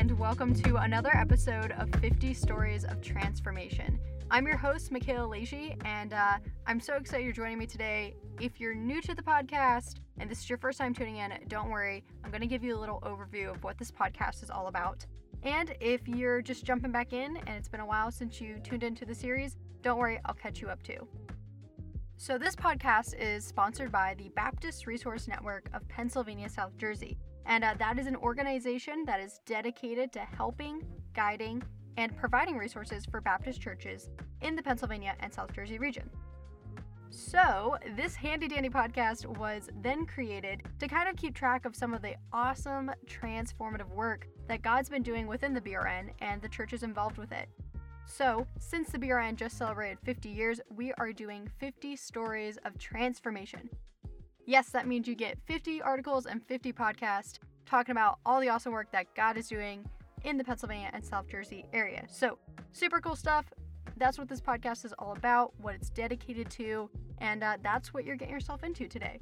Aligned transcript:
and 0.00 0.18
welcome 0.18 0.54
to 0.54 0.76
another 0.76 1.14
episode 1.14 1.72
of 1.72 1.90
50 2.00 2.32
Stories 2.32 2.86
of 2.86 3.02
Transformation. 3.02 4.00
I'm 4.30 4.46
your 4.46 4.56
host, 4.56 4.90
Michaela 4.90 5.26
Leahy, 5.26 5.76
and 5.84 6.14
uh, 6.14 6.38
I'm 6.66 6.80
so 6.80 6.94
excited 6.94 7.22
you're 7.22 7.34
joining 7.34 7.58
me 7.58 7.66
today. 7.66 8.14
If 8.40 8.58
you're 8.58 8.74
new 8.74 9.02
to 9.02 9.14
the 9.14 9.20
podcast 9.20 9.96
and 10.18 10.30
this 10.30 10.38
is 10.38 10.48
your 10.48 10.56
first 10.56 10.78
time 10.78 10.94
tuning 10.94 11.18
in, 11.18 11.34
don't 11.48 11.68
worry. 11.68 12.02
I'm 12.24 12.30
going 12.30 12.40
to 12.40 12.46
give 12.46 12.64
you 12.64 12.74
a 12.74 12.80
little 12.80 13.02
overview 13.02 13.50
of 13.50 13.62
what 13.62 13.76
this 13.76 13.90
podcast 13.90 14.42
is 14.42 14.48
all 14.48 14.68
about. 14.68 15.04
And 15.42 15.76
if 15.82 16.08
you're 16.08 16.40
just 16.40 16.64
jumping 16.64 16.92
back 16.92 17.12
in 17.12 17.36
and 17.36 17.50
it's 17.50 17.68
been 17.68 17.80
a 17.80 17.86
while 17.86 18.10
since 18.10 18.40
you 18.40 18.58
tuned 18.64 18.84
into 18.84 19.04
the 19.04 19.14
series, 19.14 19.58
don't 19.82 19.98
worry, 19.98 20.18
I'll 20.24 20.32
catch 20.32 20.62
you 20.62 20.68
up 20.68 20.82
too. 20.82 21.06
So, 22.16 22.38
this 22.38 22.56
podcast 22.56 23.20
is 23.20 23.44
sponsored 23.44 23.92
by 23.92 24.14
the 24.16 24.30
Baptist 24.30 24.86
Resource 24.86 25.28
Network 25.28 25.68
of 25.74 25.86
Pennsylvania, 25.88 26.48
South 26.48 26.74
Jersey. 26.78 27.18
And 27.46 27.64
uh, 27.64 27.74
that 27.78 27.98
is 27.98 28.06
an 28.06 28.16
organization 28.16 29.04
that 29.06 29.20
is 29.20 29.40
dedicated 29.46 30.12
to 30.12 30.20
helping, 30.20 30.82
guiding, 31.14 31.62
and 31.96 32.16
providing 32.16 32.56
resources 32.56 33.04
for 33.04 33.20
Baptist 33.20 33.60
churches 33.60 34.08
in 34.40 34.56
the 34.56 34.62
Pennsylvania 34.62 35.14
and 35.20 35.32
South 35.32 35.52
Jersey 35.52 35.78
region. 35.78 36.08
So, 37.12 37.76
this 37.96 38.14
handy 38.14 38.46
dandy 38.46 38.68
podcast 38.68 39.26
was 39.36 39.68
then 39.82 40.06
created 40.06 40.62
to 40.78 40.86
kind 40.86 41.08
of 41.08 41.16
keep 41.16 41.34
track 41.34 41.64
of 41.64 41.74
some 41.74 41.92
of 41.92 42.02
the 42.02 42.14
awesome 42.32 42.90
transformative 43.04 43.88
work 43.88 44.28
that 44.46 44.62
God's 44.62 44.88
been 44.88 45.02
doing 45.02 45.26
within 45.26 45.52
the 45.52 45.60
BRN 45.60 46.10
and 46.20 46.40
the 46.40 46.48
churches 46.48 46.84
involved 46.84 47.18
with 47.18 47.32
it. 47.32 47.48
So, 48.06 48.46
since 48.58 48.90
the 48.90 48.98
BRN 48.98 49.34
just 49.34 49.58
celebrated 49.58 49.98
50 50.04 50.28
years, 50.28 50.60
we 50.70 50.92
are 50.94 51.12
doing 51.12 51.50
50 51.58 51.96
stories 51.96 52.58
of 52.64 52.78
transformation. 52.78 53.68
Yes, 54.46 54.70
that 54.70 54.86
means 54.86 55.06
you 55.06 55.14
get 55.14 55.38
50 55.46 55.82
articles 55.82 56.26
and 56.26 56.42
50 56.42 56.72
podcasts 56.72 57.38
talking 57.66 57.92
about 57.92 58.18
all 58.26 58.40
the 58.40 58.48
awesome 58.48 58.72
work 58.72 58.90
that 58.92 59.06
God 59.14 59.36
is 59.36 59.48
doing 59.48 59.84
in 60.24 60.36
the 60.36 60.44
Pennsylvania 60.44 60.90
and 60.92 61.04
South 61.04 61.28
Jersey 61.28 61.64
area. 61.72 62.04
So, 62.08 62.38
super 62.72 63.00
cool 63.00 63.16
stuff. 63.16 63.46
That's 63.96 64.18
what 64.18 64.28
this 64.28 64.40
podcast 64.40 64.84
is 64.84 64.92
all 64.98 65.12
about, 65.12 65.52
what 65.60 65.74
it's 65.74 65.90
dedicated 65.90 66.50
to, 66.52 66.90
and 67.18 67.42
uh, 67.42 67.56
that's 67.62 67.92
what 67.94 68.04
you're 68.04 68.16
getting 68.16 68.34
yourself 68.34 68.62
into 68.64 68.88
today. 68.88 69.18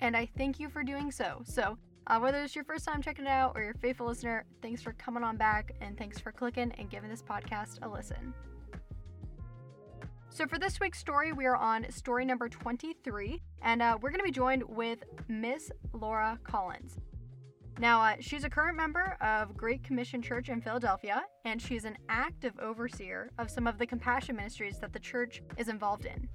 And 0.00 0.16
I 0.16 0.28
thank 0.36 0.60
you 0.60 0.68
for 0.68 0.82
doing 0.82 1.10
so. 1.10 1.42
So, 1.44 1.78
uh, 2.06 2.18
whether 2.18 2.42
it's 2.42 2.54
your 2.54 2.64
first 2.64 2.84
time 2.84 3.02
checking 3.02 3.26
it 3.26 3.30
out 3.30 3.52
or 3.54 3.62
your 3.62 3.74
faithful 3.74 4.06
listener, 4.06 4.44
thanks 4.62 4.80
for 4.80 4.92
coming 4.94 5.22
on 5.22 5.36
back 5.36 5.72
and 5.80 5.96
thanks 5.96 6.18
for 6.18 6.32
clicking 6.32 6.72
and 6.78 6.88
giving 6.88 7.10
this 7.10 7.22
podcast 7.22 7.78
a 7.82 7.88
listen. 7.88 8.32
So, 10.30 10.46
for 10.46 10.58
this 10.58 10.78
week's 10.78 10.98
story, 10.98 11.32
we 11.32 11.46
are 11.46 11.56
on 11.56 11.90
story 11.90 12.24
number 12.24 12.48
23, 12.48 13.42
and 13.62 13.82
uh, 13.82 13.98
we're 14.00 14.10
going 14.10 14.20
to 14.20 14.24
be 14.24 14.30
joined 14.30 14.62
with 14.62 15.02
Miss 15.26 15.70
Laura 15.92 16.38
Collins. 16.44 16.98
Now, 17.80 18.02
uh, 18.02 18.16
she's 18.20 18.44
a 18.44 18.50
current 18.50 18.76
member 18.76 19.16
of 19.20 19.56
Great 19.56 19.82
Commission 19.82 20.20
Church 20.20 20.48
in 20.48 20.60
Philadelphia, 20.60 21.22
and 21.44 21.60
she's 21.60 21.84
an 21.84 21.96
active 22.08 22.52
overseer 22.60 23.30
of 23.38 23.50
some 23.50 23.66
of 23.66 23.78
the 23.78 23.86
compassion 23.86 24.36
ministries 24.36 24.78
that 24.78 24.92
the 24.92 24.98
church 24.98 25.42
is 25.56 25.68
involved 25.68 26.04
in. 26.04 26.28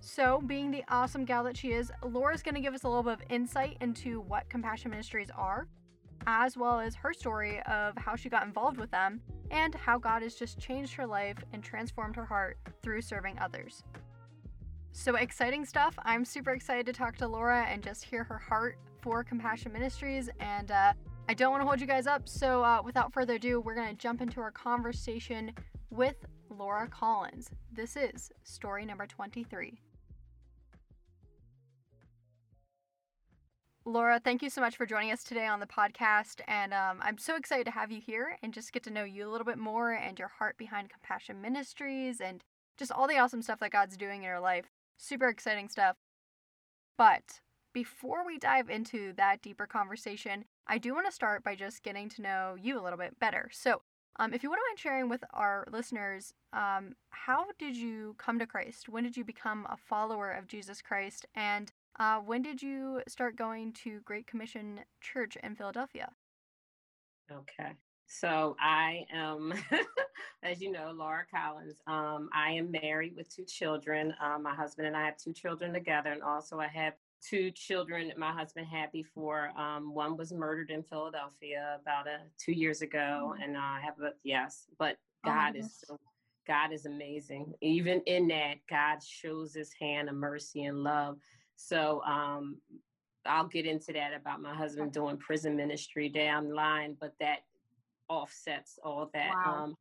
So, 0.00 0.40
being 0.46 0.70
the 0.70 0.84
awesome 0.88 1.24
gal 1.24 1.42
that 1.44 1.56
she 1.56 1.72
is, 1.72 1.90
Laura's 2.04 2.42
going 2.42 2.54
to 2.56 2.60
give 2.60 2.74
us 2.74 2.84
a 2.84 2.88
little 2.88 3.02
bit 3.02 3.14
of 3.14 3.22
insight 3.30 3.78
into 3.80 4.20
what 4.20 4.48
compassion 4.50 4.90
ministries 4.90 5.30
are, 5.34 5.66
as 6.26 6.56
well 6.56 6.80
as 6.80 6.94
her 6.94 7.12
story 7.12 7.60
of 7.62 7.96
how 7.96 8.16
she 8.16 8.28
got 8.28 8.44
involved 8.44 8.78
with 8.78 8.90
them 8.90 9.20
and 9.50 9.74
how 9.74 9.98
God 9.98 10.22
has 10.22 10.34
just 10.34 10.58
changed 10.58 10.94
her 10.94 11.06
life 11.06 11.38
and 11.52 11.62
transformed 11.62 12.16
her 12.16 12.24
heart 12.24 12.58
through 12.82 13.02
serving 13.02 13.38
others. 13.38 13.84
So 14.92 15.16
exciting 15.16 15.64
stuff. 15.64 15.94
I'm 16.04 16.24
super 16.24 16.52
excited 16.52 16.86
to 16.86 16.92
talk 16.92 17.16
to 17.16 17.26
Laura 17.26 17.66
and 17.68 17.82
just 17.82 18.04
hear 18.04 18.24
her 18.24 18.38
heart 18.38 18.78
for 19.00 19.24
Compassion 19.24 19.72
Ministries. 19.72 20.30
And 20.40 20.70
uh, 20.70 20.92
I 21.28 21.34
don't 21.34 21.50
want 21.50 21.62
to 21.62 21.66
hold 21.66 21.80
you 21.80 21.86
guys 21.86 22.06
up. 22.06 22.28
So 22.28 22.62
uh, 22.62 22.80
without 22.84 23.12
further 23.12 23.34
ado, 23.34 23.60
we're 23.60 23.74
going 23.74 23.88
to 23.88 24.00
jump 24.00 24.20
into 24.20 24.40
our 24.40 24.52
conversation 24.52 25.52
with 25.90 26.16
Laura 26.48 26.88
Collins. 26.88 27.50
This 27.72 27.96
is 27.96 28.30
story 28.44 28.84
number 28.84 29.06
23. 29.06 29.80
Laura, 33.86 34.18
thank 34.18 34.40
you 34.40 34.48
so 34.48 34.62
much 34.62 34.78
for 34.78 34.86
joining 34.86 35.12
us 35.12 35.22
today 35.22 35.46
on 35.46 35.60
the 35.60 35.66
podcast. 35.66 36.40
And 36.48 36.72
um, 36.72 37.00
I'm 37.02 37.18
so 37.18 37.36
excited 37.36 37.66
to 37.66 37.70
have 37.70 37.92
you 37.92 38.00
here 38.00 38.38
and 38.42 38.54
just 38.54 38.72
get 38.72 38.82
to 38.84 38.90
know 38.90 39.04
you 39.04 39.28
a 39.28 39.30
little 39.30 39.44
bit 39.44 39.58
more 39.58 39.92
and 39.92 40.18
your 40.18 40.28
heart 40.28 40.56
behind 40.56 40.88
Compassion 40.88 41.42
Ministries 41.42 42.18
and 42.18 42.42
just 42.78 42.90
all 42.90 43.06
the 43.06 43.18
awesome 43.18 43.42
stuff 43.42 43.60
that 43.60 43.72
God's 43.72 43.98
doing 43.98 44.20
in 44.20 44.24
your 44.24 44.40
life. 44.40 44.70
Super 44.96 45.28
exciting 45.28 45.68
stuff. 45.68 45.96
But 46.96 47.40
before 47.74 48.24
we 48.24 48.38
dive 48.38 48.70
into 48.70 49.12
that 49.18 49.42
deeper 49.42 49.66
conversation, 49.66 50.46
I 50.66 50.78
do 50.78 50.94
want 50.94 51.04
to 51.04 51.12
start 51.12 51.44
by 51.44 51.54
just 51.54 51.82
getting 51.82 52.08
to 52.10 52.22
know 52.22 52.56
you 52.58 52.80
a 52.80 52.82
little 52.82 52.98
bit 52.98 53.20
better. 53.20 53.50
So, 53.52 53.82
um, 54.16 54.32
if 54.32 54.42
you 54.42 54.48
wouldn't 54.48 54.66
mind 54.70 54.78
sharing 54.78 55.08
with 55.10 55.24
our 55.34 55.66
listeners, 55.70 56.32
um, 56.54 56.94
how 57.10 57.46
did 57.58 57.76
you 57.76 58.14
come 58.16 58.38
to 58.38 58.46
Christ? 58.46 58.88
When 58.88 59.02
did 59.02 59.16
you 59.16 59.24
become 59.24 59.66
a 59.68 59.76
follower 59.76 60.30
of 60.30 60.46
Jesus 60.46 60.80
Christ? 60.80 61.26
And 61.34 61.72
uh, 61.98 62.18
when 62.18 62.42
did 62.42 62.62
you 62.62 63.00
start 63.08 63.36
going 63.36 63.72
to 63.84 64.00
Great 64.00 64.26
Commission 64.26 64.80
Church 65.00 65.36
in 65.42 65.54
Philadelphia? 65.54 66.10
Okay. 67.30 67.72
So 68.06 68.56
I 68.60 69.04
am, 69.12 69.54
as 70.42 70.60
you 70.60 70.70
know, 70.70 70.92
Laura 70.94 71.24
Collins. 71.32 71.74
Um, 71.86 72.28
I 72.34 72.50
am 72.50 72.70
married 72.70 73.16
with 73.16 73.34
two 73.34 73.44
children. 73.44 74.14
Um, 74.22 74.42
my 74.42 74.54
husband 74.54 74.86
and 74.86 74.96
I 74.96 75.04
have 75.04 75.16
two 75.16 75.32
children 75.32 75.72
together, 75.72 76.10
and 76.10 76.22
also 76.22 76.58
I 76.58 76.68
have 76.68 76.94
two 77.26 77.50
children 77.52 78.12
my 78.18 78.32
husband 78.32 78.66
had 78.66 78.92
before. 78.92 79.50
Um, 79.58 79.94
one 79.94 80.16
was 80.16 80.32
murdered 80.32 80.70
in 80.70 80.82
Philadelphia 80.82 81.78
about 81.80 82.06
a, 82.06 82.18
two 82.38 82.52
years 82.52 82.82
ago, 82.82 83.32
oh. 83.34 83.42
and 83.42 83.56
I 83.56 83.80
have 83.80 83.94
a 84.00 84.12
yes. 84.22 84.66
But 84.78 84.96
oh 85.24 85.30
God 85.30 85.54
oh, 85.56 85.60
is 85.60 85.82
so, 85.86 85.98
God 86.46 86.72
is 86.72 86.84
amazing. 86.84 87.54
Even 87.62 88.02
in 88.02 88.28
that, 88.28 88.56
God 88.68 89.02
shows 89.02 89.54
His 89.54 89.72
hand 89.80 90.08
of 90.08 90.14
mercy 90.14 90.64
and 90.64 90.82
love 90.82 91.16
so 91.56 92.02
um, 92.02 92.56
I'll 93.26 93.48
get 93.48 93.66
into 93.66 93.92
that 93.92 94.12
about 94.14 94.40
my 94.40 94.54
husband 94.54 94.92
doing 94.92 95.16
prison 95.16 95.56
ministry 95.56 96.08
down 96.08 96.48
the 96.48 96.54
line, 96.54 96.96
but 97.00 97.14
that 97.20 97.38
offsets 98.08 98.78
all 98.82 99.10
that. 99.14 99.32
Wow. 99.34 99.64
Um, 99.64 99.76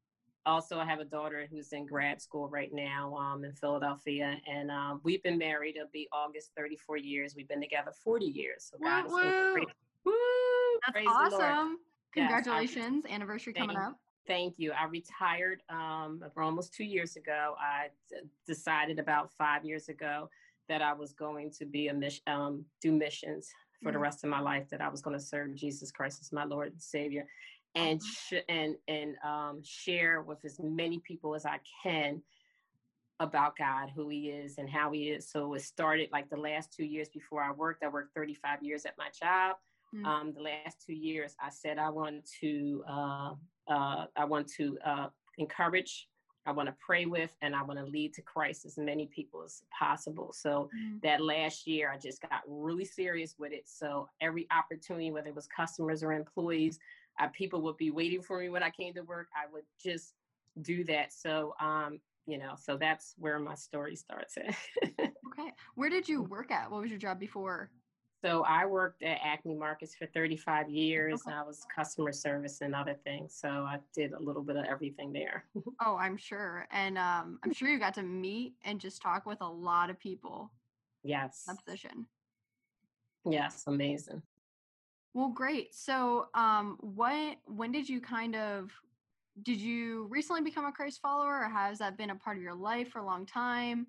also, 0.46 0.78
I 0.78 0.86
have 0.86 1.00
a 1.00 1.06
daughter 1.06 1.48
who's 1.50 1.72
in 1.72 1.86
grad 1.86 2.22
school 2.22 2.50
right 2.50 2.72
now 2.74 3.16
um, 3.16 3.46
in 3.46 3.54
Philadelphia, 3.54 4.38
and 4.46 4.70
um, 4.70 5.00
we've 5.04 5.24
been 5.24 5.38
married. 5.38 5.78
It'll 5.78 5.88
be 5.94 6.08
August 6.12 6.52
34 6.58 6.98
years. 6.98 7.34
We've 7.36 7.48
been 7.48 7.62
together 7.62 7.92
40 8.04 8.26
years. 8.26 8.70
So 8.72 8.78
woo, 8.80 9.08
woo. 9.08 9.66
Woo, 10.06 10.14
That's 10.94 11.08
awesome. 11.08 11.78
Congratulations. 12.14 13.04
Yes, 13.06 13.14
Anniversary 13.14 13.54
coming 13.54 13.78
up. 13.78 13.98
Thank 14.28 14.56
you. 14.58 14.72
I 14.72 14.86
retired 14.86 15.62
um, 15.70 16.22
almost 16.38 16.74
two 16.74 16.84
years 16.84 17.16
ago. 17.16 17.56
I 17.60 17.88
d- 18.10 18.28
decided 18.46 19.00
about 19.00 19.32
five 19.32 19.66
years 19.66 19.90
ago 19.90 20.30
that 20.70 20.82
I 20.82 20.94
was 20.94 21.14
going 21.14 21.52
to 21.60 21.66
be 21.66 21.88
a 21.88 21.94
mission, 21.94 22.24
um, 22.28 22.66
do 22.82 22.92
missions 22.92 23.50
for 23.82 23.90
mm-hmm. 23.90 23.96
the 23.96 24.00
rest 24.00 24.24
of 24.24 24.30
my 24.30 24.40
life. 24.40 24.70
That 24.70 24.82
I 24.82 24.90
was 24.90 25.02
going 25.02 25.18
to 25.18 25.24
serve 25.24 25.56
Jesus 25.56 25.92
Christ 25.92 26.20
as 26.22 26.32
my 26.32 26.46
Lord 26.46 26.72
and 26.72 26.82
Savior, 26.82 27.26
and 27.76 28.00
mm-hmm. 28.00 28.36
sh- 28.36 28.44
and 28.50 28.76
and 28.88 29.16
um, 29.26 29.62
share 29.64 30.22
with 30.22 30.44
as 30.46 30.60
many 30.62 31.00
people 31.00 31.36
as 31.36 31.46
I 31.46 31.60
can 31.84 32.22
about 33.20 33.58
God, 33.58 33.90
who 33.96 34.10
He 34.10 34.30
is, 34.30 34.58
and 34.58 34.70
how 34.70 34.92
He 34.92 35.10
is. 35.10 35.30
So 35.30 35.54
it 35.54 35.62
started 35.62 36.10
like 36.12 36.30
the 36.30 36.38
last 36.38 36.74
two 36.74 36.86
years 36.86 37.10
before 37.10 37.44
I 37.44 37.52
worked. 37.52 37.84
I 37.84 37.90
worked 37.90 38.16
35 38.16 38.64
years 38.64 38.86
at 38.86 38.96
my 38.98 39.10
job. 39.20 39.58
Mm-hmm. 39.94 40.06
Um, 40.06 40.34
the 40.34 40.42
last 40.42 40.78
two 40.86 40.94
years, 40.94 41.36
I 41.40 41.50
said 41.50 41.78
I 41.78 41.90
want 41.90 42.28
to 42.42 42.84
uh, 42.90 43.32
uh, 43.68 44.06
I 44.16 44.26
want 44.26 44.48
to 44.58 44.78
uh, 44.86 45.08
encourage 45.38 46.08
I 46.46 46.52
want 46.52 46.68
to 46.68 46.76
pray 46.80 47.06
with 47.06 47.32
and 47.42 47.56
I 47.56 47.64
want 47.64 47.80
to 47.80 47.86
lead 47.86 48.14
to 48.16 48.22
Christ 48.22 48.66
as 48.66 48.78
many 48.78 49.08
people 49.08 49.44
as 49.44 49.64
possible. 49.78 50.34
So 50.34 50.70
mm-hmm. 50.76 50.98
that 51.04 51.22
last 51.22 51.66
year, 51.68 51.92
I 51.92 51.98
just 51.98 52.22
got 52.22 52.42
really 52.48 52.86
serious 52.86 53.36
with 53.38 53.54
it. 53.54 53.64
So 53.66 54.10
every 54.22 54.48
opportunity, 54.52 55.12
whether 55.12 55.30
it 55.30 55.36
was 55.36 55.48
customers 55.48 56.04
or 56.04 56.12
employees, 56.12 56.80
uh, 57.20 57.28
people 57.28 57.62
would 57.62 57.78
be 57.78 57.92
waiting 57.92 58.22
for 58.22 58.40
me 58.40 58.50
when 58.50 58.64
I 58.64 58.70
came 58.70 58.94
to 58.96 59.02
work. 59.02 59.28
I 59.36 59.52
would 59.52 59.64
just 59.82 60.14
do 60.62 60.84
that. 60.86 61.14
So, 61.14 61.56
um, 61.60 62.00
you 62.26 62.38
know, 62.38 62.54
so 62.58 62.78
that's 62.78 63.16
where 63.18 63.40
my 63.40 63.56
story 63.56 63.96
starts 63.96 64.38
okay. 65.00 65.52
Where 65.76 65.90
did 65.90 66.08
you 66.08 66.24
work 66.24 66.52
at? 66.52 66.72
What 66.72 66.82
was 66.82 66.90
your 66.90 67.00
job 67.00 67.20
before? 67.20 67.70
So 68.24 68.46
I 68.48 68.66
worked 68.66 69.04
at 69.04 69.20
Acme 69.22 69.54
Markets 69.54 69.96
for 69.96 70.06
35 70.06 70.70
years. 70.70 71.24
Okay. 71.28 71.36
I 71.36 71.44
was 71.44 71.66
customer 71.76 72.14
service 72.14 72.62
and 72.62 72.74
other 72.74 72.96
things. 73.04 73.36
So 73.38 73.50
I 73.50 73.80
did 73.94 74.14
a 74.14 74.20
little 74.20 74.42
bit 74.42 74.56
of 74.56 74.64
everything 74.64 75.12
there. 75.12 75.44
oh, 75.86 75.98
I'm 75.98 76.16
sure. 76.16 76.66
And 76.72 76.98
um, 76.98 77.40
I'm 77.44 77.52
sure 77.52 77.68
you 77.68 77.80
got 77.80 77.94
to 77.96 78.04
meet 78.04 78.54
and 78.64 78.80
just 78.80 79.02
talk 79.02 79.26
with 79.26 79.42
a 79.42 79.48
lot 79.48 79.90
of 79.90 80.00
people. 80.00 80.52
Yes. 81.04 81.44
That 81.48 81.58
position. 81.66 82.06
Yes, 83.30 83.64
amazing. 83.68 84.22
Well, 85.14 85.30
great. 85.30 85.76
So, 85.76 86.28
um, 86.34 86.78
what 86.80 87.38
when 87.46 87.72
did 87.72 87.88
you 87.88 88.00
kind 88.00 88.36
of 88.36 88.72
did 89.44 89.60
you 89.60 90.08
recently 90.10 90.42
become 90.42 90.66
a 90.66 90.72
Christ 90.72 91.02
follower 91.02 91.42
or 91.42 91.50
has 91.50 91.80
that 91.80 91.98
been 91.98 92.10
a 92.10 92.16
part 92.16 92.38
of 92.38 92.44
your 92.44 92.56
life 92.56 92.90
for 92.90 93.00
a 93.00 93.06
long 93.06 93.26
time? 93.26 93.88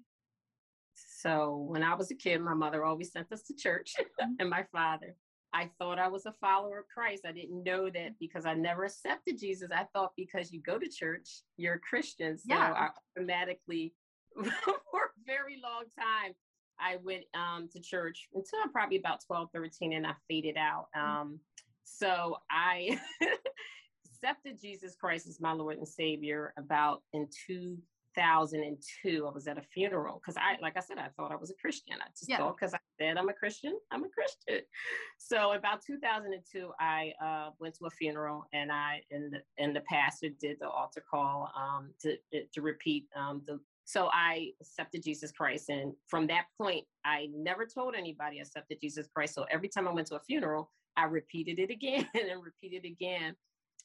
So 0.94 1.66
when 1.68 1.82
I 1.82 1.94
was 1.94 2.10
a 2.10 2.14
kid, 2.14 2.40
my 2.40 2.54
mother 2.54 2.84
always 2.84 3.12
sent 3.12 3.32
us 3.32 3.42
to 3.44 3.54
church 3.54 3.94
mm-hmm. 4.00 4.32
and 4.38 4.50
my 4.50 4.64
father. 4.72 5.16
I 5.52 5.70
thought 5.78 6.00
I 6.00 6.08
was 6.08 6.26
a 6.26 6.32
follower 6.40 6.80
of 6.80 6.88
Christ. 6.88 7.24
I 7.24 7.30
didn't 7.30 7.62
know 7.62 7.88
that 7.88 8.18
because 8.18 8.44
I 8.44 8.54
never 8.54 8.84
accepted 8.84 9.38
Jesus. 9.38 9.70
I 9.72 9.86
thought 9.94 10.12
because 10.16 10.52
you 10.52 10.60
go 10.60 10.78
to 10.80 10.88
church, 10.88 11.42
you're 11.56 11.74
a 11.74 11.78
Christian. 11.78 12.36
So 12.36 12.46
yeah. 12.48 12.72
I 12.72 12.88
automatically, 13.16 13.94
for 14.36 14.42
a 14.44 15.24
very 15.24 15.60
long 15.62 15.84
time, 15.96 16.34
I 16.80 16.96
went 17.04 17.24
um, 17.34 17.68
to 17.72 17.80
church 17.80 18.28
until 18.34 18.58
I'm 18.64 18.72
probably 18.72 18.96
about 18.96 19.20
12, 19.24 19.50
13, 19.54 19.92
and 19.92 20.04
I 20.04 20.14
faded 20.28 20.56
out. 20.56 20.86
Mm. 20.96 21.02
Um, 21.02 21.40
so 21.84 22.38
I 22.50 22.98
accepted 24.06 24.60
Jesus 24.60 24.96
Christ 24.96 25.28
as 25.28 25.40
my 25.40 25.52
Lord 25.52 25.78
and 25.78 25.86
Savior 25.86 26.52
about 26.58 27.02
in 27.12 27.28
2002. 28.14 29.26
I 29.26 29.30
was 29.30 29.46
at 29.46 29.58
a 29.58 29.62
funeral 29.62 30.20
because 30.20 30.36
I, 30.36 30.60
like 30.60 30.76
I 30.76 30.80
said, 30.80 30.98
I 30.98 31.08
thought 31.16 31.32
I 31.32 31.36
was 31.36 31.50
a 31.50 31.54
Christian. 31.54 31.96
I 32.00 32.08
just 32.10 32.28
yeah. 32.28 32.38
thought 32.38 32.56
because 32.58 32.74
I 32.74 32.78
said 33.00 33.16
I'm 33.16 33.28
a 33.28 33.32
Christian, 33.32 33.78
I'm 33.90 34.04
a 34.04 34.08
Christian. 34.08 34.64
So 35.16 35.52
about 35.52 35.80
2002, 35.86 36.70
I 36.78 37.12
uh, 37.24 37.50
went 37.58 37.76
to 37.76 37.86
a 37.86 37.90
funeral 37.90 38.46
and 38.52 38.70
I 38.70 39.00
and 39.10 39.32
the, 39.32 39.38
and 39.58 39.74
the 39.74 39.80
pastor 39.82 40.28
did 40.40 40.58
the 40.60 40.68
altar 40.68 41.02
call 41.08 41.50
um, 41.56 41.90
to 42.02 42.16
to 42.52 42.62
repeat 42.62 43.06
um, 43.16 43.42
the. 43.46 43.58
So 43.86 44.08
I 44.12 44.50
accepted 44.60 45.02
Jesus 45.02 45.30
Christ, 45.30 45.68
and 45.68 45.92
from 46.08 46.26
that 46.28 46.46
point, 46.60 46.84
I 47.04 47.28
never 47.34 47.66
told 47.66 47.94
anybody 47.94 48.38
I 48.38 48.42
accepted 48.42 48.78
Jesus 48.80 49.06
Christ. 49.14 49.34
So 49.34 49.44
every 49.50 49.68
time 49.68 49.86
I 49.86 49.92
went 49.92 50.06
to 50.08 50.16
a 50.16 50.20
funeral, 50.20 50.70
I 50.96 51.04
repeated 51.04 51.58
it 51.58 51.70
again 51.70 52.08
and 52.14 52.42
repeated 52.42 52.84
again 52.84 53.34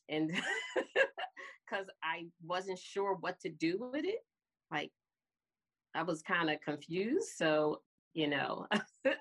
and 0.09 0.31
because 1.69 1.87
I 2.03 2.25
wasn't 2.45 2.79
sure 2.79 3.15
what 3.15 3.39
to 3.41 3.49
do 3.49 3.89
with 3.91 4.05
it. 4.05 4.23
Like 4.71 4.91
I 5.95 6.03
was 6.03 6.21
kind 6.21 6.49
of 6.49 6.61
confused. 6.61 7.29
So, 7.35 7.81
you 8.13 8.27
know, 8.27 8.67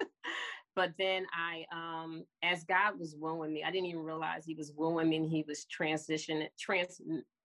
but 0.76 0.92
then 0.98 1.26
I, 1.32 1.64
um, 1.72 2.24
as 2.42 2.64
God 2.64 2.98
was 2.98 3.16
wooing 3.18 3.52
me, 3.52 3.64
I 3.64 3.70
didn't 3.70 3.86
even 3.86 4.02
realize 4.02 4.44
he 4.44 4.54
was 4.54 4.72
wooing 4.76 5.08
me 5.08 5.16
and 5.16 5.30
he 5.30 5.44
was 5.46 5.66
transitioning, 5.66 6.48
trans, 6.58 7.00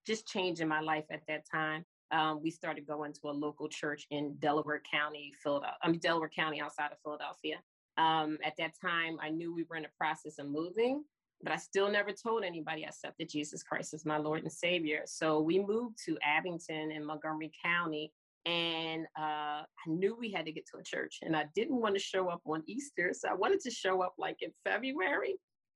just 0.06 0.28
changing 0.28 0.68
my 0.68 0.82
life 0.82 1.06
at 1.12 1.22
that 1.28 1.46
time. 1.50 1.86
Um, 2.12 2.42
we 2.44 2.52
started 2.52 2.86
going 2.86 3.14
to 3.14 3.30
a 3.30 3.32
local 3.32 3.68
church 3.68 4.06
in 4.12 4.36
Delaware 4.40 4.82
County, 4.92 5.34
Philadelphia. 5.42 5.78
I 5.82 5.90
mean, 5.90 6.00
Delaware 6.00 6.30
County 6.30 6.62
outside 6.62 6.92
of 6.92 7.00
Philadelphia. 7.04 7.56
Um, 7.98 8.38
at 8.44 8.54
that 8.58 8.74
time, 8.80 9.18
I 9.22 9.30
knew 9.30 9.54
we 9.54 9.66
were 9.70 9.78
in 9.78 9.84
the 9.84 9.90
process 9.98 10.38
of 10.38 10.48
moving 10.48 11.04
but 11.44 11.52
I 11.52 11.58
still 11.58 11.92
never 11.92 12.12
told 12.12 12.44
anybody 12.44 12.86
I 12.86 12.90
accepted 12.90 13.30
Jesus 13.30 13.64
Christ 13.64 13.94
as 13.94 14.06
my 14.06 14.18
Lord 14.18 14.42
and 14.42 14.52
Savior. 14.52 15.02
So 15.06 15.42
we 15.42 15.60
moved 15.60 15.98
to 16.06 16.18
Abington 16.24 16.92
in 16.92 17.06
Montgomery 17.06 17.52
County, 17.64 18.12
and 18.46 19.06
uh, 19.18 19.64
I 19.64 19.88
knew 19.88 20.16
we 20.16 20.32
had 20.32 20.46
to 20.46 20.52
get 20.52 20.66
to 20.74 20.80
a 20.80 20.84
church, 20.84 21.20
and 21.22 21.36
I 21.36 21.46
didn't 21.56 21.80
want 21.80 21.96
to 21.96 22.00
show 22.00 22.30
up 22.30 22.42
on 22.46 22.64
Easter, 22.66 23.12
so 23.14 23.30
I 23.30 23.34
wanted 23.34 23.60
to 23.62 23.72
show 23.72 24.02
up 24.02 24.16
like 24.18 24.38
in 24.42 24.52
February. 24.64 25.36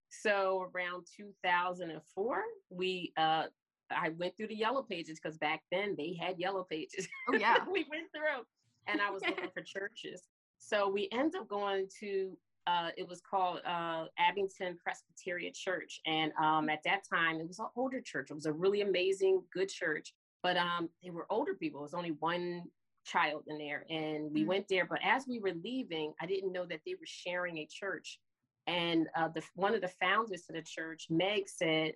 So 0.10 0.70
around 0.74 1.06
2004, 1.18 2.42
we 2.70 3.12
uh, 3.18 3.44
I 3.92 4.10
went 4.18 4.36
through 4.36 4.48
the 4.48 4.56
yellow 4.56 4.84
pages 4.84 5.20
because 5.22 5.38
back 5.38 5.62
then 5.72 5.96
they 5.98 6.18
had 6.20 6.40
yellow 6.40 6.66
pages. 6.70 7.08
Oh 7.30 7.36
yeah, 7.36 7.58
we 7.72 7.86
went 7.90 8.08
through, 8.16 8.44
and 8.88 9.02
I 9.02 9.10
was 9.10 9.22
looking 9.22 9.50
for 9.54 9.62
churches. 9.62 10.24
So 10.60 10.90
we 10.90 11.08
end 11.12 11.36
up 11.36 11.48
going 11.48 11.88
to 12.00 12.38
uh, 12.68 12.90
it 12.98 13.08
was 13.08 13.22
called 13.22 13.60
uh, 13.66 14.06
Abington 14.20 14.78
Presbyterian 14.84 15.54
Church. 15.56 16.02
And 16.06 16.32
um, 16.42 16.70
at 16.70 16.84
that 16.84 17.04
time, 17.12 17.40
it 17.40 17.48
was 17.48 17.60
an 17.60 17.68
older 17.76 18.02
church. 18.02 18.28
It 18.30 18.34
was 18.36 18.46
a 18.46 18.52
really 18.52 18.82
amazing, 18.82 19.42
good 19.54 19.70
church. 19.70 20.14
But 20.44 20.58
um, 20.58 20.90
they 21.04 21.10
were 21.10 21.26
older 21.30 21.56
people. 21.56 21.80
It 21.80 21.84
was 21.84 21.94
only 21.94 22.12
one 22.20 22.64
child 23.06 23.44
in 23.48 23.58
there. 23.58 23.86
And 23.90 24.32
we 24.32 24.42
mm-hmm. 24.42 24.50
went 24.50 24.68
there. 24.70 24.86
But 24.86 25.00
as 25.04 25.26
we 25.28 25.40
were 25.40 25.54
leaving, 25.64 26.14
I 26.22 26.26
didn't 26.26 26.52
know 26.52 26.66
that 26.66 26.82
they 26.86 26.94
were 26.94 27.06
sharing 27.06 27.58
a 27.60 27.68
church. 27.72 28.20
And 28.68 29.08
uh, 29.18 29.30
the, 29.34 29.42
one 29.56 29.74
of 29.74 29.82
the 29.82 29.92
founders 30.02 30.44
of 30.50 30.56
the 30.56 30.62
church, 30.62 31.08
Meg, 31.10 31.48
said, 31.48 31.94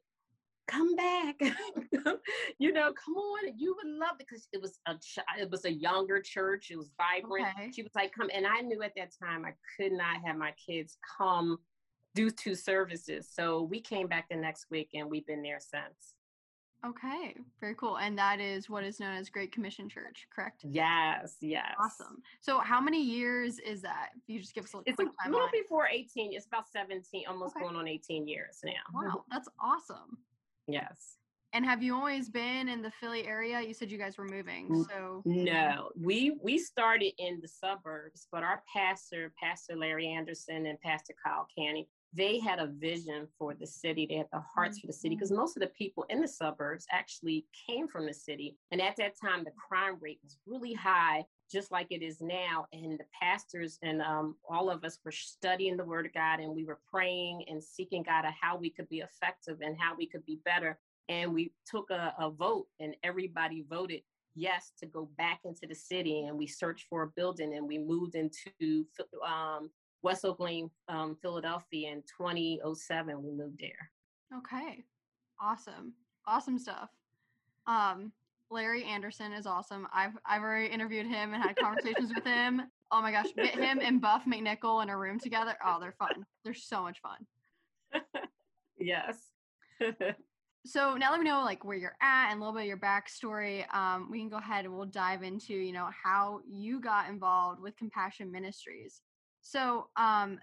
come 0.71 0.95
back. 0.95 1.35
You 2.59 2.71
know 2.71 2.93
come 2.93 3.15
on 3.15 3.53
you 3.57 3.75
would 3.75 3.91
love 3.91 4.17
it 4.19 4.25
because 4.29 4.47
it 4.53 4.61
was 4.61 4.79
a 4.87 4.95
it 5.39 5.49
was 5.49 5.65
a 5.65 5.71
younger 5.71 6.21
church 6.21 6.69
it 6.69 6.77
was 6.77 6.91
vibrant. 6.95 7.47
Okay. 7.57 7.71
she 7.73 7.81
was 7.81 7.91
like 7.95 8.11
come 8.11 8.29
and 8.33 8.45
i 8.45 8.61
knew 8.61 8.83
at 8.83 8.93
that 8.95 9.09
time 9.21 9.45
i 9.45 9.53
could 9.75 9.91
not 9.91 10.17
have 10.23 10.35
my 10.37 10.53
kids 10.63 10.97
come 11.17 11.57
do 12.15 12.29
two 12.29 12.55
services. 12.55 13.29
So 13.31 13.63
we 13.63 13.79
came 13.79 14.07
back 14.07 14.27
the 14.29 14.35
next 14.35 14.67
week 14.69 14.89
and 14.93 15.09
we've 15.09 15.25
been 15.25 15.41
there 15.41 15.59
since. 15.59 16.15
Okay 16.83 17.35
very 17.59 17.75
cool 17.75 17.97
and 17.97 18.17
that 18.17 18.39
is 18.39 18.67
what 18.67 18.83
is 18.83 18.99
known 18.99 19.15
as 19.15 19.29
great 19.29 19.51
commission 19.51 19.87
church 19.87 20.27
correct? 20.35 20.65
Yes 20.67 21.37
yes. 21.39 21.75
Awesome. 21.79 22.23
So 22.41 22.57
how 22.59 22.81
many 22.81 23.01
years 23.03 23.59
is 23.59 23.83
that? 23.83 24.09
You 24.25 24.39
just 24.39 24.55
give 24.55 24.63
us 24.63 24.73
a 24.73 24.79
it's 24.87 24.99
a 24.99 25.29
little 25.29 25.49
before 25.51 25.87
18 25.87 26.33
it's 26.33 26.47
about 26.47 26.67
17 26.69 27.25
almost 27.27 27.55
okay. 27.55 27.63
going 27.63 27.75
on 27.75 27.87
18 27.87 28.27
years 28.27 28.61
now. 28.63 28.71
Wow 28.93 29.25
that's 29.29 29.47
awesome 29.61 30.17
Yes. 30.71 31.17
And 31.53 31.65
have 31.65 31.83
you 31.83 31.93
always 31.95 32.29
been 32.29 32.69
in 32.69 32.81
the 32.81 32.91
Philly 32.91 33.27
area? 33.27 33.59
You 33.59 33.73
said 33.73 33.91
you 33.91 33.97
guys 33.97 34.17
were 34.17 34.27
moving. 34.27 34.85
So 34.89 35.21
No. 35.25 35.89
We 35.97 36.37
we 36.41 36.57
started 36.57 37.13
in 37.17 37.39
the 37.41 37.47
suburbs, 37.47 38.27
but 38.31 38.43
our 38.43 38.63
pastor, 38.73 39.33
Pastor 39.41 39.75
Larry 39.75 40.07
Anderson 40.07 40.65
and 40.65 40.79
Pastor 40.79 41.13
Kyle 41.23 41.47
Canny, 41.57 41.89
they 42.13 42.39
had 42.39 42.59
a 42.59 42.67
vision 42.67 43.27
for 43.37 43.53
the 43.53 43.67
city. 43.67 44.05
They 44.05 44.15
had 44.15 44.27
the 44.31 44.43
hearts 44.53 44.77
mm-hmm. 44.77 44.81
for 44.81 44.87
the 44.87 44.97
city 44.97 45.15
because 45.15 45.31
most 45.31 45.57
of 45.57 45.61
the 45.61 45.67
people 45.67 46.05
in 46.09 46.21
the 46.21 46.27
suburbs 46.27 46.85
actually 46.91 47.45
came 47.67 47.87
from 47.87 48.05
the 48.05 48.13
city. 48.13 48.57
And 48.71 48.81
at 48.81 48.95
that 48.97 49.15
time, 49.21 49.43
the 49.43 49.51
crime 49.51 49.97
rate 49.99 50.19
was 50.23 50.37
really 50.45 50.73
high, 50.73 51.25
just 51.51 51.71
like 51.71 51.87
it 51.89 52.01
is 52.01 52.21
now. 52.21 52.65
And 52.73 52.99
the 52.99 53.05
pastors 53.19 53.77
and 53.81 54.01
um, 54.01 54.35
all 54.49 54.69
of 54.69 54.83
us 54.83 54.99
were 55.03 55.11
studying 55.11 55.77
the 55.77 55.85
Word 55.85 56.05
of 56.05 56.13
God 56.13 56.39
and 56.39 56.55
we 56.55 56.65
were 56.65 56.79
praying 56.89 57.45
and 57.47 57.63
seeking 57.63 58.03
God 58.03 58.25
of 58.25 58.33
how 58.39 58.57
we 58.57 58.69
could 58.69 58.89
be 58.89 58.99
effective 58.99 59.59
and 59.61 59.77
how 59.79 59.95
we 59.95 60.05
could 60.05 60.25
be 60.25 60.39
better. 60.45 60.79
And 61.09 61.33
we 61.33 61.51
took 61.65 61.89
a, 61.89 62.13
a 62.19 62.29
vote, 62.29 62.67
and 62.79 62.95
everybody 63.03 63.65
voted 63.69 64.01
yes 64.35 64.71
to 64.79 64.85
go 64.85 65.09
back 65.17 65.41
into 65.43 65.67
the 65.67 65.75
city. 65.75 66.25
And 66.25 66.37
we 66.37 66.47
searched 66.47 66.85
for 66.89 67.03
a 67.03 67.07
building 67.07 67.53
and 67.55 67.67
we 67.67 67.77
moved 67.77 68.15
into 68.15 68.85
um, 69.25 69.69
West 70.03 70.25
Oak 70.25 70.39
Lane, 70.39 70.69
um, 70.87 71.17
Philadelphia 71.21 71.91
in 71.91 72.03
2007. 72.17 73.21
We 73.21 73.31
moved 73.31 73.59
there. 73.59 73.91
Okay. 74.37 74.85
Awesome. 75.39 75.93
Awesome 76.25 76.57
stuff. 76.57 76.89
Um, 77.67 78.11
Larry 78.51 78.83
Anderson 78.83 79.31
is 79.31 79.47
awesome. 79.47 79.87
I've 79.93 80.11
I've 80.25 80.41
already 80.41 80.67
interviewed 80.67 81.07
him 81.07 81.33
and 81.33 81.41
had 81.41 81.55
conversations 81.55 82.11
with 82.13 82.25
him. 82.25 82.61
Oh 82.91 83.01
my 83.01 83.11
gosh, 83.11 83.27
get 83.35 83.55
him 83.55 83.79
and 83.81 84.01
Buff 84.01 84.23
McNichol 84.25 84.83
in 84.83 84.89
a 84.89 84.97
room 84.97 85.19
together. 85.19 85.55
Oh, 85.65 85.79
they're 85.79 85.95
fun. 85.97 86.25
They're 86.43 86.53
so 86.53 86.83
much 86.83 86.99
fun. 87.01 88.03
yes. 88.79 89.17
so 90.65 90.95
now 90.97 91.11
that 91.11 91.19
we 91.19 91.23
know 91.23 91.43
like 91.43 91.63
where 91.63 91.77
you're 91.77 91.95
at 92.01 92.31
and 92.31 92.37
a 92.37 92.39
little 92.39 92.53
bit 92.53 92.63
of 92.63 92.67
your 92.67 92.77
backstory, 92.77 93.73
um, 93.73 94.09
we 94.11 94.19
can 94.19 94.29
go 94.29 94.37
ahead 94.37 94.65
and 94.65 94.75
we'll 94.75 94.85
dive 94.85 95.23
into 95.23 95.53
you 95.53 95.71
know 95.71 95.89
how 96.03 96.41
you 96.45 96.81
got 96.81 97.09
involved 97.09 97.61
with 97.61 97.77
Compassion 97.77 98.29
Ministries. 98.31 99.01
So, 99.41 99.87
um, 99.95 100.39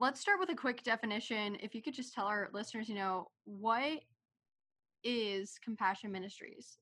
let's 0.00 0.20
start 0.20 0.40
with 0.40 0.48
a 0.50 0.54
quick 0.54 0.82
definition. 0.84 1.58
If 1.60 1.74
you 1.74 1.82
could 1.82 1.94
just 1.94 2.14
tell 2.14 2.26
our 2.26 2.48
listeners, 2.52 2.88
you 2.88 2.94
know, 2.94 3.28
what 3.44 4.00
is 5.04 5.58
Compassion 5.62 6.12
Ministries? 6.12 6.78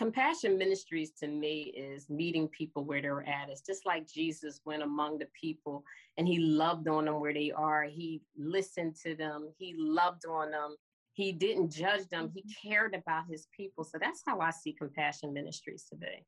Compassion 0.00 0.56
Ministries 0.56 1.10
to 1.20 1.28
me 1.28 1.74
is 1.76 2.08
meeting 2.08 2.48
people 2.48 2.84
where 2.86 3.02
they're 3.02 3.28
at. 3.28 3.50
It's 3.50 3.60
just 3.60 3.84
like 3.84 4.10
Jesus 4.10 4.62
went 4.64 4.82
among 4.82 5.18
the 5.18 5.28
people 5.38 5.84
and 6.16 6.26
he 6.26 6.38
loved 6.38 6.88
on 6.88 7.04
them 7.04 7.20
where 7.20 7.34
they 7.34 7.52
are. 7.54 7.82
He 7.82 8.22
listened 8.34 8.96
to 9.04 9.14
them, 9.14 9.52
he 9.58 9.74
loved 9.76 10.24
on 10.24 10.52
them, 10.52 10.76
he 11.12 11.32
didn't 11.32 11.70
judge 11.70 12.08
them, 12.08 12.30
he 12.34 12.40
mm-hmm. 12.40 12.68
cared 12.70 12.94
about 12.94 13.24
his 13.28 13.48
people. 13.54 13.84
So 13.84 13.98
that's 14.00 14.22
how 14.26 14.40
I 14.40 14.52
see 14.52 14.72
Compassion 14.72 15.34
Ministries 15.34 15.84
today. 15.86 16.24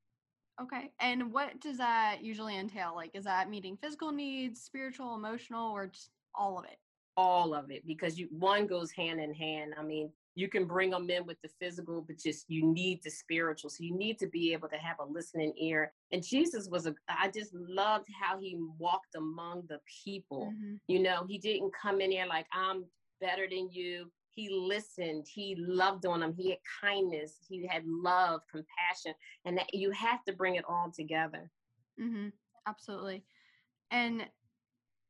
Okay. 0.61 0.91
And 1.00 1.33
what 1.33 1.59
does 1.62 1.79
that 1.79 2.19
usually 2.21 2.59
entail? 2.59 2.93
Like, 2.95 3.12
is 3.14 3.25
that 3.25 3.49
meeting 3.49 3.79
physical 3.83 4.12
needs, 4.12 4.61
spiritual, 4.61 5.14
emotional, 5.14 5.73
or 5.73 5.87
just 5.87 6.11
all 6.35 6.59
of 6.59 6.67
it? 6.67 6.76
All 7.17 7.55
of 7.55 7.71
it, 7.71 7.87
because 7.87 8.19
you 8.19 8.29
one 8.38 8.67
goes 8.67 8.91
hand 8.91 9.19
in 9.19 9.33
hand. 9.33 9.73
I 9.79 9.83
mean, 9.83 10.11
you 10.34 10.48
can 10.48 10.64
bring 10.66 10.90
them 10.90 11.10
in 11.10 11.26
with 11.26 11.40
the 11.42 11.50
physical, 11.60 12.02
but 12.06 12.18
just 12.18 12.46
you 12.48 12.64
need 12.64 13.00
the 13.02 13.10
spiritual. 13.10 13.70
So 13.70 13.84
you 13.84 13.94
need 13.96 14.18
to 14.20 14.26
be 14.26 14.52
able 14.52 14.68
to 14.68 14.76
have 14.76 14.96
a 15.00 15.04
listening 15.04 15.52
ear. 15.60 15.92
And 16.10 16.24
Jesus 16.24 16.68
was 16.70 16.86
a, 16.86 16.94
I 17.08 17.28
just 17.28 17.52
loved 17.54 18.08
how 18.20 18.38
he 18.38 18.58
walked 18.78 19.14
among 19.14 19.64
the 19.68 19.78
people. 20.04 20.52
Mm-hmm. 20.54 20.74
You 20.88 21.00
know, 21.00 21.24
he 21.28 21.38
didn't 21.38 21.72
come 21.80 22.00
in 22.00 22.10
there 22.10 22.26
like, 22.26 22.46
I'm 22.52 22.84
better 23.20 23.46
than 23.48 23.70
you 23.70 24.10
he 24.34 24.48
listened 24.50 25.26
he 25.32 25.54
loved 25.58 26.06
on 26.06 26.20
them 26.20 26.34
he 26.36 26.50
had 26.50 26.58
kindness 26.80 27.36
he 27.48 27.66
had 27.66 27.82
love 27.86 28.40
compassion 28.50 29.12
and 29.44 29.56
that 29.56 29.72
you 29.74 29.90
have 29.90 30.24
to 30.24 30.32
bring 30.32 30.56
it 30.56 30.64
all 30.68 30.90
together 30.94 31.50
mm-hmm. 32.00 32.28
absolutely 32.66 33.22
and 33.90 34.24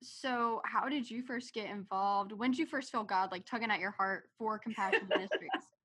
so 0.02 0.60
how 0.64 0.88
did 0.88 1.08
you 1.10 1.22
first 1.22 1.54
get 1.54 1.70
involved 1.70 2.32
when 2.32 2.50
did 2.50 2.58
you 2.58 2.66
first 2.66 2.90
feel 2.90 3.04
god 3.04 3.30
like 3.30 3.44
tugging 3.46 3.70
at 3.70 3.80
your 3.80 3.92
heart 3.92 4.24
for 4.38 4.58
compassion 4.58 5.06
ministries 5.08 5.50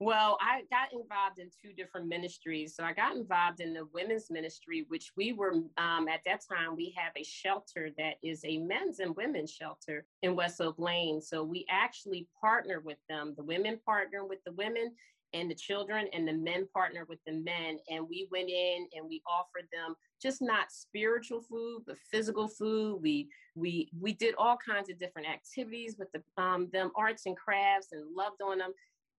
Well, 0.00 0.36
I 0.40 0.62
got 0.70 0.92
involved 0.92 1.38
in 1.38 1.50
two 1.62 1.72
different 1.72 2.08
ministries. 2.08 2.74
So 2.74 2.82
I 2.82 2.92
got 2.92 3.16
involved 3.16 3.60
in 3.60 3.72
the 3.72 3.86
women's 3.94 4.28
ministry, 4.28 4.86
which 4.88 5.12
we 5.16 5.32
were 5.32 5.52
um, 5.78 6.08
at 6.08 6.20
that 6.26 6.40
time. 6.46 6.74
We 6.76 6.92
have 6.96 7.12
a 7.16 7.22
shelter 7.22 7.90
that 7.96 8.14
is 8.22 8.44
a 8.44 8.58
men's 8.58 8.98
and 8.98 9.14
women's 9.16 9.52
shelter 9.52 10.04
in 10.22 10.34
West 10.34 10.60
Oak 10.60 10.78
Lane. 10.78 11.20
So 11.20 11.44
we 11.44 11.64
actually 11.70 12.26
partner 12.40 12.80
with 12.80 12.98
them. 13.08 13.34
The 13.36 13.44
women 13.44 13.78
partner 13.86 14.26
with 14.26 14.42
the 14.44 14.52
women, 14.52 14.92
and 15.34 15.50
the 15.50 15.54
children 15.54 16.06
and 16.12 16.26
the 16.26 16.32
men 16.32 16.66
partner 16.72 17.04
with 17.08 17.18
the 17.26 17.32
men 17.32 17.78
and 17.90 18.08
we 18.08 18.28
went 18.30 18.48
in 18.48 18.86
and 18.94 19.06
we 19.06 19.20
offered 19.26 19.68
them 19.72 19.94
just 20.22 20.40
not 20.40 20.72
spiritual 20.72 21.42
food 21.42 21.82
but 21.86 21.96
physical 22.10 22.48
food. 22.48 23.00
We 23.02 23.28
we 23.54 23.90
we 24.00 24.14
did 24.14 24.34
all 24.38 24.56
kinds 24.56 24.88
of 24.88 24.98
different 24.98 25.28
activities 25.28 25.96
with 25.98 26.08
the 26.12 26.42
um, 26.42 26.68
them 26.72 26.90
arts 26.96 27.26
and 27.26 27.36
crafts 27.36 27.88
and 27.92 28.14
loved 28.16 28.40
on 28.42 28.58
them. 28.58 28.72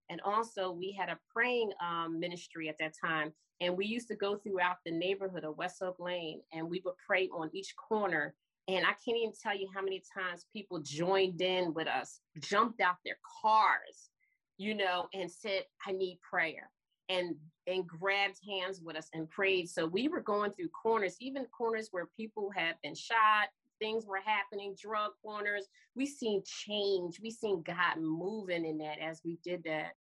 And 0.10 0.22
also 0.22 0.72
we 0.72 0.91
had 0.98 1.10
a 1.10 1.19
praying 1.34 1.72
um, 1.86 2.19
ministry 2.19 2.69
at 2.69 2.77
that 2.79 2.93
time 3.00 3.34
and 3.62 3.77
we 3.77 3.86
used 3.86 4.07
to 4.10 4.15
go 4.15 4.38
throughout 4.38 4.77
the 4.86 4.91
neighborhood 4.91 5.43
of 5.43 5.57
west 5.57 5.81
oak 5.81 5.98
lane 6.00 6.41
and 6.53 6.69
we 6.69 6.81
would 6.86 6.95
pray 7.05 7.29
on 7.29 7.50
each 7.53 7.75
corner. 7.75 8.34
And 8.67 8.86
I 8.86 8.93
can't 9.05 9.17
even 9.17 9.34
tell 9.41 9.55
you 9.55 9.67
how 9.74 9.81
many 9.81 10.01
times 10.17 10.48
people 10.51 10.79
joined 10.79 11.41
in 11.41 11.74
with 11.74 11.88
us, 11.88 12.19
jumped 12.39 12.81
out 12.81 12.95
their 13.05 13.17
cars, 13.41 14.10
you 14.57 14.74
know, 14.74 15.07
and 15.13 15.29
said, 15.29 15.63
I 15.85 15.91
need 15.91 16.19
prayer 16.21 16.69
and 17.09 17.35
and 17.67 17.88
grabbed 17.88 18.39
hands 18.47 18.81
with 18.83 18.95
us 18.95 19.09
and 19.13 19.29
prayed. 19.29 19.69
So 19.69 19.85
we 19.85 20.07
were 20.07 20.21
going 20.21 20.51
through 20.51 20.69
corners, 20.69 21.15
even 21.19 21.45
corners 21.45 21.89
where 21.91 22.07
people 22.17 22.51
had 22.55 22.75
been 22.83 22.95
shot, 22.95 23.50
things 23.79 24.05
were 24.05 24.21
happening, 24.24 24.75
drug 24.79 25.12
corners. 25.24 25.67
We 25.95 26.05
seen 26.05 26.43
change. 26.45 27.19
We 27.21 27.31
seen 27.31 27.63
God 27.63 27.97
moving 28.00 28.65
in 28.65 28.77
that 28.79 29.00
as 29.00 29.21
we 29.25 29.39
did 29.43 29.63
that. 29.65 29.93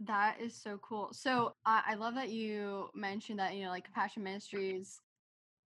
That 0.00 0.40
is 0.40 0.54
so 0.54 0.78
cool. 0.78 1.10
So 1.12 1.54
I 1.64 1.94
love 1.94 2.14
that 2.16 2.28
you 2.28 2.88
mentioned 2.94 3.38
that, 3.38 3.54
you 3.54 3.64
know, 3.64 3.70
like 3.70 3.84
Compassion 3.84 4.22
Ministries. 4.22 5.00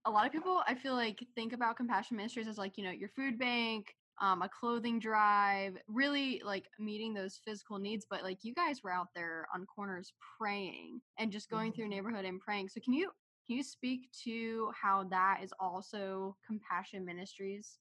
A 0.04 0.10
lot 0.10 0.24
of 0.24 0.32
people, 0.32 0.62
I 0.66 0.74
feel 0.74 0.94
like, 0.94 1.26
think 1.34 1.52
about 1.52 1.76
Compassion 1.76 2.16
Ministries 2.16 2.46
as 2.46 2.56
like, 2.56 2.78
you 2.78 2.84
know, 2.84 2.90
your 2.90 3.08
food 3.08 3.38
bank, 3.38 3.94
um, 4.20 4.42
a 4.42 4.48
clothing 4.48 4.98
drive, 4.98 5.76
really 5.88 6.42
like 6.44 6.66
meeting 6.78 7.14
those 7.14 7.40
physical 7.44 7.78
needs. 7.78 8.06
But 8.08 8.22
like 8.22 8.38
you 8.42 8.54
guys 8.54 8.82
were 8.82 8.92
out 8.92 9.08
there 9.14 9.46
on 9.54 9.66
corners 9.66 10.12
praying 10.38 11.00
and 11.18 11.32
just 11.32 11.50
going 11.50 11.72
mm-hmm. 11.72 11.76
through 11.76 11.88
neighborhood 11.88 12.24
and 12.24 12.40
praying. 12.40 12.68
So 12.68 12.80
can 12.84 12.92
you 12.92 13.10
can 13.46 13.56
you 13.56 13.62
speak 13.62 14.08
to 14.24 14.70
how 14.80 15.04
that 15.10 15.40
is 15.42 15.52
also 15.58 16.36
compassion 16.46 17.04
ministries? 17.04 17.78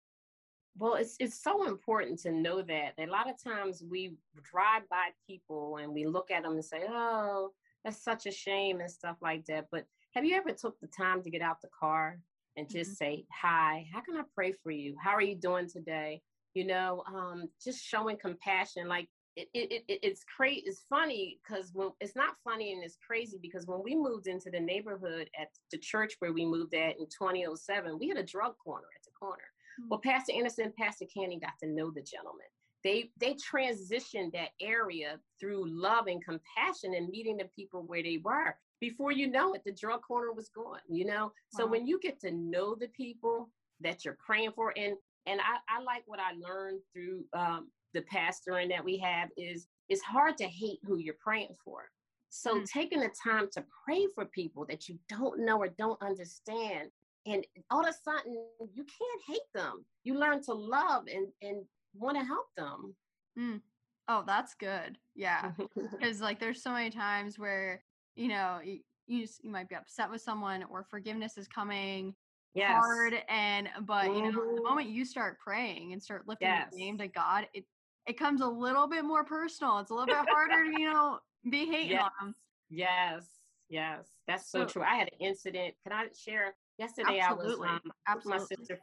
Well, 0.78 0.96
it's 0.96 1.16
it's 1.20 1.44
so 1.44 1.68
important 1.68 2.20
to 2.22 2.32
know 2.32 2.62
that. 2.62 2.94
A 2.98 3.06
lot 3.06 3.30
of 3.30 3.36
times 3.42 3.84
we 3.88 4.16
drive 4.42 4.84
by 4.90 5.10
people 5.28 5.78
and 5.78 5.94
we 5.94 6.06
look 6.06 6.32
at 6.32 6.44
them 6.44 6.54
and 6.54 6.66
say, 6.66 6.86
"Oh, 6.88 7.52
that's 7.84 8.02
such 8.02 8.26
a 8.26 8.32
shame" 8.32 8.80
and 8.80 8.90
stuff 8.90 9.18
like 9.22 9.46
that. 9.46 9.68
But 9.72 9.86
have 10.16 10.24
you 10.24 10.36
ever 10.36 10.54
took 10.54 10.80
the 10.80 10.88
time 10.88 11.22
to 11.22 11.30
get 11.30 11.42
out 11.42 11.62
the 11.62 11.70
car 11.78 12.20
and 12.56 12.70
just 12.70 12.92
mm-hmm. 12.92 13.06
say, 13.06 13.26
"Hi, 13.32 13.88
how 13.94 14.00
can 14.00 14.16
I 14.16 14.24
pray 14.34 14.54
for 14.54 14.72
you? 14.72 14.96
How 15.04 15.12
are 15.12 15.22
you 15.22 15.36
doing 15.36 15.70
today?" 15.70 16.22
You 16.54 16.66
know, 16.66 17.04
um, 17.08 17.50
just 17.64 17.84
showing 17.84 18.18
compassion. 18.18 18.88
Like 18.88 19.10
it, 19.36 19.50
it, 19.54 19.84
it 19.88 20.00
it's 20.04 20.24
crazy. 20.24 20.64
It's 20.66 20.84
funny 20.90 21.40
because 21.44 21.72
when 21.74 21.90
it's 22.00 22.16
not 22.16 22.36
funny 22.44 22.74
and 22.74 22.84
it's 22.84 22.98
crazy 23.06 23.38
because 23.42 23.68
when 23.68 23.82
we 23.84 23.96
moved 23.96 24.28
into 24.28 24.50
the 24.50 24.60
neighborhood 24.60 25.30
at 25.40 25.50
the 25.72 25.78
church 25.78 26.16
where 26.20 26.34
we 26.34 26.46
moved 26.46 26.74
at 26.74 26.98
in 27.00 27.06
2007, 27.06 27.98
we 28.00 28.08
had 28.08 28.18
a 28.18 28.24
drug 28.24 28.54
corner 28.64 28.88
at 28.96 29.04
the 29.04 29.12
corner. 29.12 29.44
Mm-hmm. 29.80 29.90
Well, 29.90 30.02
Pastor 30.04 30.34
Anderson, 30.34 30.74
Pastor 30.78 31.06
Candy 31.14 31.40
got 31.40 31.58
to 31.64 31.70
know 31.70 31.92
the 31.92 32.02
gentleman. 32.02 32.48
They 32.84 33.12
they 33.20 33.36
transitioned 33.36 34.32
that 34.34 34.50
area 34.62 35.20
through 35.40 35.70
love 35.70 36.08
and 36.08 36.24
compassion 36.24 36.94
and 36.96 37.10
meeting 37.10 37.38
the 37.38 37.50
people 37.56 37.84
where 37.84 38.04
they 38.04 38.20
were. 38.24 38.56
Before 38.80 39.12
you 39.12 39.30
know 39.30 39.54
it, 39.54 39.64
the 39.66 39.74
drug 39.74 40.02
corner 40.02 40.32
was 40.32 40.50
gone. 40.50 40.80
You 40.90 41.06
know, 41.06 41.26
wow. 41.26 41.32
so 41.52 41.68
when 41.68 41.86
you 41.86 42.00
get 42.00 42.20
to 42.22 42.32
know 42.32 42.76
the 42.76 42.88
people 42.88 43.50
that 43.82 44.06
you're 44.06 44.18
praying 44.26 44.52
for, 44.56 44.74
and 44.78 44.96
and 45.26 45.40
I, 45.40 45.78
I 45.78 45.82
like 45.84 46.04
what 46.06 46.20
I 46.20 46.32
learned 46.40 46.82
through 46.94 47.26
um, 47.34 47.70
the 47.94 48.02
pastoring 48.02 48.70
that 48.70 48.84
we 48.84 48.98
have 48.98 49.30
is 49.38 49.68
it's 49.90 50.02
hard 50.02 50.38
to 50.38 50.46
hate 50.46 50.80
who 50.84 50.98
you're 50.98 51.16
praying 51.20 51.56
for. 51.64 51.90
So 52.30 52.56
mm-hmm. 52.56 52.64
taking 52.80 53.00
the 53.00 53.12
time 53.24 53.48
to 53.54 53.64
pray 53.86 54.08
for 54.14 54.26
people 54.26 54.66
that 54.70 54.88
you 54.88 55.00
don't 55.10 55.40
know 55.40 55.58
or 55.58 55.70
don't 55.70 56.02
understand, 56.02 56.90
and 57.26 57.46
all 57.72 57.82
of 57.82 57.88
a 57.88 57.94
sudden 57.94 58.38
you 58.74 58.84
can't 58.84 59.22
hate 59.28 59.40
them. 59.54 59.84
You 60.04 60.18
learn 60.18 60.44
to 60.44 60.54
love 60.54 61.06
and 61.14 61.28
and 61.42 61.64
want 61.96 62.18
to 62.18 62.24
help 62.24 62.48
them. 62.56 62.96
Mm. 63.38 63.62
Oh, 64.08 64.24
that's 64.26 64.54
good. 64.54 64.98
Yeah, 65.16 65.52
because 65.92 66.22
like 66.22 66.40
there's 66.40 66.62
so 66.62 66.72
many 66.72 66.92
times 66.92 67.40
where 67.40 67.84
you 68.16 68.28
know 68.28 68.60
you, 68.64 68.80
you, 69.08 69.22
just, 69.22 69.44
you 69.44 69.50
might 69.50 69.70
be 69.70 69.76
upset 69.76 70.12
with 70.12 70.22
someone 70.22 70.64
or 70.70 70.84
forgiveness 70.84 71.38
is 71.38 71.48
coming 71.48 72.14
yes. 72.54 72.72
hard 72.72 73.16
and 73.28 73.70
but 73.86 74.06
you 74.06 74.22
know 74.22 74.32
the 74.32 74.38
mm-hmm. 74.38 74.64
moment 74.64 74.90
you 74.90 75.06
start 75.06 75.38
praying 75.40 75.94
and 75.94 76.02
start 76.02 76.28
lifting 76.28 76.48
yes. 76.48 76.68
the 76.72 76.78
name 76.78 76.98
to 76.98 77.08
god 77.08 77.48
it 77.54 77.66
it 78.08 78.18
comes 78.18 78.42
a 78.42 78.48
little 78.48 78.88
bit 78.88 79.06
more 79.06 79.24
personal 79.24 79.80
it's 79.80 79.92
a 79.92 79.94
little 79.94 80.08
bit 80.08 80.16
harder 80.30 80.66
to 80.66 80.82
you 80.82 80.92
know 80.92 81.20
be 81.50 81.66
hating 81.72 81.92
yes. 81.92 82.10
on 82.22 82.28
them 82.28 82.36
yes 82.70 83.26
yes 83.70 84.08
that's 84.28 84.52
so, 84.52 84.60
so, 84.60 84.66
true 84.66 84.84
i 84.84 84.96
had 84.96 85.08
an 85.08 85.20
incident 85.20 85.74
can 85.84 85.94
i 85.94 86.06
share 86.18 86.56
yesterday 86.78 87.20
absolutely. 87.20 87.68
i 87.68 87.74
was 87.74 87.82
um, 87.86 87.92
absolutely. 88.08 88.40
my 88.40 88.46
sister 88.46 88.80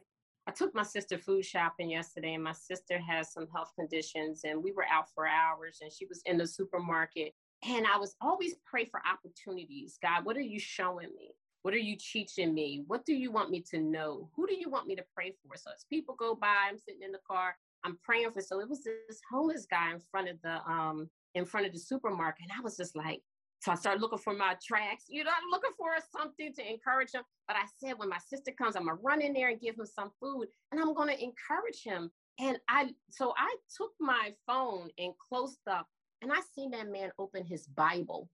I 0.49 0.53
took 0.53 0.75
my 0.77 0.85
sister 0.85 1.19
food 1.19 1.45
shopping 1.45 1.91
yesterday, 1.91 2.35
and 2.35 2.45
my 2.45 2.53
sister 2.53 3.01
has 3.01 3.33
some 3.33 3.49
health 3.53 3.73
conditions, 3.77 4.43
and 4.45 4.63
we 4.63 4.71
were 4.71 4.85
out 4.85 5.07
for 5.13 5.27
hours, 5.27 5.79
and 5.83 5.91
she 5.93 6.07
was 6.07 6.23
in 6.25 6.39
the 6.39 6.47
supermarket. 6.47 7.33
And 7.69 7.85
I 7.85 7.99
was 7.99 8.15
always 8.21 8.55
pray 8.65 8.85
for 8.85 9.03
opportunities. 9.11 9.99
God, 10.01 10.25
what 10.25 10.37
are 10.37 10.43
you 10.43 10.61
showing 10.61 11.09
me? 11.17 11.33
What 11.67 11.75
are 11.75 11.79
you 11.79 11.97
teaching 11.97 12.55
me? 12.55 12.85
What 12.87 13.05
do 13.05 13.13
you 13.13 13.33
want 13.33 13.51
me 13.51 13.61
to 13.73 13.81
know? 13.81 14.31
Who 14.37 14.47
do 14.47 14.55
you 14.55 14.71
want 14.71 14.87
me 14.87 14.95
to 14.95 15.03
pray 15.13 15.33
for? 15.43 15.57
So 15.57 15.73
as 15.75 15.85
people 15.91 16.15
go 16.15 16.37
by, 16.37 16.55
I'm 16.69 16.79
sitting 16.79 17.03
in 17.03 17.11
the 17.11 17.19
car, 17.29 17.57
I'm 17.83 17.99
praying 18.05 18.31
for. 18.31 18.41
So 18.41 18.61
it 18.61 18.69
was 18.69 18.85
this 18.85 19.21
homeless 19.29 19.67
guy 19.69 19.91
in 19.91 19.99
front 19.99 20.29
of 20.29 20.37
the 20.43 20.65
um 20.71 21.11
in 21.35 21.45
front 21.45 21.67
of 21.67 21.73
the 21.73 21.81
supermarket, 21.81 22.45
and 22.45 22.53
I 22.57 22.63
was 22.63 22.77
just 22.77 22.95
like, 22.95 23.21
so 23.59 23.73
I 23.73 23.75
started 23.75 24.01
looking 24.01 24.21
for 24.21 24.33
my 24.33 24.55
tracks. 24.65 25.07
You 25.09 25.25
know, 25.25 25.33
I'm 25.33 25.51
looking 25.51 25.73
for 25.77 25.89
something 26.17 26.53
to 26.55 26.73
encourage 26.73 27.11
him. 27.11 27.25
But 27.49 27.57
I 27.57 27.65
said, 27.81 27.99
when 27.99 28.11
my 28.11 28.21
sister 28.25 28.53
comes, 28.53 28.77
I'm 28.77 28.87
gonna 28.87 29.01
run 29.03 29.21
in 29.21 29.33
there 29.33 29.49
and 29.49 29.61
give 29.61 29.77
him 29.77 29.87
some 29.87 30.13
food, 30.21 30.47
and 30.71 30.81
I'm 30.81 30.95
gonna 30.95 31.15
encourage 31.15 31.83
him. 31.83 32.13
And 32.39 32.59
I, 32.69 32.91
so 33.11 33.35
I 33.37 33.53
took 33.77 33.91
my 33.99 34.35
phone 34.47 34.91
and 34.99 35.15
closed 35.19 35.67
up, 35.69 35.89
and 36.23 36.31
I 36.33 36.43
seen 36.55 36.71
that 36.71 36.93
man 36.93 37.11
open 37.19 37.45
his 37.45 37.67
Bible 37.67 38.29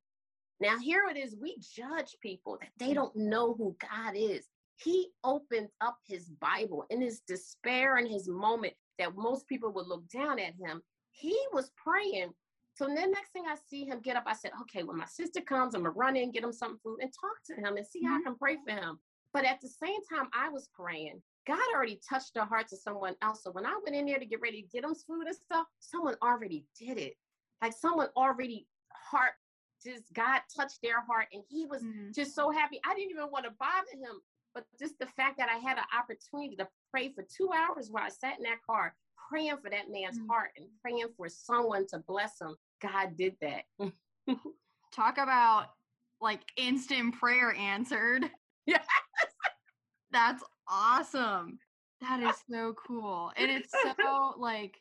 now, 0.62 0.78
here 0.78 1.08
it 1.10 1.18
is 1.18 1.34
we 1.40 1.58
judge 1.58 2.16
people 2.22 2.56
that 2.60 2.70
they 2.78 2.94
don't 2.94 3.14
know 3.16 3.54
who 3.54 3.76
God 3.80 4.14
is. 4.14 4.46
He 4.76 5.08
opened 5.24 5.68
up 5.80 5.98
his 6.06 6.30
Bible 6.40 6.86
in 6.88 7.00
his 7.00 7.20
despair 7.26 7.96
and 7.96 8.08
his 8.08 8.28
moment 8.28 8.74
that 8.98 9.16
most 9.16 9.48
people 9.48 9.72
would 9.72 9.88
look 9.88 10.08
down 10.08 10.38
at 10.38 10.54
him. 10.54 10.80
He 11.10 11.36
was 11.52 11.72
praying. 11.76 12.32
So 12.74 12.86
then 12.86 13.10
next 13.10 13.32
thing 13.32 13.44
I 13.48 13.56
see 13.68 13.84
him 13.84 14.00
get 14.02 14.16
up, 14.16 14.22
I 14.26 14.34
said, 14.34 14.52
okay, 14.62 14.84
when 14.84 14.96
my 14.96 15.06
sister 15.06 15.40
comes, 15.40 15.74
I'm 15.74 15.82
gonna 15.82 15.90
run 15.90 16.16
in, 16.16 16.30
get 16.30 16.44
him 16.44 16.52
some 16.52 16.78
food 16.78 16.98
and 17.02 17.12
talk 17.12 17.36
to 17.46 17.54
him 17.54 17.76
and 17.76 17.86
see 17.86 18.02
how 18.04 18.14
I 18.14 18.18
mm-hmm. 18.18 18.28
can 18.28 18.38
pray 18.38 18.56
for 18.64 18.72
him. 18.72 18.98
But 19.32 19.44
at 19.44 19.60
the 19.60 19.68
same 19.68 20.00
time 20.10 20.28
I 20.32 20.48
was 20.48 20.68
praying, 20.72 21.20
God 21.44 21.58
already 21.74 22.00
touched 22.08 22.34
the 22.34 22.44
hearts 22.44 22.72
of 22.72 22.78
someone 22.78 23.16
else. 23.20 23.42
So 23.42 23.50
when 23.50 23.66
I 23.66 23.78
went 23.84 23.96
in 23.96 24.06
there 24.06 24.20
to 24.20 24.26
get 24.26 24.40
ready 24.40 24.62
to 24.62 24.68
get 24.68 24.84
him 24.84 24.94
food 24.94 25.26
and 25.26 25.36
stuff, 25.36 25.66
someone 25.80 26.14
already 26.22 26.66
did 26.78 26.98
it. 26.98 27.14
Like 27.60 27.72
someone 27.72 28.08
already 28.16 28.68
heart 28.92 29.32
just 29.84 30.12
God 30.14 30.40
touched 30.54 30.78
their 30.82 31.00
heart 31.00 31.26
and 31.32 31.42
he 31.48 31.66
was 31.66 31.82
mm-hmm. 31.82 32.10
just 32.14 32.34
so 32.34 32.50
happy. 32.50 32.80
I 32.84 32.94
didn't 32.94 33.10
even 33.10 33.30
want 33.30 33.44
to 33.44 33.52
bother 33.58 33.92
him, 33.92 34.20
but 34.54 34.64
just 34.78 34.98
the 34.98 35.06
fact 35.06 35.38
that 35.38 35.48
I 35.48 35.58
had 35.58 35.78
an 35.78 35.84
opportunity 35.98 36.56
to 36.56 36.68
pray 36.90 37.12
for 37.12 37.24
two 37.24 37.50
hours 37.54 37.88
while 37.90 38.04
I 38.04 38.08
sat 38.08 38.38
in 38.38 38.44
that 38.44 38.62
car, 38.66 38.94
praying 39.28 39.56
for 39.62 39.70
that 39.70 39.90
man's 39.90 40.18
mm-hmm. 40.18 40.28
heart 40.28 40.50
and 40.56 40.66
praying 40.80 41.08
for 41.16 41.28
someone 41.28 41.86
to 41.88 41.98
bless 42.06 42.40
him, 42.40 42.56
God 42.80 43.16
did 43.16 43.36
that. 43.40 43.64
Talk 44.94 45.18
about 45.18 45.70
like 46.20 46.40
instant 46.56 47.18
prayer 47.18 47.54
answered. 47.54 48.30
Yes. 48.64 48.86
That's 50.12 50.44
awesome. 50.68 51.58
That 52.00 52.20
is 52.22 52.36
so 52.48 52.74
cool. 52.86 53.32
And 53.36 53.50
it's 53.50 53.72
so 54.00 54.34
like 54.38 54.76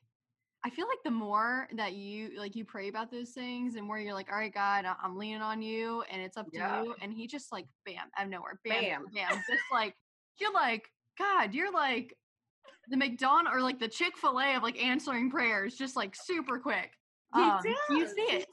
I 0.63 0.69
feel 0.69 0.87
like 0.87 0.99
the 1.03 1.11
more 1.11 1.67
that 1.75 1.93
you 1.93 2.31
like 2.37 2.55
you 2.55 2.65
pray 2.65 2.87
about 2.87 3.09
those 3.09 3.31
things 3.31 3.75
and 3.75 3.89
where 3.89 3.97
you're 3.97 4.13
like, 4.13 4.31
all 4.31 4.37
right, 4.37 4.53
God, 4.53 4.85
I'm 5.03 5.17
leaning 5.17 5.41
on 5.41 5.61
you 5.61 6.03
and 6.11 6.21
it's 6.21 6.37
up 6.37 6.51
to 6.51 6.57
yeah. 6.57 6.83
you. 6.83 6.95
And 7.01 7.11
he 7.11 7.25
just 7.25 7.51
like 7.51 7.65
bam 7.85 8.09
out 8.17 8.25
of 8.25 8.29
nowhere. 8.29 8.59
Bam, 8.63 8.81
bam, 8.83 9.05
bam. 9.13 9.41
just 9.49 9.63
like 9.71 9.95
you're 10.39 10.53
like, 10.53 10.87
God, 11.17 11.55
you're 11.55 11.73
like 11.73 12.15
the 12.89 12.97
McDonald 12.97 13.55
or 13.55 13.61
like 13.61 13.79
the 13.79 13.87
Chick-fil-A 13.87 14.55
of 14.55 14.63
like 14.63 14.81
answering 14.83 15.31
prayers, 15.31 15.75
just 15.75 15.95
like 15.95 16.15
super 16.15 16.59
quick. 16.59 16.91
Um. 17.33 17.59
You 17.89 18.07
see 18.07 18.21
it. 18.21 18.45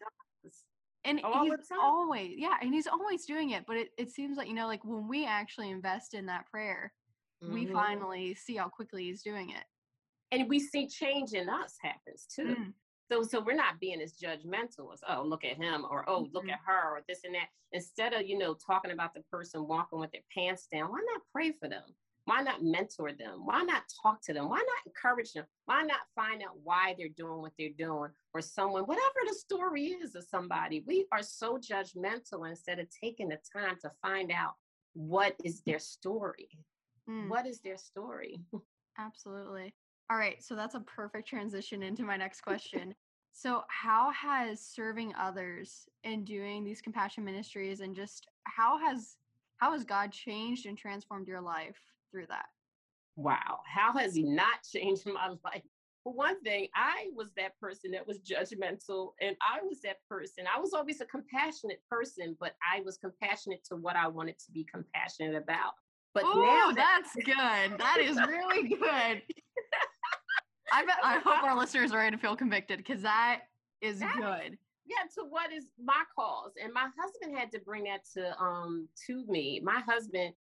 And 1.04 1.20
All 1.22 1.44
he's 1.44 1.52
always, 1.80 2.34
yeah, 2.36 2.56
and 2.60 2.74
he's 2.74 2.86
always 2.86 3.24
doing 3.24 3.50
it. 3.50 3.64
But 3.66 3.76
it, 3.76 3.88
it 3.96 4.10
seems 4.10 4.36
like, 4.36 4.48
you 4.48 4.54
know, 4.54 4.66
like 4.66 4.84
when 4.84 5.08
we 5.08 5.26
actually 5.26 5.70
invest 5.70 6.12
in 6.12 6.26
that 6.26 6.46
prayer, 6.50 6.92
mm-hmm. 7.42 7.54
we 7.54 7.66
finally 7.66 8.34
see 8.34 8.56
how 8.56 8.68
quickly 8.68 9.04
he's 9.04 9.22
doing 9.22 9.50
it 9.50 9.64
and 10.32 10.48
we 10.48 10.58
see 10.58 10.86
change 10.86 11.32
in 11.32 11.48
us 11.48 11.76
happens 11.82 12.26
too. 12.32 12.56
Mm. 12.58 12.72
So, 13.10 13.22
so 13.22 13.40
we're 13.40 13.54
not 13.54 13.80
being 13.80 14.02
as 14.02 14.12
judgmental 14.12 14.92
as, 14.92 15.00
oh, 15.08 15.22
look 15.24 15.44
at 15.44 15.56
him, 15.56 15.86
or 15.90 16.08
oh, 16.08 16.24
mm-hmm. 16.24 16.34
look 16.34 16.48
at 16.48 16.58
her, 16.66 16.96
or 16.96 17.02
this 17.08 17.20
and 17.24 17.34
that. 17.34 17.48
Instead 17.72 18.12
of, 18.12 18.26
you 18.26 18.36
know, 18.36 18.54
talking 18.54 18.90
about 18.90 19.14
the 19.14 19.22
person 19.30 19.66
walking 19.66 19.98
with 19.98 20.12
their 20.12 20.22
pants 20.34 20.66
down, 20.70 20.90
why 20.90 21.00
not 21.12 21.22
pray 21.32 21.52
for 21.52 21.68
them? 21.68 21.82
Why 22.26 22.42
not 22.42 22.62
mentor 22.62 23.12
them? 23.12 23.46
Why 23.46 23.62
not 23.62 23.84
talk 24.02 24.20
to 24.24 24.34
them? 24.34 24.50
Why 24.50 24.58
not 24.58 24.86
encourage 24.86 25.32
them? 25.32 25.46
Why 25.64 25.82
not 25.82 26.00
find 26.14 26.42
out 26.42 26.58
why 26.62 26.94
they're 26.98 27.08
doing 27.08 27.40
what 27.40 27.52
they're 27.58 27.70
doing? 27.70 28.10
Or 28.34 28.42
someone, 28.42 28.82
whatever 28.82 29.20
the 29.26 29.32
story 29.32 29.86
is 29.86 30.14
of 30.14 30.24
somebody, 30.24 30.84
we 30.86 31.06
are 31.10 31.22
so 31.22 31.56
judgmental 31.56 32.46
instead 32.46 32.78
of 32.78 32.88
taking 33.02 33.30
the 33.30 33.38
time 33.50 33.76
to 33.80 33.90
find 34.02 34.30
out 34.30 34.56
what 34.92 35.36
is 35.42 35.62
their 35.62 35.78
story. 35.78 36.50
Mm. 37.08 37.30
What 37.30 37.46
is 37.46 37.60
their 37.60 37.78
story? 37.78 38.42
Absolutely. 38.98 39.72
All 40.10 40.16
right. 40.16 40.42
So 40.42 40.54
that's 40.54 40.74
a 40.74 40.80
perfect 40.80 41.28
transition 41.28 41.82
into 41.82 42.02
my 42.02 42.16
next 42.16 42.40
question. 42.40 42.94
So, 43.32 43.62
how 43.68 44.10
has 44.12 44.60
serving 44.60 45.12
others 45.14 45.86
and 46.02 46.24
doing 46.24 46.64
these 46.64 46.80
compassion 46.80 47.24
ministries 47.24 47.80
and 47.80 47.94
just 47.94 48.26
how 48.44 48.78
has 48.78 49.16
how 49.58 49.72
has 49.72 49.84
God 49.84 50.12
changed 50.12 50.66
and 50.66 50.78
transformed 50.78 51.28
your 51.28 51.40
life 51.40 51.78
through 52.10 52.26
that? 52.30 52.46
Wow. 53.16 53.60
How 53.66 53.92
has 53.98 54.14
he 54.14 54.22
not 54.22 54.62
changed 54.72 55.06
my 55.06 55.28
life? 55.44 55.62
For 56.04 56.12
one 56.14 56.40
thing, 56.42 56.68
I 56.74 57.08
was 57.14 57.32
that 57.36 57.58
person 57.60 57.90
that 57.90 58.06
was 58.06 58.20
judgmental, 58.20 59.10
and 59.20 59.36
I 59.42 59.60
was 59.62 59.80
that 59.82 59.96
person. 60.08 60.44
I 60.52 60.58
was 60.58 60.72
always 60.72 61.00
a 61.00 61.04
compassionate 61.04 61.82
person, 61.90 62.36
but 62.40 62.54
I 62.74 62.80
was 62.80 62.96
compassionate 62.96 63.64
to 63.64 63.76
what 63.76 63.96
I 63.96 64.06
wanted 64.08 64.38
to 64.46 64.52
be 64.52 64.64
compassionate 64.64 65.34
about. 65.34 65.72
But 66.14 66.24
Ooh, 66.24 66.42
now 66.42 66.70
that- 66.72 67.02
that's 67.04 67.26
good. 67.26 67.78
That 67.78 67.98
is 68.00 68.16
really 68.16 68.68
good. 68.68 69.22
I 70.72 70.84
bet, 70.84 70.96
I 71.02 71.18
hope 71.18 71.42
our 71.42 71.56
listeners 71.58 71.92
are 71.92 71.98
ready 71.98 72.16
to 72.16 72.20
feel 72.20 72.36
convicted 72.36 72.78
because 72.78 73.02
that 73.02 73.42
is 73.80 74.00
that, 74.00 74.14
good. 74.16 74.58
Yeah, 74.86 75.04
to 75.16 75.28
what 75.28 75.52
is 75.52 75.66
my 75.82 76.02
cause, 76.16 76.52
and 76.62 76.72
my 76.72 76.88
husband 76.98 77.36
had 77.36 77.52
to 77.52 77.60
bring 77.60 77.84
that 77.84 78.00
to 78.14 78.38
um 78.42 78.88
to 79.06 79.24
me. 79.26 79.60
My 79.62 79.80
husband 79.86 80.34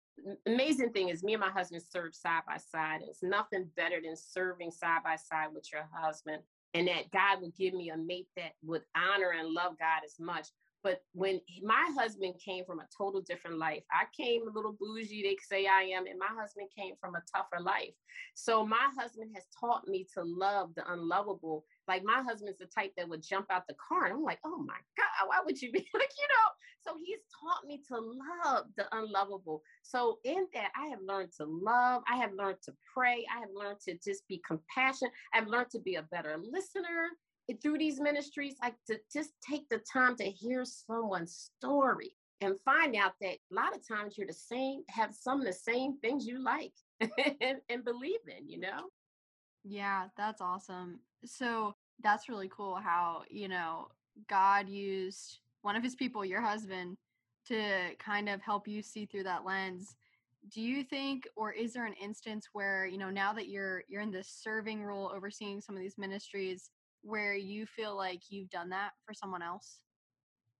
amazing 0.47 0.91
thing 0.91 1.09
is 1.09 1.23
me 1.23 1.35
and 1.35 1.41
my 1.41 1.51
husband 1.51 1.83
serve 1.83 2.15
side 2.15 2.43
by 2.47 2.57
side. 2.57 3.01
It's 3.09 3.23
nothing 3.23 3.69
better 3.77 4.01
than 4.03 4.17
serving 4.17 4.71
side 4.71 5.03
by 5.05 5.17
side 5.17 5.49
with 5.53 5.69
your 5.73 5.89
husband. 5.93 6.43
And 6.73 6.89
that 6.89 7.11
God 7.13 7.41
would 7.41 7.57
give 7.57 7.75
me 7.75 7.91
a 7.91 7.97
mate 7.97 8.29
that 8.37 8.53
would 8.63 8.83
honor 8.97 9.33
and 9.39 9.53
love 9.53 9.79
God 9.79 10.03
as 10.05 10.19
much. 10.19 10.49
But 10.85 11.01
when 11.15 11.41
my 11.63 11.91
husband 11.99 12.35
came 12.45 12.67
from 12.67 12.79
a 12.79 12.87
total 12.97 13.23
different 13.23 13.59
life, 13.59 13.83
I 13.91 14.05
came 14.15 14.47
a 14.47 14.53
little 14.53 14.77
bougie, 14.79 15.23
they 15.23 15.37
say 15.43 15.67
I 15.67 15.85
am, 15.97 16.07
and 16.07 16.19
my 16.19 16.29
husband 16.39 16.69
came 16.77 16.95
from 17.01 17.15
a 17.15 17.23
tougher 17.35 17.65
life. 17.65 17.95
So 18.35 18.67
my 18.67 18.91
husband 18.97 19.31
has 19.35 19.47
taught 19.59 19.89
me 19.89 20.07
to 20.15 20.23
love 20.23 20.75
the 20.77 20.85
unlovable. 20.93 21.65
Like 21.89 22.05
my 22.05 22.23
husband's 22.23 22.59
the 22.59 22.67
type 22.67 22.93
that 22.99 23.09
would 23.09 23.23
jump 23.23 23.47
out 23.51 23.67
the 23.67 23.77
car, 23.89 24.05
and 24.05 24.13
I'm 24.13 24.23
like, 24.23 24.41
oh 24.45 24.59
my 24.59 24.77
God, 24.97 25.29
why 25.29 25.39
would 25.45 25.61
you 25.61 25.73
be 25.73 25.79
like, 25.95 26.11
you 26.21 26.29
know? 26.29 26.51
So 26.83 26.99
he's 27.03 27.21
taught 27.41 27.67
me 27.67 27.81
to 27.89 27.99
love 28.45 28.67
the 28.77 28.85
unlovable. 28.93 29.63
So 29.83 30.19
in 30.25 30.47
that, 30.53 30.71
I 30.77 30.89
have 30.89 31.01
learned 31.03 31.33
to 31.39 31.47
love. 31.47 32.03
I 32.07 32.17
have 32.17 32.35
learned 32.35 32.59
to 32.65 32.75
pray. 32.93 33.25
I 33.35 33.41
have 33.41 33.49
learned 33.55 33.81
to 33.89 33.95
just 34.05 34.29
be 34.29 34.43
compassionate. 34.47 35.15
I've 35.33 35.47
learned 35.47 35.71
to 35.71 35.79
be 35.79 35.95
a 35.95 36.03
better 36.03 36.37
listener 36.39 37.09
through 37.63 37.79
these 37.79 38.01
ministries, 38.01 38.57
like 38.63 38.75
to 38.87 38.99
just 39.13 39.31
take 39.49 39.69
the 39.69 39.81
time 39.91 40.17
to 40.17 40.25
hear 40.25 40.65
someone's 40.65 41.51
story 41.57 42.15
and 42.41 42.57
find 42.65 42.97
out 42.97 43.13
that 43.21 43.37
a 43.51 43.55
lot 43.55 43.75
of 43.75 43.87
times 43.87 44.17
you're 44.17 44.27
the 44.27 44.33
same, 44.33 44.83
have 44.89 45.15
some 45.15 45.41
of 45.41 45.47
the 45.47 45.53
same 45.53 45.99
things 45.99 46.27
you 46.27 46.43
like 46.43 46.73
and, 47.41 47.59
and 47.69 47.85
believe 47.85 48.21
in, 48.27 48.49
you 48.49 48.61
know? 48.61 48.89
Yeah, 49.65 50.09
that's 50.17 50.41
awesome. 50.41 51.01
So 51.25 51.75
that's 52.03 52.29
really 52.29 52.51
cool 52.55 52.77
how, 52.77 53.23
you 53.31 53.49
know, 53.49 53.89
God 54.29 54.69
used 54.69 55.39
one 55.63 55.77
of 55.77 55.83
his 55.83 55.95
people, 55.95 56.25
your 56.25 56.43
husband, 56.43 56.97
to 57.49 57.95
kind 57.99 58.29
of 58.29 58.41
help 58.41 58.69
you 58.69 58.83
see 58.83 59.07
through 59.07 59.25
that 59.25 59.45
lens. 59.45 59.97
Do 60.53 60.61
you 60.61 60.85
think 60.85 61.27
or 61.37 61.53
is 61.53 61.73
there 61.73 61.87
an 61.87 61.95
instance 61.95 62.49
where, 62.53 62.87
you 62.87 62.99
know, 62.99 63.11
now 63.11 63.33
that 63.33 63.49
you're 63.49 63.83
you're 63.89 64.03
in 64.03 64.11
this 64.11 64.29
serving 64.29 64.83
role 64.83 65.11
overseeing 65.15 65.61
some 65.61 65.75
of 65.75 65.81
these 65.81 65.97
ministries, 65.97 66.71
where 67.05 67.35
you 67.35 67.67
feel 67.67 67.97
like 67.97 68.23
you've 68.31 68.51
done 68.51 68.71
that 68.71 68.91
for 69.07 69.15
someone 69.15 69.43
else? 69.43 69.79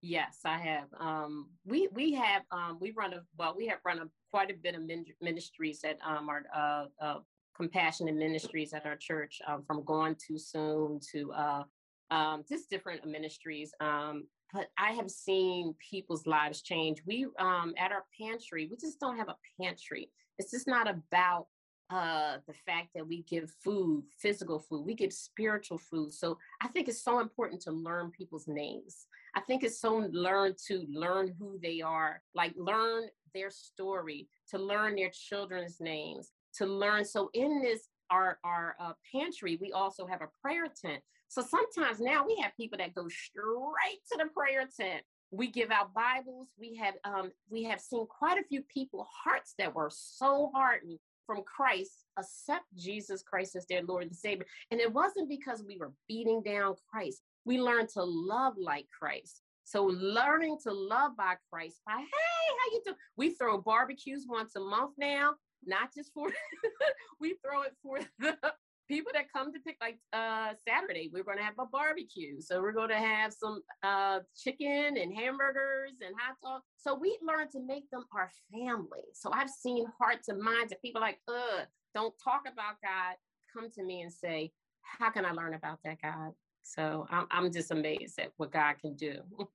Yes, 0.01 0.39
I 0.45 0.59
have. 0.59 0.87
Um, 0.99 1.49
we 1.65 1.87
we 1.91 2.13
have 2.13 2.43
um, 2.51 2.77
we 2.79 2.91
run 2.91 3.13
a 3.13 3.21
well, 3.37 3.55
we 3.57 3.65
have 3.67 3.79
run 3.83 3.99
a 3.99 4.05
quite 4.29 4.51
a 4.51 4.53
bit 4.53 4.75
of 4.75 4.81
ministries 5.21 5.83
at 5.83 5.97
um, 6.05 6.29
our 6.29 6.43
uh, 6.55 6.85
uh, 7.03 7.19
compassionate 7.55 8.15
ministries 8.15 8.73
at 8.73 8.85
our 8.85 8.97
church, 8.97 9.41
um, 9.47 9.63
from 9.65 9.83
Gone 9.83 10.15
Too 10.15 10.37
Soon 10.37 10.99
to 11.11 11.31
uh, 11.33 11.63
um, 12.11 12.43
just 12.47 12.69
different 12.69 13.05
ministries. 13.07 13.73
Um, 13.79 14.27
but 14.53 14.67
I 14.77 14.91
have 14.91 15.09
seen 15.09 15.73
people's 15.89 16.27
lives 16.27 16.61
change. 16.61 17.01
We 17.05 17.25
um, 17.39 17.73
at 17.77 17.91
our 17.91 18.05
pantry, 18.19 18.67
we 18.69 18.77
just 18.77 18.99
don't 18.99 19.17
have 19.17 19.29
a 19.29 19.37
pantry. 19.59 20.11
It's 20.37 20.51
just 20.51 20.67
not 20.67 20.87
about 20.87 21.47
uh, 21.89 22.37
the 22.47 22.53
fact 22.65 22.89
that 22.95 23.07
we 23.07 23.23
give 23.23 23.51
food, 23.63 24.03
physical 24.17 24.59
food, 24.59 24.85
we 24.85 24.95
give 24.95 25.13
spiritual 25.13 25.77
food. 25.77 26.11
So 26.13 26.37
I 26.61 26.67
think 26.67 26.87
it's 26.87 27.03
so 27.03 27.19
important 27.19 27.61
to 27.63 27.71
learn 27.71 28.11
people's 28.11 28.47
names. 28.47 29.07
I 29.35 29.41
think 29.41 29.63
it's 29.63 29.79
so 29.79 30.07
learn 30.11 30.55
to 30.67 30.85
learn 30.89 31.35
who 31.37 31.59
they 31.61 31.81
are, 31.81 32.21
like 32.33 32.53
learn 32.55 33.09
their 33.33 33.51
story, 33.51 34.27
to 34.49 34.57
learn 34.57 34.95
their 34.95 35.11
children's 35.11 35.79
names, 35.79 36.31
to 36.57 36.65
learn. 36.65 37.05
So 37.05 37.29
in 37.33 37.61
this 37.61 37.89
our 38.09 38.39
our 38.43 38.75
uh, 38.79 38.93
pantry, 39.11 39.57
we 39.61 39.71
also 39.71 40.07
have 40.07 40.21
a 40.21 40.29
prayer 40.41 40.67
tent. 40.81 41.03
So 41.27 41.41
sometimes 41.41 41.99
now 41.99 42.25
we 42.25 42.37
have 42.41 42.55
people 42.55 42.77
that 42.77 42.95
go 42.95 43.07
straight 43.09 44.01
to 44.11 44.17
the 44.17 44.29
prayer 44.33 44.67
tent. 44.79 45.03
We 45.31 45.51
give 45.51 45.69
out 45.71 45.93
Bibles. 45.93 46.47
We 46.57 46.75
have 46.75 46.95
um, 47.03 47.31
we 47.49 47.63
have 47.63 47.81
seen 47.81 48.07
quite 48.07 48.39
a 48.39 48.43
few 48.43 48.61
people 48.63 49.07
hearts 49.23 49.53
that 49.59 49.75
were 49.75 49.91
so 49.93 50.51
hardened 50.55 50.99
from 51.25 51.43
Christ 51.43 52.05
accept 52.17 52.65
Jesus 52.75 53.23
Christ 53.23 53.55
as 53.55 53.65
their 53.65 53.83
Lord 53.83 54.03
and 54.03 54.15
Savior. 54.15 54.45
And 54.71 54.79
it 54.79 54.91
wasn't 54.91 55.29
because 55.29 55.63
we 55.65 55.77
were 55.77 55.91
beating 56.07 56.41
down 56.41 56.75
Christ. 56.89 57.21
We 57.45 57.59
learned 57.59 57.89
to 57.89 58.03
love 58.03 58.53
like 58.57 58.87
Christ. 58.97 59.41
So 59.63 59.85
learning 59.85 60.57
to 60.63 60.71
love 60.71 61.17
by 61.17 61.35
Christ 61.51 61.81
by, 61.85 61.97
hey, 61.97 62.03
how 62.03 62.71
you 62.71 62.81
doing? 62.85 62.97
We 63.17 63.31
throw 63.31 63.57
barbecues 63.57 64.25
once 64.29 64.55
a 64.55 64.59
month 64.59 64.93
now, 64.97 65.33
not 65.65 65.93
just 65.93 66.13
for, 66.13 66.29
we 67.19 67.35
throw 67.43 67.63
it 67.63 67.73
for 67.81 67.99
the 68.19 68.37
people 68.87 69.11
that 69.13 69.31
come 69.31 69.51
to 69.53 69.59
pick 69.59 69.77
like 69.81 69.97
uh 70.13 70.53
Saturday, 70.67 71.09
we're 71.13 71.23
going 71.23 71.37
to 71.37 71.43
have 71.43 71.59
a 71.59 71.65
barbecue. 71.65 72.39
So 72.39 72.61
we're 72.61 72.73
going 72.73 72.89
to 72.89 72.97
have 72.97 73.33
some 73.33 73.61
uh 73.83 74.19
chicken 74.37 74.97
and 74.97 75.13
hamburgers 75.13 75.93
and 76.05 76.15
hot 76.17 76.35
dogs. 76.43 76.65
So 76.77 76.95
we 76.95 77.17
learn 77.21 77.49
to 77.51 77.59
make 77.65 77.89
them 77.91 78.05
our 78.15 78.29
family. 78.51 79.05
So 79.13 79.31
I've 79.33 79.49
seen 79.49 79.85
hearts 79.99 80.27
and 80.29 80.39
minds 80.41 80.71
of 80.71 80.81
people 80.81 81.01
like, 81.01 81.19
uh, 81.27 81.65
don't 81.93 82.13
talk 82.23 82.41
about 82.51 82.75
God. 82.83 83.15
Come 83.53 83.71
to 83.71 83.83
me 83.83 84.01
and 84.01 84.11
say, 84.11 84.51
how 84.81 85.09
can 85.09 85.25
I 85.25 85.31
learn 85.31 85.53
about 85.53 85.79
that 85.83 86.01
God? 86.01 86.31
So 86.63 87.07
I'm, 87.09 87.27
I'm 87.31 87.51
just 87.51 87.71
amazed 87.71 88.19
at 88.19 88.31
what 88.37 88.51
God 88.51 88.75
can 88.81 88.95
do. 88.95 89.19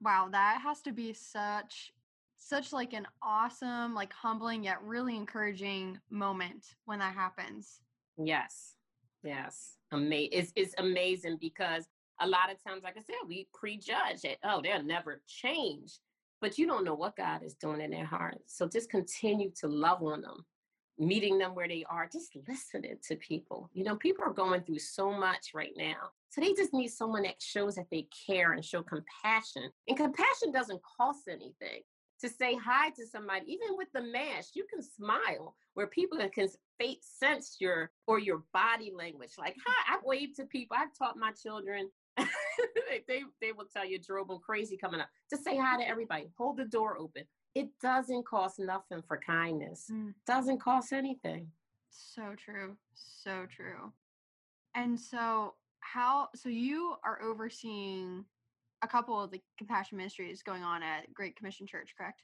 wow, 0.00 0.28
that 0.32 0.60
has 0.62 0.80
to 0.82 0.92
be 0.92 1.12
such 1.12 1.92
such 2.42 2.72
like 2.72 2.94
an 2.94 3.06
awesome, 3.22 3.94
like 3.94 4.12
humbling 4.14 4.64
yet 4.64 4.82
really 4.82 5.14
encouraging 5.14 5.98
moment 6.10 6.74
when 6.86 6.98
that 6.98 7.14
happens. 7.14 7.80
Yes. 8.22 8.74
Yes. 9.22 9.76
Ama- 9.92 10.28
it's, 10.32 10.52
it's 10.56 10.74
amazing 10.78 11.38
because 11.40 11.86
a 12.20 12.26
lot 12.26 12.50
of 12.50 12.62
times, 12.62 12.82
like 12.84 12.96
I 12.96 13.02
said, 13.02 13.16
we 13.26 13.48
prejudge 13.54 14.24
it. 14.24 14.38
Oh, 14.44 14.60
they'll 14.62 14.82
never 14.82 15.22
change. 15.26 15.98
But 16.40 16.58
you 16.58 16.66
don't 16.66 16.84
know 16.84 16.94
what 16.94 17.16
God 17.16 17.42
is 17.42 17.54
doing 17.54 17.80
in 17.80 17.90
their 17.90 18.04
heart. 18.04 18.38
So 18.46 18.66
just 18.66 18.90
continue 18.90 19.50
to 19.60 19.68
love 19.68 20.02
on 20.02 20.22
them, 20.22 20.44
meeting 20.98 21.38
them 21.38 21.54
where 21.54 21.68
they 21.68 21.84
are, 21.90 22.08
just 22.10 22.36
listening 22.48 22.96
to 23.08 23.16
people. 23.16 23.68
You 23.74 23.84
know, 23.84 23.96
people 23.96 24.24
are 24.24 24.32
going 24.32 24.62
through 24.62 24.78
so 24.78 25.12
much 25.12 25.48
right 25.54 25.72
now. 25.76 26.12
So 26.30 26.40
they 26.40 26.54
just 26.54 26.72
need 26.72 26.88
someone 26.88 27.24
that 27.24 27.42
shows 27.42 27.74
that 27.74 27.90
they 27.90 28.06
care 28.26 28.52
and 28.52 28.64
show 28.64 28.82
compassion. 28.82 29.70
And 29.88 29.96
compassion 29.96 30.52
doesn't 30.52 30.80
cost 30.82 31.28
anything 31.28 31.82
to 32.20 32.28
say 32.28 32.54
hi 32.54 32.90
to 32.90 33.06
somebody, 33.06 33.50
even 33.52 33.76
with 33.76 33.88
the 33.92 34.02
mask, 34.02 34.50
you 34.54 34.66
can 34.72 34.82
smile 34.82 35.54
where 35.74 35.86
people 35.86 36.18
can 36.34 36.48
sense 37.00 37.56
your 37.60 37.90
or 38.06 38.18
your 38.18 38.42
body 38.52 38.92
language. 38.94 39.32
Like, 39.38 39.56
hi, 39.66 39.94
I 39.94 39.98
wave 40.04 40.34
to 40.36 40.44
people. 40.44 40.76
I've 40.78 40.96
taught 40.96 41.16
my 41.16 41.32
children. 41.32 41.90
they, 42.16 43.22
they 43.40 43.52
will 43.52 43.66
tell 43.72 43.86
you 43.86 43.98
drove 43.98 44.28
them 44.28 44.38
crazy 44.44 44.76
coming 44.76 45.00
up. 45.00 45.08
To 45.30 45.36
say 45.36 45.56
hi 45.56 45.78
to 45.78 45.88
everybody. 45.88 46.30
Hold 46.36 46.58
the 46.58 46.64
door 46.64 46.98
open. 46.98 47.24
It 47.54 47.68
doesn't 47.82 48.26
cost 48.26 48.58
nothing 48.58 49.02
for 49.06 49.18
kindness. 49.18 49.86
Mm. 49.90 50.14
Doesn't 50.26 50.60
cost 50.60 50.92
anything. 50.92 51.48
So 51.90 52.34
true. 52.36 52.76
So 52.94 53.46
true. 53.54 53.92
And 54.74 54.98
so 54.98 55.54
how 55.80 56.28
so 56.34 56.48
you 56.48 56.94
are 57.04 57.20
overseeing 57.22 58.24
a 58.82 58.88
couple 58.88 59.20
of 59.20 59.30
the 59.30 59.40
compassion 59.58 59.98
ministries 59.98 60.42
going 60.42 60.62
on 60.62 60.82
at 60.82 61.12
Great 61.12 61.36
Commission 61.36 61.66
Church, 61.66 61.94
correct? 61.96 62.22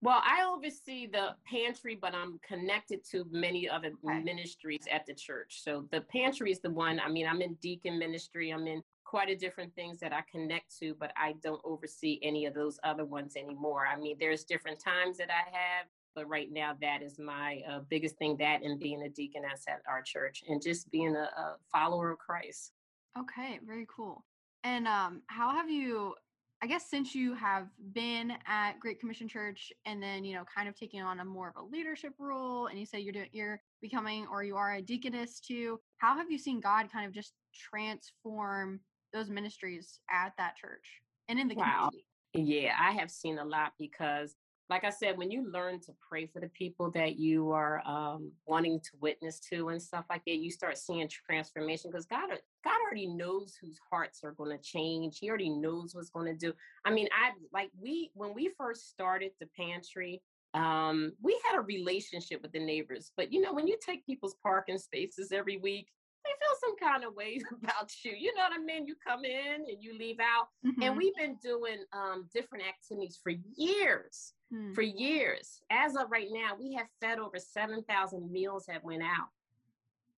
Well, 0.00 0.22
I 0.22 0.44
oversee 0.44 1.08
the 1.08 1.34
pantry, 1.44 1.98
but 2.00 2.14
I'm 2.14 2.38
connected 2.46 3.00
to 3.10 3.26
many 3.32 3.68
other 3.68 3.92
okay. 4.04 4.20
ministries 4.20 4.84
at 4.92 5.04
the 5.06 5.14
church. 5.14 5.60
So 5.64 5.86
the 5.90 6.02
pantry 6.02 6.52
is 6.52 6.60
the 6.60 6.70
one. 6.70 7.00
I 7.00 7.08
mean, 7.08 7.26
I'm 7.26 7.42
in 7.42 7.54
deacon 7.54 7.98
ministry. 7.98 8.50
I'm 8.50 8.68
in 8.68 8.82
quite 9.04 9.28
a 9.28 9.34
different 9.34 9.74
things 9.74 9.98
that 9.98 10.12
I 10.12 10.20
connect 10.30 10.78
to, 10.78 10.94
but 11.00 11.12
I 11.16 11.34
don't 11.42 11.60
oversee 11.64 12.20
any 12.22 12.46
of 12.46 12.54
those 12.54 12.78
other 12.84 13.04
ones 13.04 13.34
anymore. 13.34 13.86
I 13.86 13.98
mean, 13.98 14.16
there's 14.20 14.44
different 14.44 14.78
times 14.78 15.16
that 15.18 15.30
I 15.30 15.50
have, 15.50 15.86
but 16.14 16.28
right 16.28 16.48
now 16.52 16.76
that 16.80 17.02
is 17.02 17.18
my 17.18 17.62
uh, 17.68 17.80
biggest 17.88 18.18
thing. 18.18 18.36
That 18.36 18.62
and 18.62 18.78
being 18.78 19.02
a 19.02 19.08
deaconess 19.08 19.64
at 19.66 19.82
our 19.88 20.02
church, 20.02 20.44
and 20.48 20.62
just 20.62 20.90
being 20.92 21.16
a, 21.16 21.30
a 21.40 21.56
follower 21.72 22.10
of 22.10 22.18
Christ. 22.18 22.72
Okay, 23.18 23.58
very 23.66 23.86
cool. 23.88 24.24
And 24.64 24.86
um, 24.86 25.22
how 25.28 25.50
have 25.50 25.70
you 25.70 26.14
I 26.60 26.66
guess 26.66 26.90
since 26.90 27.14
you 27.14 27.34
have 27.34 27.68
been 27.92 28.32
at 28.46 28.80
Great 28.80 28.98
Commission 28.98 29.28
Church 29.28 29.72
and 29.86 30.02
then, 30.02 30.24
you 30.24 30.34
know, 30.34 30.42
kind 30.52 30.68
of 30.68 30.74
taking 30.74 31.00
on 31.00 31.20
a 31.20 31.24
more 31.24 31.48
of 31.48 31.54
a 31.56 31.64
leadership 31.64 32.14
role 32.18 32.66
and 32.66 32.78
you 32.78 32.84
say 32.84 32.98
you're 32.98 33.12
doing 33.12 33.28
you're 33.32 33.60
becoming 33.80 34.26
or 34.30 34.42
you 34.42 34.56
are 34.56 34.74
a 34.74 34.82
deaconess 34.82 35.38
too, 35.38 35.78
how 35.98 36.16
have 36.16 36.30
you 36.30 36.38
seen 36.38 36.60
God 36.60 36.90
kind 36.92 37.06
of 37.06 37.12
just 37.12 37.34
transform 37.54 38.80
those 39.12 39.30
ministries 39.30 40.00
at 40.10 40.32
that 40.36 40.56
church 40.56 41.00
and 41.28 41.38
in 41.38 41.46
the 41.46 41.54
wow. 41.54 41.90
community? 41.90 42.04
Yeah, 42.34 42.74
I 42.78 42.90
have 42.92 43.10
seen 43.10 43.38
a 43.38 43.44
lot 43.44 43.72
because 43.78 44.34
like 44.70 44.84
I 44.84 44.90
said, 44.90 45.16
when 45.16 45.30
you 45.30 45.50
learn 45.50 45.80
to 45.80 45.92
pray 46.06 46.26
for 46.26 46.40
the 46.40 46.48
people 46.48 46.90
that 46.90 47.18
you 47.18 47.52
are 47.52 47.82
um, 47.86 48.30
wanting 48.46 48.80
to 48.80 48.90
witness 49.00 49.40
to 49.50 49.70
and 49.70 49.80
stuff 49.80 50.04
like 50.10 50.22
that, 50.26 50.36
you 50.36 50.50
start 50.50 50.76
seeing 50.76 51.08
transformation 51.08 51.90
because 51.90 52.04
God, 52.04 52.28
God 52.64 52.76
already 52.84 53.06
knows 53.06 53.56
whose 53.60 53.78
hearts 53.90 54.20
are 54.24 54.32
going 54.32 54.56
to 54.56 54.62
change. 54.62 55.18
He 55.18 55.30
already 55.30 55.50
knows 55.50 55.94
what's 55.94 56.10
going 56.10 56.26
to 56.26 56.34
do. 56.34 56.52
I 56.84 56.90
mean, 56.90 57.08
I 57.12 57.30
like 57.52 57.70
we 57.80 58.10
when 58.14 58.34
we 58.34 58.50
first 58.58 58.90
started 58.90 59.32
the 59.40 59.48
pantry, 59.56 60.20
um, 60.54 61.12
we 61.22 61.40
had 61.48 61.58
a 61.58 61.62
relationship 61.62 62.42
with 62.42 62.52
the 62.52 62.64
neighbors. 62.64 63.12
But 63.16 63.32
you 63.32 63.40
know, 63.40 63.54
when 63.54 63.66
you 63.66 63.78
take 63.84 64.04
people's 64.04 64.36
parking 64.42 64.78
spaces 64.78 65.32
every 65.32 65.56
week, 65.56 65.88
they 66.24 66.30
feel 66.30 66.56
some 66.60 66.76
kind 66.76 67.04
of 67.04 67.14
ways 67.14 67.42
about 67.62 67.90
you. 68.02 68.12
You 68.12 68.34
know 68.34 68.42
what 68.42 68.60
I 68.60 68.62
mean? 68.62 68.86
You 68.86 68.94
come 69.06 69.24
in 69.24 69.64
and 69.68 69.82
you 69.82 69.96
leave 69.98 70.18
out. 70.20 70.48
Mm-hmm. 70.66 70.82
And 70.82 70.96
we've 70.96 71.14
been 71.16 71.36
doing 71.42 71.84
um, 71.92 72.28
different 72.32 72.64
activities 72.66 73.18
for 73.22 73.32
years 73.56 74.34
mm. 74.52 74.74
for 74.74 74.82
years. 74.82 75.60
As 75.70 75.96
of 75.96 76.10
right 76.10 76.28
now, 76.30 76.52
we 76.58 76.74
have 76.74 76.86
fed 77.00 77.18
over 77.18 77.38
7,000 77.38 78.30
meals 78.30 78.66
have 78.68 78.82
went 78.82 79.02
out. 79.02 79.28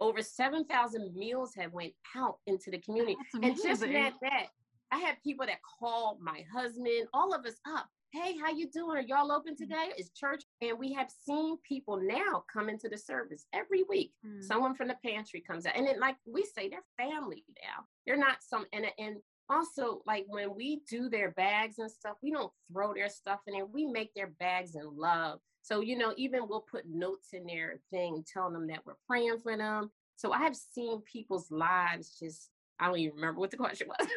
Over 0.00 0.22
7,000 0.22 1.14
meals 1.14 1.54
have 1.56 1.72
went 1.72 1.92
out 2.16 2.38
into 2.46 2.70
the 2.70 2.78
community. 2.78 3.16
And 3.34 3.56
just 3.62 3.82
that, 3.82 4.14
that, 4.22 4.46
I 4.90 4.98
had 4.98 5.16
people 5.22 5.46
that 5.46 5.58
called 5.78 6.20
my 6.20 6.44
husband, 6.52 7.06
all 7.12 7.34
of 7.34 7.44
us 7.44 7.56
up. 7.66 7.88
Hey, 8.12 8.36
how 8.36 8.50
you 8.50 8.68
doing? 8.68 8.96
Are 8.96 9.00
y'all 9.00 9.30
open 9.30 9.54
mm. 9.54 9.58
today? 9.58 9.90
It's 9.96 10.10
church. 10.10 10.42
And 10.60 10.78
we 10.78 10.92
have 10.94 11.10
seen 11.26 11.58
people 11.66 12.00
now 12.02 12.44
come 12.52 12.68
into 12.68 12.88
the 12.88 12.98
service 12.98 13.46
every 13.52 13.84
week. 13.88 14.12
Mm. 14.26 14.42
Someone 14.42 14.74
from 14.74 14.88
the 14.88 14.96
pantry 15.04 15.40
comes 15.40 15.64
out. 15.64 15.76
And 15.76 15.86
then 15.86 16.00
like 16.00 16.16
we 16.26 16.42
say, 16.42 16.68
they're 16.68 16.80
family 16.98 17.44
now. 17.62 17.84
They're 18.06 18.16
not 18.16 18.38
some 18.42 18.66
and 18.72 18.86
and 18.98 19.18
also 19.48 20.00
like 20.06 20.24
when 20.28 20.54
we 20.54 20.80
do 20.88 21.08
their 21.08 21.32
bags 21.32 21.78
and 21.78 21.90
stuff 21.90 22.16
we 22.22 22.30
don't 22.30 22.52
throw 22.72 22.94
their 22.94 23.08
stuff 23.08 23.40
in 23.48 23.54
there 23.54 23.66
we 23.66 23.84
make 23.84 24.14
their 24.14 24.28
bags 24.38 24.76
in 24.76 24.96
love 24.96 25.40
so 25.60 25.80
you 25.80 25.98
know 25.98 26.14
even 26.16 26.46
we'll 26.48 26.60
put 26.60 26.88
notes 26.88 27.30
in 27.32 27.44
their 27.46 27.80
thing 27.90 28.24
telling 28.32 28.52
them 28.52 28.68
that 28.68 28.86
we're 28.86 28.94
praying 29.08 29.36
for 29.42 29.56
them 29.56 29.90
so 30.14 30.32
i've 30.32 30.54
seen 30.54 31.00
people's 31.00 31.50
lives 31.50 32.16
just 32.16 32.50
i 32.78 32.86
don't 32.86 32.98
even 32.98 33.16
remember 33.16 33.40
what 33.40 33.50
the 33.50 33.56
question 33.56 33.88
was 34.00 34.08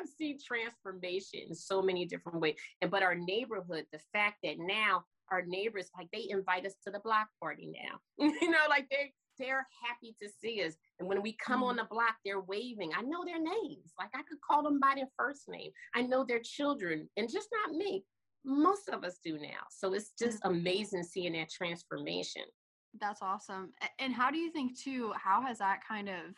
i've 0.00 0.08
seen 0.08 0.38
transformation 0.44 1.40
in 1.48 1.54
so 1.54 1.82
many 1.82 2.04
different 2.06 2.40
ways 2.40 2.56
and 2.80 2.90
but 2.90 3.02
our 3.02 3.14
neighborhood 3.14 3.84
the 3.92 4.00
fact 4.12 4.36
that 4.42 4.56
now 4.58 5.04
our 5.30 5.42
neighbors 5.42 5.90
like 5.96 6.08
they 6.12 6.26
invite 6.30 6.66
us 6.66 6.74
to 6.82 6.90
the 6.90 7.00
block 7.00 7.28
party 7.40 7.70
now 7.72 7.98
you 8.40 8.50
know 8.50 8.58
like 8.68 8.88
they 8.90 9.12
they're 9.40 9.66
happy 9.82 10.14
to 10.22 10.28
see 10.28 10.62
us. 10.62 10.74
And 11.00 11.08
when 11.08 11.22
we 11.22 11.32
come 11.44 11.62
mm-hmm. 11.62 11.70
on 11.70 11.76
the 11.76 11.86
block, 11.90 12.16
they're 12.24 12.42
waving. 12.42 12.92
I 12.96 13.02
know 13.02 13.24
their 13.24 13.40
names. 13.40 13.92
Like 13.98 14.10
I 14.14 14.22
could 14.22 14.40
call 14.48 14.62
them 14.62 14.78
by 14.78 14.92
their 14.94 15.08
first 15.18 15.48
name. 15.48 15.70
I 15.94 16.02
know 16.02 16.24
their 16.24 16.40
children, 16.40 17.08
and 17.16 17.28
just 17.28 17.48
not 17.52 17.74
me. 17.74 18.04
Most 18.44 18.88
of 18.88 19.02
us 19.02 19.18
do 19.24 19.38
now. 19.38 19.64
So 19.70 19.94
it's 19.94 20.12
just 20.18 20.42
mm-hmm. 20.42 20.56
amazing 20.56 21.02
seeing 21.02 21.32
that 21.32 21.50
transformation. 21.50 22.42
That's 23.00 23.22
awesome. 23.22 23.72
And 23.98 24.12
how 24.12 24.30
do 24.30 24.38
you 24.38 24.50
think, 24.50 24.78
too, 24.78 25.12
how 25.16 25.42
has 25.42 25.58
that 25.58 25.80
kind 25.86 26.08
of 26.08 26.34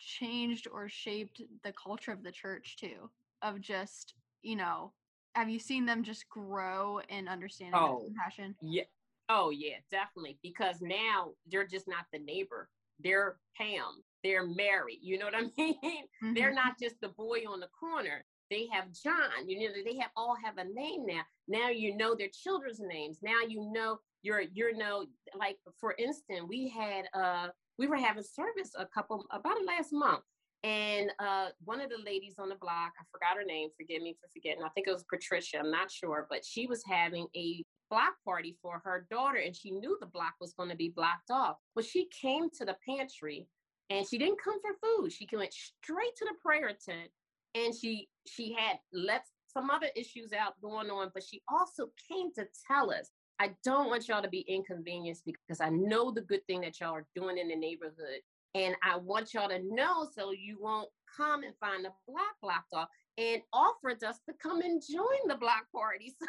changed 0.00 0.66
or 0.72 0.88
shaped 0.88 1.40
the 1.62 1.72
culture 1.72 2.12
of 2.12 2.22
the 2.22 2.32
church, 2.32 2.76
too? 2.78 3.10
Of 3.42 3.60
just, 3.60 4.14
you 4.42 4.56
know, 4.56 4.92
have 5.34 5.48
you 5.48 5.58
seen 5.58 5.86
them 5.86 6.02
just 6.02 6.28
grow 6.28 7.00
in 7.08 7.28
understanding 7.28 7.80
oh, 7.80 8.02
compassion? 8.04 8.54
Yeah. 8.60 8.84
Oh 9.28 9.50
yeah, 9.50 9.76
definitely. 9.90 10.38
Because 10.42 10.80
now 10.80 11.30
they're 11.50 11.66
just 11.66 11.86
not 11.86 12.06
the 12.12 12.18
neighbor. 12.18 12.68
They're 13.02 13.36
Pam. 13.56 14.02
They're 14.24 14.46
Mary. 14.46 14.98
You 15.00 15.18
know 15.18 15.26
what 15.26 15.36
I 15.36 15.42
mean? 15.58 15.76
Mm-hmm. 15.82 16.34
They're 16.34 16.52
not 16.52 16.78
just 16.80 16.96
the 17.00 17.10
boy 17.10 17.40
on 17.48 17.60
the 17.60 17.68
corner. 17.68 18.24
They 18.50 18.66
have 18.72 18.86
John. 18.92 19.46
You 19.48 19.68
know, 19.68 19.74
they 19.84 19.96
have 19.98 20.10
all 20.16 20.36
have 20.44 20.58
a 20.58 20.64
name 20.64 21.06
now. 21.06 21.22
Now 21.46 21.68
you 21.68 21.96
know 21.96 22.16
their 22.16 22.28
children's 22.32 22.80
names. 22.80 23.18
Now 23.22 23.40
you 23.48 23.70
know 23.72 24.00
you're 24.22 24.42
you're 24.52 24.76
know 24.76 25.06
like 25.38 25.58
for 25.78 25.94
instance, 25.96 26.42
we 26.48 26.68
had 26.68 27.04
uh 27.14 27.48
we 27.80 27.86
were 27.86 27.96
having 27.96 28.22
service 28.22 28.72
a 28.78 28.84
couple 28.84 29.24
about 29.32 29.56
last 29.66 29.90
month. 29.90 30.20
And 30.62 31.10
uh, 31.18 31.46
one 31.64 31.80
of 31.80 31.88
the 31.88 31.96
ladies 32.04 32.34
on 32.38 32.50
the 32.50 32.56
block, 32.56 32.92
I 33.00 33.04
forgot 33.10 33.38
her 33.38 33.44
name, 33.44 33.70
forgive 33.74 34.02
me 34.02 34.14
for 34.20 34.28
forgetting. 34.28 34.62
I 34.62 34.68
think 34.68 34.86
it 34.86 34.92
was 34.92 35.06
Patricia, 35.10 35.60
I'm 35.60 35.70
not 35.70 35.90
sure, 35.90 36.26
but 36.28 36.44
she 36.44 36.66
was 36.66 36.84
having 36.86 37.26
a 37.34 37.64
block 37.88 38.12
party 38.22 38.58
for 38.60 38.82
her 38.84 39.06
daughter 39.10 39.38
and 39.38 39.56
she 39.56 39.70
knew 39.70 39.96
the 39.98 40.06
block 40.06 40.34
was 40.42 40.52
going 40.52 40.68
to 40.68 40.76
be 40.76 40.92
blocked 40.94 41.30
off. 41.30 41.56
But 41.74 41.86
she 41.86 42.06
came 42.20 42.50
to 42.58 42.66
the 42.66 42.76
pantry 42.86 43.46
and 43.88 44.06
she 44.06 44.18
didn't 44.18 44.42
come 44.44 44.60
for 44.60 44.76
food. 44.82 45.10
She 45.10 45.26
went 45.32 45.54
straight 45.54 46.14
to 46.16 46.26
the 46.26 46.34
prayer 46.44 46.68
tent 46.68 47.08
and 47.54 47.74
she 47.74 48.08
she 48.26 48.52
had 48.52 48.78
let 48.92 49.24
some 49.46 49.70
other 49.70 49.88
issues 49.96 50.34
out 50.34 50.60
going 50.60 50.90
on, 50.90 51.10
but 51.14 51.24
she 51.24 51.40
also 51.48 51.88
came 52.10 52.30
to 52.34 52.46
tell 52.70 52.92
us, 52.92 53.10
I 53.40 53.52
don't 53.64 53.88
want 53.88 54.06
y'all 54.06 54.20
to 54.20 54.28
be 54.28 54.40
inconvenienced 54.40 55.24
because 55.24 55.62
I 55.62 55.70
know 55.70 56.10
the 56.10 56.20
good 56.20 56.46
thing 56.46 56.60
that 56.60 56.78
y'all 56.78 56.92
are 56.92 57.06
doing 57.16 57.38
in 57.38 57.48
the 57.48 57.56
neighborhood. 57.56 58.20
And 58.54 58.74
I 58.84 58.98
want 58.98 59.32
y'all 59.32 59.48
to 59.48 59.62
know 59.64 60.06
so 60.14 60.32
you 60.32 60.58
won't 60.60 60.90
come 61.16 61.42
and 61.42 61.54
find 61.58 61.82
the 61.82 61.90
block 62.06 62.36
blocked 62.42 62.74
off 62.74 62.88
and 63.16 63.40
offered 63.54 64.04
us 64.04 64.18
to 64.28 64.34
come 64.42 64.60
and 64.60 64.82
join 64.86 65.26
the 65.26 65.36
block 65.36 65.64
party. 65.74 66.14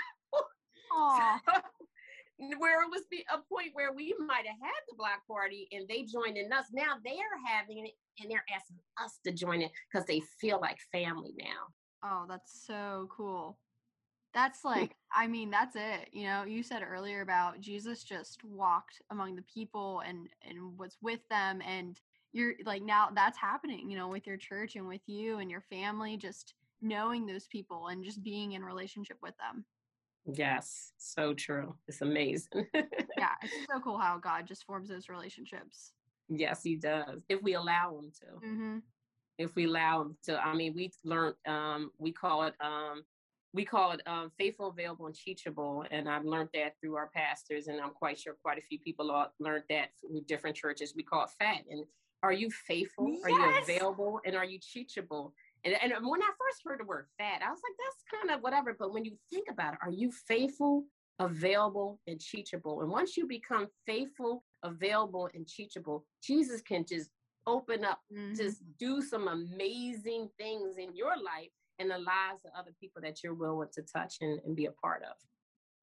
So, 0.93 1.54
where 2.58 2.84
it 2.84 2.89
was 2.89 3.04
a 3.34 3.38
point 3.50 3.69
where 3.71 3.93
we 3.93 4.13
might 4.19 4.45
have 4.45 4.60
had 4.62 4.82
the 4.89 4.95
block 4.97 5.26
party 5.26 5.69
and 5.71 5.88
they 5.88 6.04
joined 6.04 6.36
in 6.36 6.52
us. 6.52 6.65
Now 6.74 6.95
they're 7.02 7.15
having 7.47 7.86
it 7.86 7.93
and 8.19 8.30
they're 8.30 8.43
asking 8.54 8.76
us 9.02 9.19
to 9.24 9.32
join 9.32 9.62
it 9.62 9.71
because 9.89 10.06
they 10.06 10.21
feel 10.41 10.60
like 10.60 10.80
family 10.91 11.34
now. 11.39 11.71
Oh, 12.04 12.26
that's 12.28 12.65
so 12.67 13.08
cool. 13.15 13.58
That's 14.34 14.63
like, 14.65 14.96
I 15.13 15.28
mean, 15.28 15.50
that's 15.50 15.76
it. 15.76 16.10
You 16.12 16.24
know, 16.24 16.44
you 16.44 16.63
said 16.63 16.84
earlier 16.84 17.22
about 17.22 17.60
Jesus 17.60 18.04
just 18.04 18.44
walked 18.44 19.02
among 19.10 19.36
the 19.36 19.44
people 19.44 20.02
and 20.06 20.30
and 20.48 20.78
was 20.78 20.98
with 21.02 21.22
them 21.30 21.62
and 21.67 22.00
you're 22.34 22.54
like 22.65 22.82
now 22.82 23.10
that's 23.13 23.38
happening, 23.38 23.89
you 23.89 23.98
know, 23.98 24.08
with 24.08 24.26
your 24.26 24.38
church 24.38 24.76
and 24.76 24.88
with 24.88 25.02
you 25.06 25.39
and 25.39 25.52
your 25.52 25.62
family 25.62 26.15
just 26.17 26.54
knowing 26.82 27.26
those 27.26 27.48
people 27.48 27.88
and 27.88 28.04
just 28.04 28.24
being 28.24 28.54
in 28.54 28.63
relationship 28.63 29.17
with 29.22 29.36
them. 29.38 29.65
Yes, 30.26 30.94
so 30.98 31.34
true. 31.34 31.76
It's 31.88 32.02
amazing. 32.02 32.67
yeah, 32.74 33.36
it's 33.41 33.67
so 33.72 33.80
cool 33.80 33.98
how 33.98 34.17
God 34.17 34.48
just 34.48 34.65
forms 34.65 34.89
those 34.89 35.10
relationships. 35.10 35.94
Yes, 36.30 36.62
He 36.63 36.76
does. 36.76 37.24
If 37.28 37.41
we 37.41 37.54
allow 37.54 37.98
Him 37.98 38.12
to. 38.20 38.48
Mm-hmm. 38.48 38.78
If 39.38 39.56
we 39.56 39.65
allow 39.65 40.02
Him 40.02 40.17
to. 40.26 40.39
I 40.39 40.54
mean, 40.54 40.74
we 40.76 40.91
learned. 41.04 41.36
Um, 41.48 41.91
we 41.98 42.12
call 42.12 42.44
it. 42.44 42.54
Um, 42.62 43.04
we 43.54 43.66
call 43.66 43.92
it 43.92 44.02
um, 44.06 44.32
faithful, 44.38 44.70
available, 44.70 45.08
and 45.08 45.16
teachable. 45.16 45.84
And 45.92 46.10
I've 46.10 46.26
learned 46.26 46.50
that 46.54 46.76
through 46.80 46.96
our 46.96 47.10
pastors, 47.14 47.68
and 47.68 47.82
I'm 47.82 47.92
quite 47.92 48.18
sure 48.18 48.36
quite 48.42 48.58
a 48.58 48.62
few 48.62 48.80
people 48.80 49.30
learned 49.40 49.64
that 49.70 49.90
through 50.00 50.22
different 50.22 50.56
churches. 50.56 50.94
We 50.96 51.04
call 51.04 51.26
it 51.26 51.32
FAT. 51.38 51.66
And 51.70 51.86
are 52.24 52.32
you 52.32 52.50
faithful? 52.50 53.10
Yes. 53.10 53.22
Are 53.26 53.30
you 53.30 53.62
available? 53.62 54.22
And 54.26 54.36
are 54.36 54.46
you 54.46 54.60
teachable? 54.60 55.34
And, 55.66 55.76
and 55.76 55.92
when 56.08 56.22
I 56.22 56.30
first 56.40 56.62
heard 56.64 56.80
the 56.80 56.86
word 56.86 57.08
fat, 57.18 57.42
I 57.46 57.50
was 57.50 57.60
like, 57.64 57.76
that's 57.78 58.24
kind 58.24 58.36
of 58.36 58.42
whatever. 58.42 58.76
But 58.78 58.94
when 58.94 59.06
you 59.06 59.18
think 59.32 59.48
about 59.50 59.74
it, 59.74 59.80
are 59.82 59.92
you 59.92 60.12
faithful, 60.12 60.86
available, 61.20 62.00
and 62.08 62.20
teachable? 62.20 62.82
And 62.82 62.90
once 62.90 63.18
you 63.18 63.28
become 63.28 63.68
faithful, 63.86 64.44
available, 64.64 65.30
and 65.34 65.48
teachable, 65.48 66.06
Jesus 66.24 66.62
can 66.62 66.86
just 66.88 67.10
open 67.48 67.84
up, 67.84 68.00
mm-hmm. 68.14 68.36
just 68.36 68.62
do 68.80 69.02
some 69.02 69.28
amazing 69.28 70.30
things 70.38 70.78
in 70.78 70.96
your 70.96 71.16
life 71.18 71.52
and 71.79 71.89
the 71.89 71.97
lives 71.97 72.45
of 72.45 72.51
other 72.57 72.71
people 72.79 73.01
that 73.01 73.23
you're 73.23 73.34
willing 73.34 73.69
to 73.73 73.81
touch 73.81 74.15
and, 74.21 74.39
and 74.45 74.55
be 74.55 74.65
a 74.65 74.71
part 74.71 75.03
of. 75.03 75.15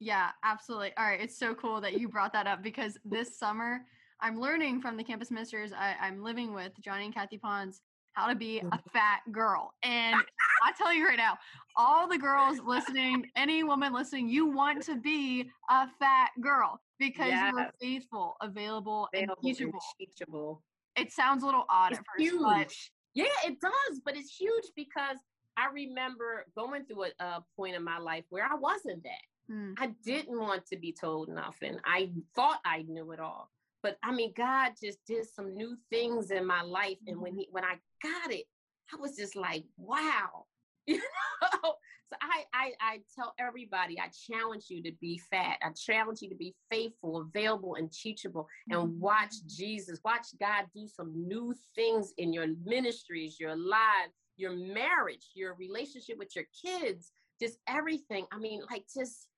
Yeah, 0.00 0.30
absolutely. 0.44 0.92
All 0.96 1.04
right. 1.04 1.20
It's 1.20 1.38
so 1.38 1.54
cool 1.54 1.80
that 1.80 1.98
you 1.98 2.08
brought 2.08 2.32
that 2.32 2.46
up 2.46 2.62
because 2.62 2.98
this 3.04 3.38
summer 3.38 3.80
I'm 4.20 4.40
learning 4.40 4.80
from 4.80 4.96
the 4.96 5.04
campus 5.04 5.30
ministers. 5.30 5.72
I, 5.72 5.94
I'm 6.00 6.22
living 6.22 6.52
with 6.52 6.72
Johnny 6.80 7.04
and 7.04 7.14
Kathy 7.14 7.38
Pons 7.38 7.80
how 8.14 8.26
to 8.26 8.34
be 8.34 8.58
a 8.58 8.62
mm-hmm. 8.62 8.76
fat 8.92 9.20
girl. 9.30 9.72
And 9.84 10.16
I 10.64 10.72
tell 10.76 10.92
you 10.92 11.06
right 11.06 11.16
now, 11.16 11.38
all 11.76 12.08
the 12.08 12.18
girls 12.18 12.58
listening, 12.66 13.30
any 13.36 13.62
woman 13.62 13.92
listening, 13.92 14.28
you 14.28 14.46
want 14.46 14.82
to 14.86 14.96
be 14.96 15.48
a 15.70 15.86
fat 16.00 16.30
girl 16.40 16.80
because 16.98 17.28
yes. 17.28 17.52
you're 17.56 17.70
faithful, 17.80 18.36
available, 18.42 19.08
available 19.14 19.36
and 19.40 19.42
teachable. 19.44 19.78
And 20.00 20.08
teachable. 20.08 20.62
It 20.96 21.12
sounds 21.12 21.44
a 21.44 21.46
little 21.46 21.64
odd 21.70 21.92
it's 21.92 22.00
at 22.00 22.04
first, 22.06 22.30
huge. 22.30 22.42
but 22.42 22.72
yeah, 23.14 23.26
it 23.46 23.60
does, 23.60 24.00
but 24.04 24.16
it's 24.16 24.34
huge 24.34 24.64
because 24.74 25.18
I 25.58 25.72
remember 25.72 26.46
going 26.56 26.84
through 26.84 27.04
a, 27.04 27.24
a 27.24 27.44
point 27.56 27.74
in 27.74 27.82
my 27.82 27.98
life 27.98 28.24
where 28.30 28.44
I 28.44 28.54
wasn't 28.54 29.02
that. 29.02 29.52
Mm. 29.52 29.74
I 29.78 29.88
didn't 30.04 30.38
want 30.38 30.66
to 30.66 30.78
be 30.78 30.94
told 30.98 31.28
nothing. 31.28 31.78
I 31.84 32.10
thought 32.36 32.60
I 32.64 32.82
knew 32.82 33.10
it 33.12 33.20
all. 33.20 33.50
But 33.82 33.96
I 34.02 34.12
mean, 34.12 34.32
God 34.36 34.72
just 34.82 34.98
did 35.06 35.26
some 35.28 35.56
new 35.56 35.76
things 35.90 36.30
in 36.30 36.46
my 36.46 36.62
life. 36.62 36.98
And 37.06 37.20
when 37.20 37.32
mm-hmm. 37.32 37.40
he 37.40 37.48
when 37.50 37.64
I 37.64 37.74
got 38.02 38.32
it, 38.32 38.44
I 38.92 39.00
was 39.00 39.16
just 39.16 39.36
like, 39.36 39.64
wow. 39.76 40.46
You 40.86 40.96
know? 40.96 41.74
So 42.10 42.16
I, 42.22 42.44
I 42.54 42.72
I 42.80 43.00
tell 43.14 43.34
everybody, 43.38 44.00
I 44.00 44.08
challenge 44.08 44.64
you 44.68 44.82
to 44.84 44.92
be 45.02 45.20
fat. 45.30 45.58
I 45.62 45.68
challenge 45.72 46.22
you 46.22 46.30
to 46.30 46.34
be 46.34 46.54
faithful, 46.70 47.18
available, 47.18 47.74
and 47.74 47.92
teachable, 47.92 48.48
and 48.70 48.80
mm-hmm. 48.80 48.98
watch 48.98 49.34
Jesus, 49.46 50.00
watch 50.02 50.28
God 50.40 50.64
do 50.74 50.86
some 50.86 51.12
new 51.28 51.54
things 51.74 52.14
in 52.16 52.32
your 52.32 52.46
ministries, 52.64 53.38
your 53.38 53.54
lives, 53.54 54.14
your 54.38 54.52
marriage, 54.52 55.28
your 55.34 55.54
relationship 55.54 56.18
with 56.18 56.34
your 56.34 56.44
kids, 56.64 57.12
just 57.40 57.58
everything. 57.68 58.26
I 58.32 58.38
mean, 58.38 58.62
like 58.70 58.84
just 58.94 59.28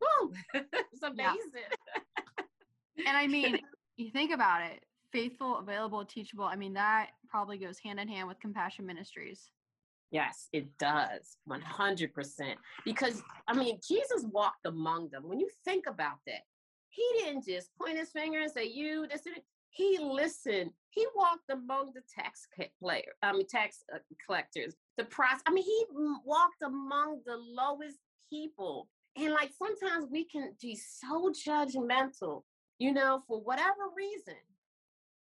whoa, 0.00 0.32
it's 0.54 1.02
amazing. 1.02 1.38
Yeah. 1.56 2.44
and 3.06 3.16
I 3.16 3.26
mean, 3.26 3.60
you 3.96 4.10
think 4.10 4.32
about 4.32 4.62
it, 4.62 4.84
faithful, 5.12 5.58
available, 5.58 6.04
teachable. 6.04 6.44
I 6.44 6.56
mean, 6.56 6.74
that 6.74 7.10
probably 7.28 7.58
goes 7.58 7.78
hand 7.78 8.00
in 8.00 8.08
hand 8.08 8.28
with 8.28 8.40
Compassion 8.40 8.86
Ministries. 8.86 9.50
Yes, 10.10 10.48
it 10.52 10.66
does. 10.78 11.36
100%. 11.48 12.54
Because, 12.84 13.22
I 13.46 13.56
mean, 13.56 13.78
Jesus 13.86 14.26
walked 14.32 14.66
among 14.66 15.08
them. 15.10 15.22
When 15.28 15.38
you 15.38 15.48
think 15.64 15.84
about 15.86 16.18
that, 16.26 16.42
he 16.88 17.06
didn't 17.18 17.46
just 17.46 17.70
point 17.80 17.96
his 17.96 18.10
finger 18.10 18.40
and 18.40 18.50
say, 18.50 18.64
You, 18.64 19.06
this, 19.08 19.26
and 19.26 19.36
he 19.70 19.98
listened. 20.00 20.70
He 20.90 21.06
walked 21.14 21.50
among 21.50 21.92
the 21.94 22.02
tax 22.12 22.48
player, 22.80 23.12
I 23.22 23.32
mean, 23.32 23.46
tax 23.46 23.84
uh, 23.94 23.98
collectors, 24.26 24.74
the 24.98 25.04
process. 25.04 25.42
I 25.46 25.52
mean, 25.52 25.64
he 25.64 25.84
walked 26.24 26.62
among 26.62 27.20
the 27.24 27.36
lowest 27.36 27.98
people. 28.28 28.88
And 29.16 29.32
like 29.32 29.50
sometimes 29.56 30.06
we 30.10 30.24
can 30.24 30.52
be 30.60 30.76
so 30.76 31.32
judgmental, 31.32 32.42
you 32.78 32.92
know, 32.92 33.22
for 33.28 33.40
whatever 33.40 33.88
reason. 33.96 34.34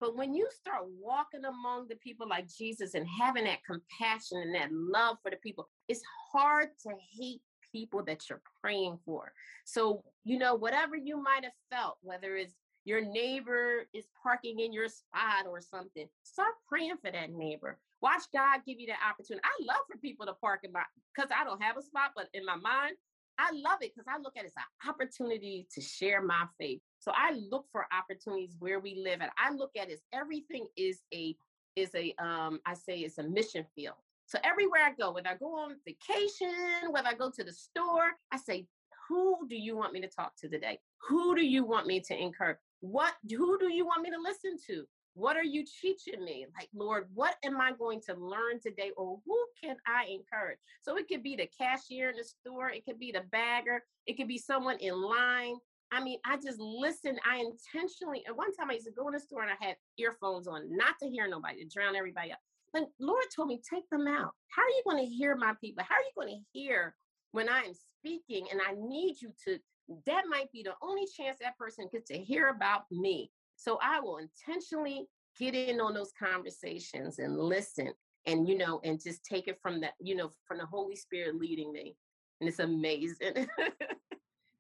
But 0.02 0.18
when 0.18 0.34
you 0.34 0.50
start 0.52 0.84
walking 1.00 1.46
among 1.46 1.88
the 1.88 1.96
people 1.96 2.28
like 2.28 2.48
Jesus 2.50 2.94
and 2.94 3.08
having 3.08 3.46
that 3.46 3.64
compassion 3.66 4.40
and 4.40 4.54
that 4.54 4.70
love 4.74 5.18
for 5.24 5.32
the 5.32 5.38
people, 5.38 5.70
it's 5.88 6.04
hard 6.34 6.70
to 6.82 6.92
hate 7.18 7.42
people 7.72 8.04
that 8.04 8.30
you're 8.30 8.42
praying 8.62 9.00
for. 9.06 9.32
So, 9.66 10.04
you 10.26 10.38
know, 10.38 10.56
whatever 10.56 10.98
you 10.98 11.22
might 11.22 11.44
have 11.44 11.54
felt, 11.72 11.98
whether 12.02 12.36
it's 12.36 12.56
your 12.86 13.02
neighbor 13.02 13.86
is 13.94 14.06
parking 14.22 14.60
in 14.60 14.74
your 14.74 14.88
spot 14.90 15.46
or 15.48 15.62
something, 15.62 16.08
start 16.24 16.54
praying 16.68 16.98
for 17.02 17.12
that 17.12 17.32
neighbor. 17.32 17.80
Watch 18.02 18.24
God 18.34 18.62
give 18.66 18.80
you 18.80 18.88
that 18.88 19.00
opportunity. 19.10 19.44
I 19.46 19.64
love 19.66 19.82
for 19.90 19.98
people 19.98 20.26
to 20.26 20.34
park 20.34 20.62
in 20.64 20.72
my, 20.72 20.84
because 21.16 21.32
I 21.36 21.44
don't 21.44 21.62
have 21.64 21.78
a 21.78 21.82
spot, 21.82 22.12
but 22.16 22.28
in 22.34 22.46
my 22.46 22.56
mind, 22.56 22.96
I 23.40 23.52
love 23.54 23.80
it 23.82 23.94
because 23.96 24.08
I 24.08 24.20
look 24.20 24.38
at 24.38 24.44
it 24.44 24.48
as 24.48 24.54
an 24.58 24.90
opportunity 24.90 25.68
to 25.74 25.82
share 25.82 26.22
my 26.22 26.46
faith. 26.60 26.82
So 27.00 27.12
I 27.16 27.32
look 27.50 27.66
for 27.72 27.88
opportunities 27.98 28.56
where 28.60 28.80
we 28.80 28.96
live 28.96 29.22
and 29.22 29.32
I 29.38 29.52
look 29.54 29.72
at 29.78 29.90
it 29.90 29.94
as 29.94 30.02
everything 30.14 30.68
is 30.78 31.02
a 31.14 31.36
is 31.76 31.90
a 31.96 32.14
um 32.20 32.60
I 32.66 32.76
say 32.76 33.00
it's 33.00 33.18
a 33.18 33.24
mission 33.24 33.66
field. 33.76 33.96
So 34.28 34.38
everywhere 34.44 34.82
I 34.84 34.92
go, 34.92 35.12
whether 35.12 35.30
I 35.30 35.36
go 35.36 35.58
on 35.58 35.76
vacation, 35.86 36.92
whether 36.92 37.08
I 37.08 37.14
go 37.14 37.32
to 37.32 37.44
the 37.44 37.52
store, 37.52 38.12
I 38.32 38.38
say, 38.38 38.68
who 39.10 39.48
do 39.50 39.56
you 39.56 39.76
want 39.76 39.94
me 39.94 40.02
to 40.02 40.08
talk 40.08 40.36
to 40.38 40.50
today? 40.50 40.80
Who 41.10 41.36
do 41.36 41.46
you 41.46 41.66
want 41.66 41.88
me 41.88 42.00
to 42.02 42.16
encourage? 42.16 42.58
What 42.84 43.14
who 43.30 43.58
do 43.58 43.74
you 43.74 43.86
want 43.86 44.02
me 44.02 44.10
to 44.10 44.20
listen 44.20 44.58
to? 44.68 44.84
What 45.14 45.38
are 45.38 45.44
you 45.44 45.64
teaching 45.82 46.22
me? 46.26 46.46
Like, 46.60 46.68
Lord, 46.76 47.08
what 47.14 47.36
am 47.46 47.62
I 47.62 47.72
going 47.72 48.02
to 48.08 48.14
learn 48.14 48.60
today? 48.62 48.92
Or 48.98 49.20
who 49.26 49.46
can 49.64 49.78
I 49.88 50.06
encourage? 50.12 50.58
So 50.82 50.98
it 50.98 51.08
could 51.08 51.24
be 51.24 51.38
the 51.38 51.50
cashier 51.58 52.10
in 52.10 52.18
the 52.18 52.26
store, 52.26 52.72
it 52.72 52.84
could 52.84 53.00
be 53.00 53.14
the 53.14 53.24
bagger, 53.32 53.86
it 54.06 54.18
could 54.18 54.28
be 54.28 54.38
someone 54.38 54.76
in 54.80 55.02
line. 55.02 55.56
I 55.94 56.04
mean, 56.04 56.18
I 56.26 56.36
just 56.36 56.60
listen. 56.60 57.18
I 57.26 57.38
intentionally, 57.38 58.26
at 58.28 58.36
one 58.36 58.54
time 58.54 58.70
I 58.70 58.74
used 58.74 58.88
to 58.88 58.92
go 58.92 59.08
in 59.08 59.14
the 59.14 59.20
store 59.22 59.44
and 59.44 59.52
I 59.52 59.66
had 59.66 59.78
earphones 59.98 60.48
on, 60.50 60.76
not 60.76 60.96
to 61.02 61.08
hear 61.08 61.30
nobody, 61.30 61.64
to 61.64 61.70
drown 61.70 61.96
everybody 61.96 62.34
out. 62.34 62.40
But 62.74 62.90
Lord 63.00 63.24
told 63.34 63.48
me, 63.48 63.62
take 63.64 63.90
them 63.92 64.10
out. 64.10 64.34
How 64.50 64.64
are 64.64 64.76
you 64.76 64.84
going 64.86 65.06
to 65.06 65.10
hear 65.10 65.38
my 65.38 65.54
people? 65.62 65.86
How 65.88 65.96
are 65.96 66.00
you 66.02 66.12
going 66.18 66.36
to 66.36 66.60
hear 66.60 66.96
when 67.32 67.48
I 67.48 67.62
am 67.62 67.74
speaking? 67.74 68.48
And 68.52 68.60
I 68.60 68.74
need 68.76 69.22
you 69.22 69.32
to, 69.46 69.58
that 70.06 70.24
might 70.30 70.52
be 70.52 70.64
the 70.64 70.74
only 70.82 71.06
chance 71.06 71.38
that 71.42 71.58
person 71.58 71.88
gets 71.92 72.10
to 72.10 72.18
hear 72.18 72.50
about 72.50 72.84
me. 72.92 73.32
So 73.56 73.80
I 73.82 74.00
will 74.00 74.18
intentionally 74.18 75.08
get 75.40 75.56
in 75.56 75.80
on 75.80 75.94
those 75.94 76.12
conversations 76.18 77.20
and 77.20 77.38
listen 77.38 77.92
and, 78.26 78.48
you 78.48 78.58
know, 78.58 78.80
and 78.84 79.02
just 79.02 79.26
take 79.26 79.48
it 79.48 79.60
from 79.62 79.82
that, 79.82 79.94
you 80.00 80.16
know, 80.16 80.32
from 80.48 80.58
the 80.58 80.66
Holy 80.66 80.96
Spirit 80.96 81.36
leading 81.36 81.72
me. 81.72 81.96
And 82.40 82.50
it's 82.50 82.60
amazing. 82.60 83.48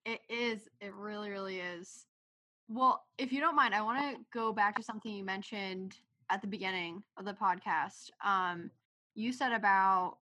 It 0.05 0.21
is. 0.29 0.67
It 0.81 0.93
really, 0.93 1.29
really 1.29 1.59
is. 1.59 2.05
Well, 2.67 3.03
if 3.17 3.31
you 3.31 3.39
don't 3.39 3.55
mind, 3.55 3.73
I 3.73 3.81
want 3.81 3.99
to 3.99 4.21
go 4.33 4.51
back 4.51 4.75
to 4.77 4.83
something 4.83 5.11
you 5.11 5.23
mentioned 5.23 5.95
at 6.29 6.41
the 6.41 6.47
beginning 6.47 7.03
of 7.17 7.25
the 7.25 7.33
podcast. 7.33 8.09
Um, 8.23 8.69
you 9.15 9.31
said 9.31 9.53
about 9.53 10.17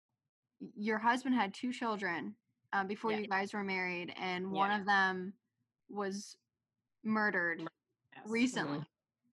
your 0.77 0.99
husband 0.99 1.35
had 1.35 1.55
two 1.55 1.73
children 1.73 2.35
um, 2.73 2.87
before 2.87 3.13
yeah. 3.13 3.19
you 3.19 3.27
guys 3.27 3.53
were 3.53 3.65
married, 3.65 4.13
and 4.21 4.45
yeah. 4.45 4.51
one 4.51 4.71
of 4.71 4.87
them 4.87 5.33
was 5.89 6.37
murdered 7.05 7.61
yes. 7.61 8.25
recently. 8.27 8.79
Mm-hmm. 8.79 8.85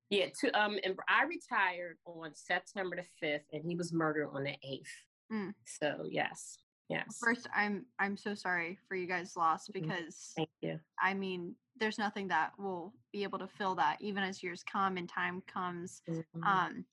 Yeah, 0.09 0.27
to, 0.39 0.51
um, 0.59 0.77
and 0.83 0.97
I 1.09 1.25
retired 1.25 1.97
on 2.05 2.31
September 2.33 2.95
the 2.95 3.03
fifth, 3.19 3.45
and 3.51 3.63
he 3.65 3.75
was 3.75 3.91
murdered 3.91 4.29
on 4.31 4.43
the 4.43 4.55
eighth. 4.63 4.93
Mm. 5.31 5.53
So 5.65 6.05
yes, 6.09 6.57
Yes. 6.89 7.17
First, 7.19 7.47
I'm 7.55 7.85
I'm 7.99 8.15
so 8.15 8.33
sorry 8.33 8.77
for 8.87 8.95
you 8.95 9.07
guys' 9.07 9.35
loss 9.35 9.67
mm-hmm. 9.67 9.81
because 9.81 10.33
thank 10.35 10.49
you. 10.61 10.79
I 11.01 11.13
mean, 11.13 11.55
there's 11.79 11.97
nothing 11.97 12.27
that 12.29 12.51
will 12.57 12.93
be 13.11 13.23
able 13.23 13.39
to 13.39 13.47
fill 13.47 13.75
that, 13.75 13.97
even 13.99 14.23
as 14.23 14.41
years 14.41 14.63
come 14.63 14.97
and 14.97 15.09
time 15.09 15.43
comes. 15.51 16.01
Mm-hmm. 16.09 16.43
Um, 16.43 16.85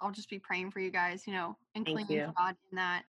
I'll 0.00 0.12
just 0.12 0.30
be 0.30 0.38
praying 0.38 0.70
for 0.70 0.80
you 0.80 0.90
guys, 0.90 1.26
you 1.26 1.32
know, 1.32 1.56
and 1.74 1.84
clinging 1.84 2.06
to 2.06 2.32
God 2.36 2.56
in 2.70 2.76
that. 2.76 3.02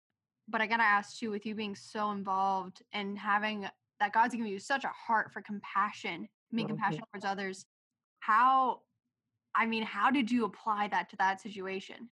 But 0.47 0.61
I 0.61 0.67
gotta 0.67 0.83
ask 0.83 1.17
too, 1.17 1.31
with 1.31 1.45
you 1.45 1.55
being 1.55 1.75
so 1.75 2.11
involved 2.11 2.81
and 2.93 3.17
having 3.17 3.67
that 3.99 4.13
God's 4.13 4.33
given 4.33 4.47
you 4.47 4.59
such 4.59 4.83
a 4.83 4.89
heart 4.89 5.31
for 5.31 5.41
compassion, 5.41 6.27
being 6.53 6.67
mm-hmm. 6.67 6.75
compassionate 6.75 7.05
towards 7.11 7.25
others, 7.25 7.65
how 8.19 8.81
I 9.55 9.65
mean, 9.65 9.83
how 9.83 10.09
did 10.09 10.31
you 10.31 10.45
apply 10.45 10.87
that 10.89 11.09
to 11.09 11.15
that 11.17 11.41
situation? 11.41 12.09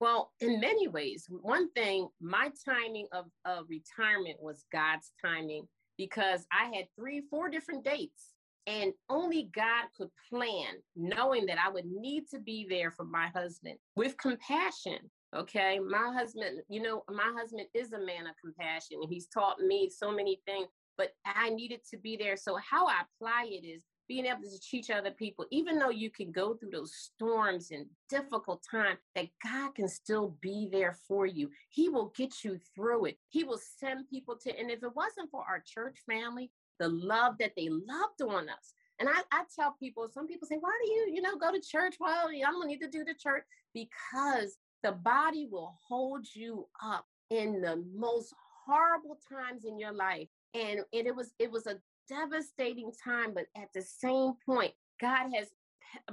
Well, 0.00 0.32
in 0.40 0.60
many 0.60 0.88
ways, 0.88 1.26
one 1.30 1.70
thing, 1.72 2.08
my 2.20 2.50
timing 2.64 3.06
of, 3.12 3.26
of 3.44 3.66
retirement 3.68 4.36
was 4.40 4.64
God's 4.72 5.12
timing 5.24 5.66
because 5.96 6.46
I 6.52 6.64
had 6.74 6.86
three, 6.98 7.22
four 7.30 7.48
different 7.48 7.84
dates. 7.84 8.34
And 8.66 8.92
only 9.10 9.50
God 9.54 9.86
could 9.96 10.08
plan, 10.30 10.76
knowing 10.96 11.44
that 11.46 11.58
I 11.58 11.70
would 11.70 11.84
need 11.84 12.24
to 12.30 12.38
be 12.38 12.66
there 12.68 12.90
for 12.90 13.04
my 13.04 13.28
husband 13.34 13.76
with 13.94 14.16
compassion. 14.16 14.98
Okay. 15.34 15.80
My 15.80 16.12
husband, 16.14 16.60
you 16.68 16.82
know, 16.82 17.02
my 17.08 17.32
husband 17.36 17.66
is 17.74 17.92
a 17.92 17.98
man 17.98 18.26
of 18.26 18.36
compassion. 18.40 18.98
and 19.02 19.10
He's 19.10 19.26
taught 19.26 19.58
me 19.60 19.90
so 19.90 20.12
many 20.12 20.40
things, 20.46 20.68
but 20.96 21.10
I 21.26 21.50
needed 21.50 21.80
to 21.90 21.96
be 21.96 22.16
there. 22.16 22.36
So, 22.36 22.56
how 22.56 22.86
I 22.86 23.02
apply 23.02 23.48
it 23.48 23.66
is 23.66 23.82
being 24.06 24.26
able 24.26 24.42
to 24.42 24.60
teach 24.60 24.90
other 24.90 25.10
people, 25.10 25.46
even 25.50 25.78
though 25.78 25.90
you 25.90 26.10
can 26.10 26.30
go 26.30 26.54
through 26.54 26.70
those 26.70 26.94
storms 26.94 27.70
and 27.70 27.86
difficult 28.10 28.62
times, 28.70 28.98
that 29.14 29.28
God 29.42 29.74
can 29.74 29.88
still 29.88 30.36
be 30.40 30.68
there 30.70 30.96
for 31.08 31.26
you. 31.26 31.50
He 31.70 31.88
will 31.88 32.12
get 32.16 32.44
you 32.44 32.58
through 32.74 33.06
it. 33.06 33.18
He 33.28 33.44
will 33.44 33.60
send 33.78 34.08
people 34.08 34.36
to, 34.42 34.58
and 34.58 34.70
if 34.70 34.82
it 34.82 34.94
wasn't 34.94 35.30
for 35.30 35.42
our 35.48 35.62
church 35.66 35.98
family, 36.06 36.50
the 36.78 36.88
love 36.88 37.36
that 37.40 37.52
they 37.56 37.68
loved 37.70 38.20
on 38.22 38.48
us. 38.48 38.74
And 39.00 39.08
I, 39.08 39.22
I 39.32 39.44
tell 39.58 39.74
people, 39.80 40.08
some 40.12 40.26
people 40.26 40.46
say, 40.46 40.58
why 40.60 40.70
do 40.84 40.92
you, 40.92 41.12
you 41.14 41.22
know, 41.22 41.36
go 41.36 41.50
to 41.50 41.60
church? 41.60 41.96
Well, 41.98 42.28
I 42.28 42.50
don't 42.50 42.68
need 42.68 42.80
to 42.80 42.88
do 42.90 43.04
the 43.04 43.14
church 43.14 43.44
because 43.72 44.56
the 44.84 44.92
body 44.92 45.48
will 45.50 45.76
hold 45.88 46.24
you 46.32 46.68
up 46.84 47.06
in 47.30 47.60
the 47.60 47.84
most 47.96 48.32
horrible 48.64 49.18
times 49.28 49.64
in 49.64 49.78
your 49.78 49.92
life 49.92 50.28
and, 50.54 50.80
and 50.92 51.06
it 51.06 51.14
was 51.14 51.34
it 51.38 51.50
was 51.50 51.66
a 51.66 51.76
devastating 52.08 52.92
time, 53.02 53.34
but 53.34 53.46
at 53.56 53.68
the 53.74 53.82
same 53.82 54.32
point, 54.46 54.72
God 55.00 55.30
has 55.34 55.48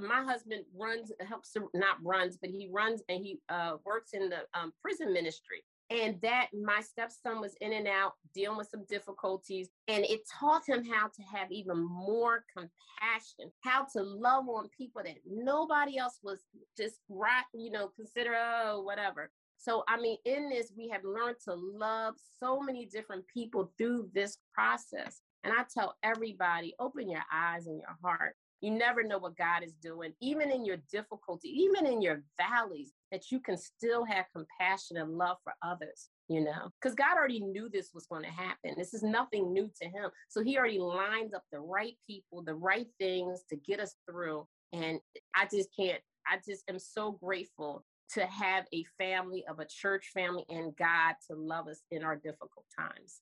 my 0.00 0.22
husband 0.22 0.64
runs 0.76 1.12
helps 1.26 1.56
not 1.74 1.96
runs, 2.02 2.36
but 2.36 2.50
he 2.50 2.68
runs 2.70 3.02
and 3.08 3.24
he 3.24 3.38
uh, 3.48 3.76
works 3.84 4.10
in 4.12 4.28
the 4.28 4.40
um, 4.58 4.72
prison 4.80 5.12
ministry. 5.12 5.64
And 5.92 6.18
that 6.22 6.46
my 6.54 6.80
stepson 6.80 7.38
was 7.40 7.54
in 7.60 7.74
and 7.74 7.86
out 7.86 8.12
dealing 8.34 8.56
with 8.56 8.68
some 8.70 8.84
difficulties. 8.88 9.68
And 9.88 10.06
it 10.06 10.22
taught 10.40 10.66
him 10.66 10.84
how 10.86 11.08
to 11.08 11.22
have 11.34 11.52
even 11.52 11.84
more 11.84 12.44
compassion, 12.56 13.52
how 13.60 13.86
to 13.92 14.02
love 14.02 14.48
on 14.48 14.70
people 14.76 15.02
that 15.04 15.16
nobody 15.30 15.98
else 15.98 16.18
was 16.22 16.38
just 16.78 16.96
right, 17.10 17.44
you 17.52 17.70
know, 17.70 17.90
consider, 17.94 18.34
oh, 18.34 18.80
whatever. 18.80 19.30
So, 19.58 19.84
I 19.86 20.00
mean, 20.00 20.16
in 20.24 20.48
this, 20.48 20.72
we 20.76 20.88
have 20.88 21.04
learned 21.04 21.36
to 21.44 21.54
love 21.54 22.14
so 22.40 22.60
many 22.60 22.86
different 22.86 23.24
people 23.32 23.70
through 23.76 24.08
this 24.14 24.38
process. 24.54 25.20
And 25.44 25.52
I 25.52 25.64
tell 25.72 25.96
everybody, 26.02 26.74
open 26.78 27.10
your 27.10 27.24
eyes 27.30 27.66
and 27.66 27.78
your 27.78 27.96
heart. 28.02 28.34
You 28.62 28.70
never 28.70 29.02
know 29.02 29.18
what 29.18 29.36
God 29.36 29.64
is 29.64 29.74
doing, 29.82 30.12
even 30.20 30.50
in 30.50 30.64
your 30.64 30.78
difficulty, 30.90 31.48
even 31.48 31.84
in 31.84 32.00
your 32.00 32.22
valleys, 32.38 32.92
that 33.10 33.30
you 33.30 33.40
can 33.40 33.58
still 33.58 34.04
have 34.04 34.26
compassion 34.34 34.96
and 34.96 35.18
love 35.18 35.36
for 35.42 35.52
others, 35.62 36.10
you 36.28 36.42
know, 36.42 36.70
because 36.80 36.94
God 36.94 37.16
already 37.16 37.40
knew 37.40 37.68
this 37.68 37.90
was 37.92 38.06
going 38.06 38.22
to 38.22 38.30
happen. 38.30 38.74
This 38.78 38.94
is 38.94 39.02
nothing 39.02 39.52
new 39.52 39.68
to 39.82 39.88
Him. 39.88 40.10
So 40.28 40.42
He 40.42 40.56
already 40.56 40.78
lined 40.78 41.34
up 41.34 41.42
the 41.50 41.58
right 41.58 41.96
people, 42.08 42.42
the 42.42 42.54
right 42.54 42.86
things 43.00 43.42
to 43.50 43.56
get 43.56 43.80
us 43.80 43.96
through. 44.08 44.46
And 44.72 45.00
I 45.34 45.46
just 45.52 45.68
can't, 45.78 46.00
I 46.26 46.36
just 46.48 46.62
am 46.70 46.78
so 46.78 47.12
grateful 47.12 47.84
to 48.14 48.26
have 48.26 48.64
a 48.72 48.84
family 48.96 49.44
of 49.48 49.58
a 49.58 49.66
church 49.66 50.10
family 50.14 50.44
and 50.48 50.76
God 50.76 51.16
to 51.28 51.36
love 51.36 51.66
us 51.66 51.82
in 51.90 52.04
our 52.04 52.14
difficult 52.14 52.64
times. 52.78 53.20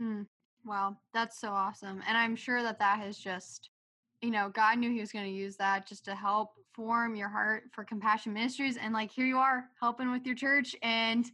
Mm. 0.00 0.26
Wow, 0.64 0.96
that's 1.12 1.40
so 1.40 1.50
awesome. 1.50 2.02
And 2.06 2.16
I'm 2.16 2.36
sure 2.36 2.62
that 2.62 2.78
that 2.78 3.00
has 3.00 3.18
just, 3.18 3.70
you 4.22 4.30
know, 4.30 4.48
God 4.50 4.78
knew 4.78 4.90
He 4.90 5.00
was 5.00 5.12
going 5.12 5.24
to 5.24 5.30
use 5.30 5.56
that 5.56 5.86
just 5.86 6.04
to 6.06 6.14
help 6.14 6.50
form 6.74 7.14
your 7.14 7.28
heart 7.28 7.64
for 7.72 7.84
Compassion 7.84 8.32
Ministries. 8.32 8.76
And 8.76 8.92
like, 8.92 9.10
here 9.10 9.26
you 9.26 9.38
are 9.38 9.64
helping 9.80 10.10
with 10.10 10.26
your 10.26 10.34
church 10.34 10.76
and 10.82 11.26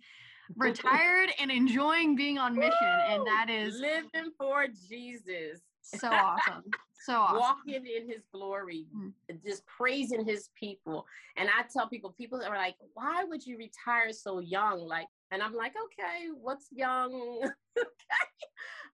retired 0.56 1.30
and 1.38 1.50
enjoying 1.50 2.16
being 2.16 2.38
on 2.38 2.54
mission. 2.54 3.00
And 3.08 3.26
that 3.26 3.48
is 3.50 3.78
living 3.80 4.32
for 4.38 4.66
Jesus. 4.88 5.60
So 5.82 6.08
awesome. 6.12 6.64
So 7.04 7.14
awesome. 7.14 7.38
Walking 7.38 7.86
in 7.86 8.08
his 8.08 8.22
glory, 8.32 8.86
mm. 8.96 9.12
just 9.44 9.64
praising 9.66 10.24
his 10.24 10.50
people. 10.58 11.06
And 11.36 11.48
I 11.48 11.64
tell 11.72 11.88
people, 11.88 12.14
people 12.16 12.42
are 12.42 12.56
like, 12.56 12.74
why 12.94 13.24
would 13.24 13.46
you 13.46 13.56
retire 13.58 14.12
so 14.12 14.40
young? 14.40 14.80
Like, 14.80 15.06
and 15.30 15.42
I'm 15.42 15.54
like, 15.54 15.74
okay, 15.84 16.28
what's 16.40 16.66
young? 16.72 17.48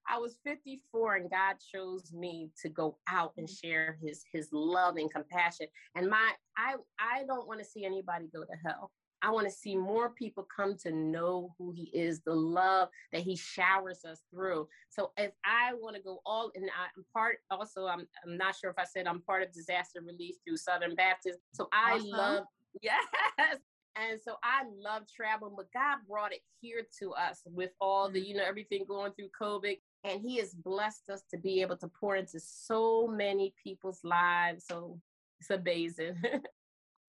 I 0.08 0.18
was 0.18 0.38
54 0.44 1.16
and 1.16 1.30
God 1.30 1.56
chose 1.72 2.12
me 2.12 2.50
to 2.62 2.68
go 2.68 2.98
out 3.08 3.32
and 3.36 3.46
mm-hmm. 3.46 3.66
share 3.66 3.98
his 4.02 4.24
his 4.32 4.48
love 4.52 4.96
and 4.96 5.12
compassion. 5.12 5.66
And 5.94 6.08
my 6.08 6.32
I 6.56 6.74
I 6.98 7.24
don't 7.26 7.46
want 7.46 7.60
to 7.60 7.66
see 7.66 7.84
anybody 7.84 8.28
go 8.32 8.42
to 8.42 8.56
hell. 8.64 8.90
I 9.24 9.30
want 9.30 9.46
to 9.46 9.52
see 9.52 9.76
more 9.76 10.10
people 10.10 10.46
come 10.54 10.76
to 10.78 10.90
know 10.90 11.54
who 11.56 11.70
he 11.70 11.84
is, 11.94 12.20
the 12.22 12.34
love 12.34 12.88
that 13.12 13.22
he 13.22 13.36
showers 13.36 14.04
us 14.04 14.20
through. 14.32 14.66
So 14.90 15.12
if 15.16 15.30
I 15.44 15.74
want 15.74 15.94
to 15.94 16.02
go 16.02 16.20
all 16.26 16.50
and 16.56 16.64
I'm 16.64 17.04
part 17.12 17.36
also, 17.50 17.86
I'm 17.86 18.06
I'm 18.24 18.36
not 18.36 18.56
sure 18.56 18.70
if 18.70 18.78
I 18.78 18.84
said 18.84 19.06
I'm 19.06 19.22
part 19.22 19.44
of 19.44 19.52
disaster 19.52 20.00
relief 20.04 20.36
through 20.44 20.56
Southern 20.56 20.96
Baptist. 20.96 21.38
So 21.54 21.68
I 21.72 21.94
awesome. 21.94 22.10
love 22.10 22.44
yes. 22.82 23.04
And 23.96 24.18
so 24.24 24.36
I 24.42 24.62
love 24.82 25.02
traveling, 25.14 25.54
but 25.56 25.72
God 25.72 25.98
brought 26.08 26.32
it 26.32 26.40
here 26.60 26.82
to 26.98 27.12
us 27.12 27.42
with 27.44 27.70
all 27.80 28.10
the, 28.10 28.20
mm-hmm. 28.20 28.28
you 28.28 28.36
know, 28.36 28.44
everything 28.44 28.84
going 28.88 29.12
through 29.12 29.28
COVID 29.40 29.76
and 30.04 30.20
he 30.20 30.38
has 30.38 30.54
blessed 30.54 31.10
us 31.10 31.22
to 31.30 31.38
be 31.38 31.60
able 31.60 31.76
to 31.78 31.88
pour 31.88 32.16
into 32.16 32.40
so 32.40 33.06
many 33.06 33.54
people's 33.62 34.00
lives. 34.04 34.64
So 34.66 35.00
it's 35.40 35.50
amazing. 35.50 36.16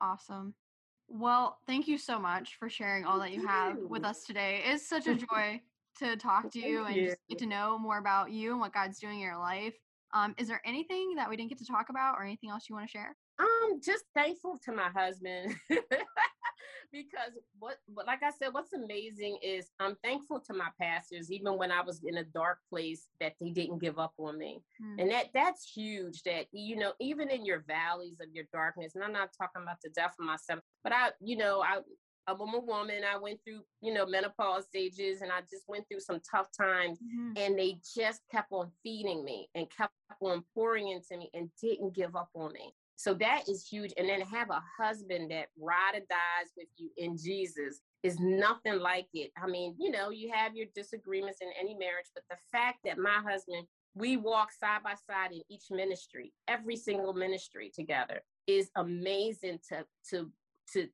Awesome. 0.01 0.53
Well 1.08 1.60
thank 1.65 1.88
you 1.88 1.97
so 1.97 2.19
much 2.19 2.58
for 2.60 2.67
sharing 2.67 3.06
all 3.06 3.19
that 3.19 3.32
you 3.32 3.47
have 3.47 3.77
with 3.77 4.03
us 4.03 4.25
today. 4.25 4.62
It's 4.65 4.86
such 4.86 5.08
a 5.08 5.15
joy 5.32 5.62
to 5.99 6.17
talk 6.17 6.51
to 6.51 6.60
you 6.60 6.84
and 6.84 6.95
just 6.95 7.17
get 7.29 7.39
to 7.39 7.45
know 7.45 7.77
more 7.79 7.99
about 7.99 8.32
you 8.32 8.51
and 8.51 8.60
what 8.60 8.73
god's 8.73 8.99
doing 8.99 9.13
in 9.13 9.19
your 9.21 9.38
life. 9.38 9.75
Um, 10.13 10.36
is 10.38 10.49
there 10.49 10.62
anything 10.65 11.15
that 11.15 11.29
we 11.29 11.38
didn't 11.38 11.51
get 11.51 11.60
to 11.60 11.65
talk 11.65 11.88
about 11.89 12.15
or 12.17 12.25
anything 12.25 12.49
else 12.49 12.65
you 12.67 12.75
want 12.75 12.86
to 12.86 12.91
share? 12.91 13.15
Um 13.39 13.79
just 13.82 14.03
thankful 14.13 14.60
to 14.65 14.73
my 14.73 14.89
husband 14.89 15.56
because 16.93 17.34
what, 17.60 17.77
what, 17.88 18.06
like 18.06 18.21
I 18.23 18.32
said, 18.32 18.53
what's 18.53 18.71
amazing 18.71 19.39
is 19.43 19.71
I'm 19.79 19.97
thankful 20.03 20.39
to 20.41 20.53
my 20.53 20.69
pastors, 20.79 21.32
even 21.32 21.58
when 21.58 21.71
I 21.71 21.82
was 21.82 22.01
in 22.06 22.17
a 22.17 22.23
dark 22.23 22.60
place, 22.69 23.08
that 23.19 23.34
they 23.41 23.49
didn't 23.49 23.79
give 23.79 23.99
up 23.99 24.13
on 24.17 24.38
me, 24.38 24.62
mm. 24.82 25.01
and 25.01 25.12
that 25.12 25.27
that's 25.34 25.69
huge. 25.69 26.21
That 26.23 26.45
you 26.51 26.77
know, 26.77 26.93
even 27.01 27.29
in 27.29 27.45
your 27.45 27.65
valleys 27.67 28.19
of 28.21 28.27
your 28.32 28.45
darkness, 28.53 28.93
and 28.95 29.03
I'm 29.03 29.12
not 29.12 29.32
talking 29.38 29.63
about 29.63 29.77
the 29.84 29.89
death 29.89 30.13
of 30.19 30.25
myself, 30.25 30.60
but 30.84 30.93
I, 30.93 31.10
you 31.19 31.36
know, 31.36 31.62
I. 31.62 31.79
I'm 32.25 32.39
a 32.39 32.60
woman. 32.62 33.01
I 33.03 33.17
went 33.17 33.41
through, 33.43 33.63
you 33.82 33.93
know, 33.93 34.06
menopause 34.06 34.63
stages 34.63 35.21
and 35.21 35.29
I 35.29 35.41
just 35.41 35.65
went 35.67 35.84
through 35.89 35.99
some 35.99 36.21
tough 36.21 36.47
times. 36.58 36.97
Mm-hmm. 36.99 37.34
And 37.36 37.60
they 37.60 37.79
just 37.93 38.21
kept 38.32 38.53
on 38.53 38.71
feeding 38.82 39.25
me 39.25 39.49
and 39.56 39.67
kept 39.69 39.91
on 40.21 40.41
pouring 40.56 40.88
into 40.88 41.17
me 41.17 41.29
and 41.34 41.49
didn't 41.62 41.93
give 41.93 42.15
up 42.15 42.29
on 42.34 42.53
me. 42.53 42.73
So 42.95 43.13
that 43.15 43.43
is 43.49 43.67
huge. 43.67 43.93
And 43.97 44.08
then 44.08 44.21
have 44.21 44.49
a 44.49 44.62
husband 44.79 45.32
that 45.32 45.47
ride 45.60 45.95
or 45.95 45.99
dies 45.99 46.51
with 46.56 46.67
you 46.77 46.89
in 46.97 47.17
Jesus 47.17 47.82
is 48.03 48.19
nothing 48.19 48.79
like 48.79 49.08
it. 49.13 49.32
I 49.41 49.47
mean, 49.47 49.75
you 49.79 49.91
know, 49.91 50.10
you 50.10 50.32
have 50.34 50.56
your 50.56 50.67
disagreements 50.75 51.39
in 51.41 51.49
any 51.60 51.73
marriage, 51.73 52.08
but 52.13 52.23
the 52.29 52.38
fact 52.51 52.79
that 52.86 52.97
my 52.97 53.21
husband, 53.27 53.65
we 53.95 54.17
walk 54.17 54.51
side 54.51 54.84
by 54.84 54.93
side 54.93 55.32
in 55.32 55.41
each 55.49 55.65
ministry, 55.71 56.34
every 56.47 56.75
single 56.75 57.13
ministry 57.13 57.71
together 57.73 58.21
is 58.47 58.69
amazing 58.75 59.60
to 59.69 59.86
to 60.10 60.29
to 60.73 60.88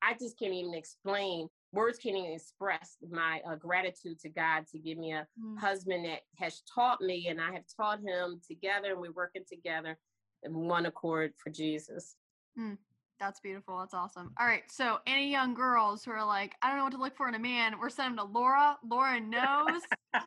I 0.00 0.14
just 0.14 0.38
can't 0.38 0.54
even 0.54 0.74
explain 0.74 1.48
words 1.72 1.98
can't 1.98 2.16
even 2.16 2.32
express 2.32 2.96
my 3.10 3.40
uh, 3.46 3.56
gratitude 3.56 4.18
to 4.20 4.28
God 4.28 4.66
to 4.72 4.78
give 4.78 4.96
me 4.96 5.12
a 5.12 5.26
mm. 5.38 5.58
husband 5.58 6.06
that 6.06 6.20
has 6.36 6.62
taught 6.74 7.00
me 7.02 7.26
and 7.28 7.40
I 7.40 7.52
have 7.52 7.64
taught 7.76 8.00
him 8.00 8.40
together 8.46 8.92
and 8.92 9.00
we're 9.00 9.12
working 9.12 9.44
together 9.50 9.98
one 10.48 10.86
accord 10.86 11.32
for 11.36 11.50
Jesus. 11.50 12.16
Mm, 12.58 12.78
that's 13.20 13.40
beautiful. 13.40 13.78
That's 13.78 13.94
awesome. 13.94 14.32
All 14.38 14.46
right. 14.46 14.62
So, 14.68 14.98
any 15.06 15.30
young 15.30 15.54
girls 15.54 16.04
who 16.04 16.10
are 16.10 16.24
like, 16.24 16.54
I 16.62 16.68
don't 16.68 16.78
know 16.78 16.84
what 16.84 16.92
to 16.92 16.98
look 16.98 17.16
for 17.16 17.28
in 17.28 17.34
a 17.34 17.38
man, 17.38 17.78
we're 17.80 17.90
sending 17.90 18.16
them 18.16 18.26
to 18.26 18.32
Laura. 18.32 18.76
Laura 18.84 19.20
knows. 19.20 19.82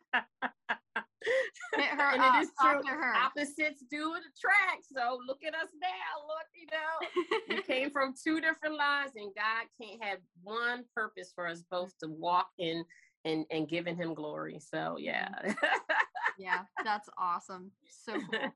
Hit 1.74 1.84
her 1.84 2.12
and 2.14 2.22
up, 2.22 2.34
it 2.36 2.44
is 2.44 2.50
true. 2.60 2.82
Her. 2.86 3.14
Opposites 3.14 3.84
do 3.90 4.14
attract. 4.14 4.86
So 4.92 5.18
look 5.26 5.40
at 5.46 5.54
us 5.54 5.68
now. 5.80 6.26
Look, 6.26 6.46
you 6.54 6.66
know, 6.72 7.56
we 7.56 7.62
came 7.62 7.90
from 7.92 8.14
two 8.22 8.40
different 8.40 8.76
lines, 8.76 9.12
and 9.16 9.30
God 9.36 9.66
can't 9.80 10.02
have 10.02 10.18
one 10.42 10.84
purpose 10.94 11.32
for 11.34 11.46
us 11.46 11.62
both 11.70 11.92
to 12.02 12.08
walk 12.08 12.48
in 12.58 12.84
and 13.24 13.44
and 13.50 13.68
giving 13.68 13.96
Him 13.96 14.14
glory. 14.14 14.58
So 14.60 14.96
yeah. 14.98 15.28
yeah, 16.38 16.62
that's 16.84 17.08
awesome. 17.18 17.70
So 17.88 18.14
cool. 18.14 18.50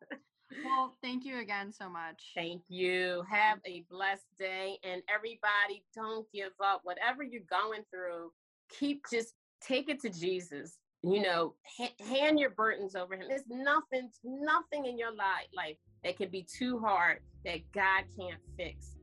Well, 0.63 0.95
thank 1.03 1.25
you 1.25 1.39
again 1.39 1.73
so 1.73 1.89
much. 1.89 2.33
Thank 2.35 2.63
you. 2.69 3.25
Have 3.31 3.59
a 3.67 3.85
blessed 3.91 4.27
day. 4.39 4.79
And 4.85 5.03
everybody, 5.13 5.85
don't 5.95 6.27
give 6.33 6.53
up. 6.63 6.81
Whatever 6.85 7.23
you're 7.23 7.43
going 7.49 7.83
through, 7.91 8.31
keep 8.69 9.03
just 9.11 9.35
take 9.61 9.89
it 9.89 10.01
to 10.03 10.11
Jesus. 10.11 10.79
You 11.03 11.23
know, 11.23 11.55
ha- 11.79 11.95
hand 12.09 12.39
your 12.39 12.51
burdens 12.51 12.97
over 12.97 13.15
him. 13.15 13.27
There's 13.29 13.43
nothing, 13.49 14.11
nothing 14.25 14.87
in 14.87 14.99
your 14.99 15.15
life, 15.15 15.49
life 15.55 15.77
that 16.03 16.17
can 16.17 16.31
be 16.31 16.47
too 16.51 16.79
hard 16.79 17.19
that 17.45 17.61
God 17.73 18.05
can't 18.19 18.41
fix. 18.57 18.94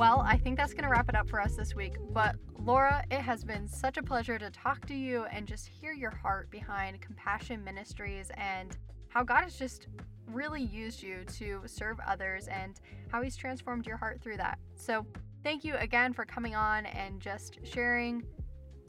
Well, 0.00 0.24
I 0.26 0.38
think 0.38 0.56
that's 0.56 0.72
going 0.72 0.84
to 0.84 0.88
wrap 0.88 1.10
it 1.10 1.14
up 1.14 1.28
for 1.28 1.42
us 1.42 1.56
this 1.56 1.74
week. 1.74 1.98
But 2.14 2.34
Laura, 2.58 3.04
it 3.10 3.20
has 3.20 3.44
been 3.44 3.68
such 3.68 3.98
a 3.98 4.02
pleasure 4.02 4.38
to 4.38 4.48
talk 4.48 4.86
to 4.86 4.94
you 4.94 5.24
and 5.24 5.46
just 5.46 5.68
hear 5.68 5.92
your 5.92 6.10
heart 6.10 6.50
behind 6.50 7.02
Compassion 7.02 7.62
Ministries 7.62 8.30
and 8.38 8.78
how 9.08 9.22
God 9.22 9.42
has 9.42 9.58
just 9.58 9.88
really 10.26 10.62
used 10.62 11.02
you 11.02 11.26
to 11.36 11.60
serve 11.66 11.98
others 12.08 12.48
and 12.48 12.80
how 13.08 13.20
He's 13.20 13.36
transformed 13.36 13.86
your 13.86 13.98
heart 13.98 14.22
through 14.22 14.38
that. 14.38 14.58
So, 14.74 15.04
thank 15.44 15.64
you 15.64 15.74
again 15.74 16.14
for 16.14 16.24
coming 16.24 16.54
on 16.54 16.86
and 16.86 17.20
just 17.20 17.58
sharing 17.62 18.22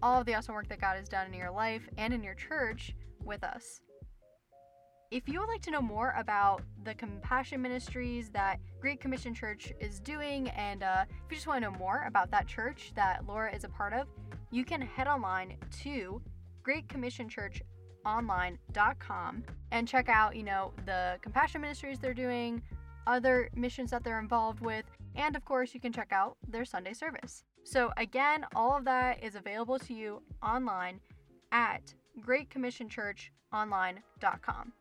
all 0.01 0.21
of 0.21 0.25
the 0.25 0.35
awesome 0.35 0.55
work 0.55 0.69
that 0.69 0.79
God 0.79 0.95
has 0.95 1.09
done 1.09 1.27
in 1.27 1.33
your 1.33 1.51
life 1.51 1.89
and 1.97 2.13
in 2.13 2.23
your 2.23 2.35
church 2.35 2.95
with 3.21 3.43
us. 3.43 3.81
If 5.11 5.27
you 5.27 5.39
would 5.41 5.49
like 5.49 5.61
to 5.63 5.71
know 5.71 5.81
more 5.81 6.15
about 6.17 6.61
the 6.85 6.93
compassion 6.93 7.61
ministries 7.61 8.29
that 8.29 8.61
Great 8.79 9.01
Commission 9.01 9.33
Church 9.33 9.73
is 9.81 9.99
doing, 9.99 10.47
and 10.51 10.83
uh, 10.83 11.03
if 11.03 11.09
you 11.29 11.35
just 11.35 11.47
want 11.47 11.61
to 11.61 11.69
know 11.69 11.77
more 11.77 12.05
about 12.07 12.31
that 12.31 12.47
church 12.47 12.93
that 12.95 13.27
Laura 13.27 13.53
is 13.53 13.65
a 13.65 13.69
part 13.69 13.91
of, 13.91 14.07
you 14.51 14.63
can 14.63 14.79
head 14.79 15.09
online 15.09 15.57
to 15.81 16.21
greatcommissionchurchonline.com 16.65 19.43
and 19.71 19.85
check 19.85 20.07
out, 20.07 20.33
you 20.33 20.43
know, 20.43 20.71
the 20.85 21.17
compassion 21.21 21.59
ministries 21.59 21.99
they're 21.99 22.13
doing, 22.13 22.61
other 23.05 23.49
missions 23.53 23.91
that 23.91 24.05
they're 24.05 24.19
involved 24.19 24.61
with, 24.61 24.85
and 25.15 25.35
of 25.35 25.43
course, 25.43 25.73
you 25.73 25.81
can 25.81 25.91
check 25.91 26.13
out 26.13 26.37
their 26.47 26.63
Sunday 26.63 26.93
service. 26.93 27.43
So, 27.63 27.91
again, 27.97 28.45
all 28.55 28.77
of 28.77 28.85
that 28.85 29.21
is 29.21 29.35
available 29.35 29.77
to 29.79 29.93
you 29.93 30.21
online 30.41 31.01
at 31.51 31.93
Great 32.21 32.49
Commission 32.49 32.87
Church 32.87 33.33
baptistonline.com. 33.53 34.71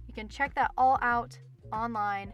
you 0.06 0.12
can 0.12 0.28
check 0.28 0.52
that 0.56 0.70
all 0.76 0.98
out 1.00 1.38
online 1.72 2.32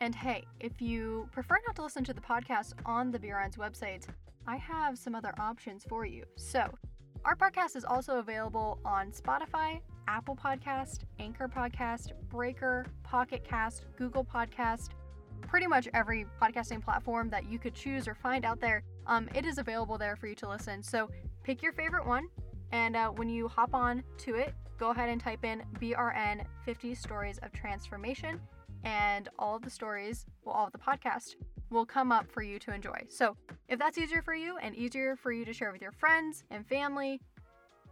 And 0.00 0.12
hey, 0.14 0.44
if 0.60 0.80
you 0.82 1.28
prefer 1.32 1.56
not 1.66 1.74
to 1.76 1.82
listen 1.82 2.04
to 2.04 2.12
the 2.12 2.20
podcast 2.20 2.74
on 2.84 3.10
the 3.10 3.18
BRN's 3.18 3.56
website, 3.56 4.06
I 4.46 4.56
have 4.56 4.98
some 4.98 5.14
other 5.14 5.32
options 5.38 5.86
for 5.88 6.04
you. 6.04 6.24
So, 6.36 6.68
our 7.24 7.34
podcast 7.34 7.74
is 7.74 7.86
also 7.86 8.18
available 8.18 8.78
on 8.84 9.12
Spotify, 9.12 9.80
Apple 10.08 10.36
Podcast, 10.36 11.04
Anchor 11.18 11.48
Podcast, 11.48 12.12
Breaker, 12.28 12.84
Pocket 13.02 13.44
Cast, 13.44 13.86
Google 13.96 14.24
Podcast, 14.24 14.90
pretty 15.48 15.66
much 15.66 15.88
every 15.94 16.26
podcasting 16.42 16.84
platform 16.84 17.30
that 17.30 17.48
you 17.48 17.58
could 17.58 17.74
choose 17.74 18.06
or 18.06 18.14
find 18.14 18.44
out 18.44 18.60
there. 18.60 18.82
Um, 19.06 19.28
it 19.34 19.46
is 19.46 19.56
available 19.58 19.96
there 19.96 20.16
for 20.16 20.26
you 20.26 20.34
to 20.36 20.48
listen. 20.48 20.82
So 20.82 21.08
pick 21.44 21.62
your 21.62 21.72
favorite 21.72 22.06
one, 22.06 22.26
and 22.72 22.96
uh, 22.96 23.08
when 23.10 23.28
you 23.28 23.46
hop 23.46 23.74
on 23.74 24.02
to 24.18 24.34
it, 24.34 24.54
go 24.78 24.90
ahead 24.90 25.10
and 25.10 25.20
type 25.20 25.44
in 25.44 25.62
BRN 25.78 26.44
50 26.64 26.94
Stories 26.94 27.38
of 27.42 27.52
Transformation, 27.52 28.40
and 28.82 29.28
all 29.38 29.56
of 29.56 29.62
the 29.62 29.70
stories, 29.70 30.26
well, 30.44 30.54
all 30.54 30.66
of 30.66 30.72
the 30.72 30.78
podcast 30.78 31.36
will 31.70 31.86
come 31.86 32.10
up 32.10 32.30
for 32.30 32.42
you 32.42 32.58
to 32.60 32.74
enjoy. 32.74 32.96
So 33.08 33.36
if 33.68 33.78
that's 33.78 33.98
easier 33.98 34.22
for 34.22 34.34
you 34.34 34.56
and 34.58 34.74
easier 34.74 35.16
for 35.16 35.32
you 35.32 35.44
to 35.44 35.52
share 35.52 35.72
with 35.72 35.82
your 35.82 35.92
friends 35.92 36.44
and 36.50 36.66
family, 36.66 37.20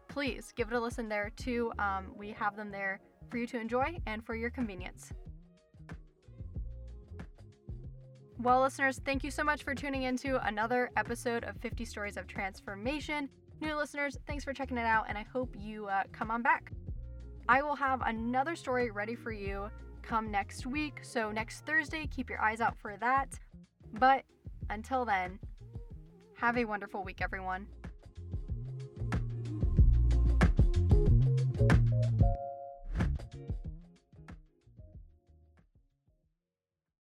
please 0.08 0.52
give 0.56 0.68
it 0.70 0.74
a 0.74 0.80
listen 0.80 1.08
there 1.08 1.30
too. 1.36 1.72
Um, 1.78 2.12
we 2.16 2.30
have 2.32 2.56
them 2.56 2.70
there 2.70 3.00
for 3.30 3.38
you 3.38 3.46
to 3.48 3.58
enjoy 3.58 3.98
and 4.06 4.24
for 4.24 4.34
your 4.34 4.50
convenience. 4.50 5.12
Well, 8.38 8.62
listeners, 8.62 9.00
thank 9.04 9.22
you 9.22 9.30
so 9.30 9.44
much 9.44 9.62
for 9.62 9.74
tuning 9.74 10.02
into 10.02 10.44
another 10.44 10.90
episode 10.96 11.44
of 11.44 11.56
50 11.58 11.84
Stories 11.84 12.16
of 12.16 12.26
Transformation. 12.26 13.28
New 13.62 13.76
listeners, 13.76 14.18
thanks 14.26 14.42
for 14.42 14.52
checking 14.52 14.76
it 14.76 14.86
out, 14.86 15.04
and 15.08 15.16
I 15.16 15.24
hope 15.32 15.54
you 15.56 15.86
uh, 15.86 16.02
come 16.10 16.32
on 16.32 16.42
back. 16.42 16.72
I 17.48 17.62
will 17.62 17.76
have 17.76 18.02
another 18.04 18.56
story 18.56 18.90
ready 18.90 19.14
for 19.14 19.30
you 19.30 19.70
come 20.02 20.32
next 20.32 20.66
week, 20.66 20.98
so 21.02 21.30
next 21.30 21.64
Thursday, 21.64 22.08
keep 22.08 22.28
your 22.28 22.42
eyes 22.42 22.60
out 22.60 22.76
for 22.76 22.96
that. 22.96 23.38
But 24.00 24.24
until 24.68 25.04
then, 25.04 25.38
have 26.34 26.58
a 26.58 26.64
wonderful 26.64 27.04
week, 27.04 27.20
everyone. 27.22 27.68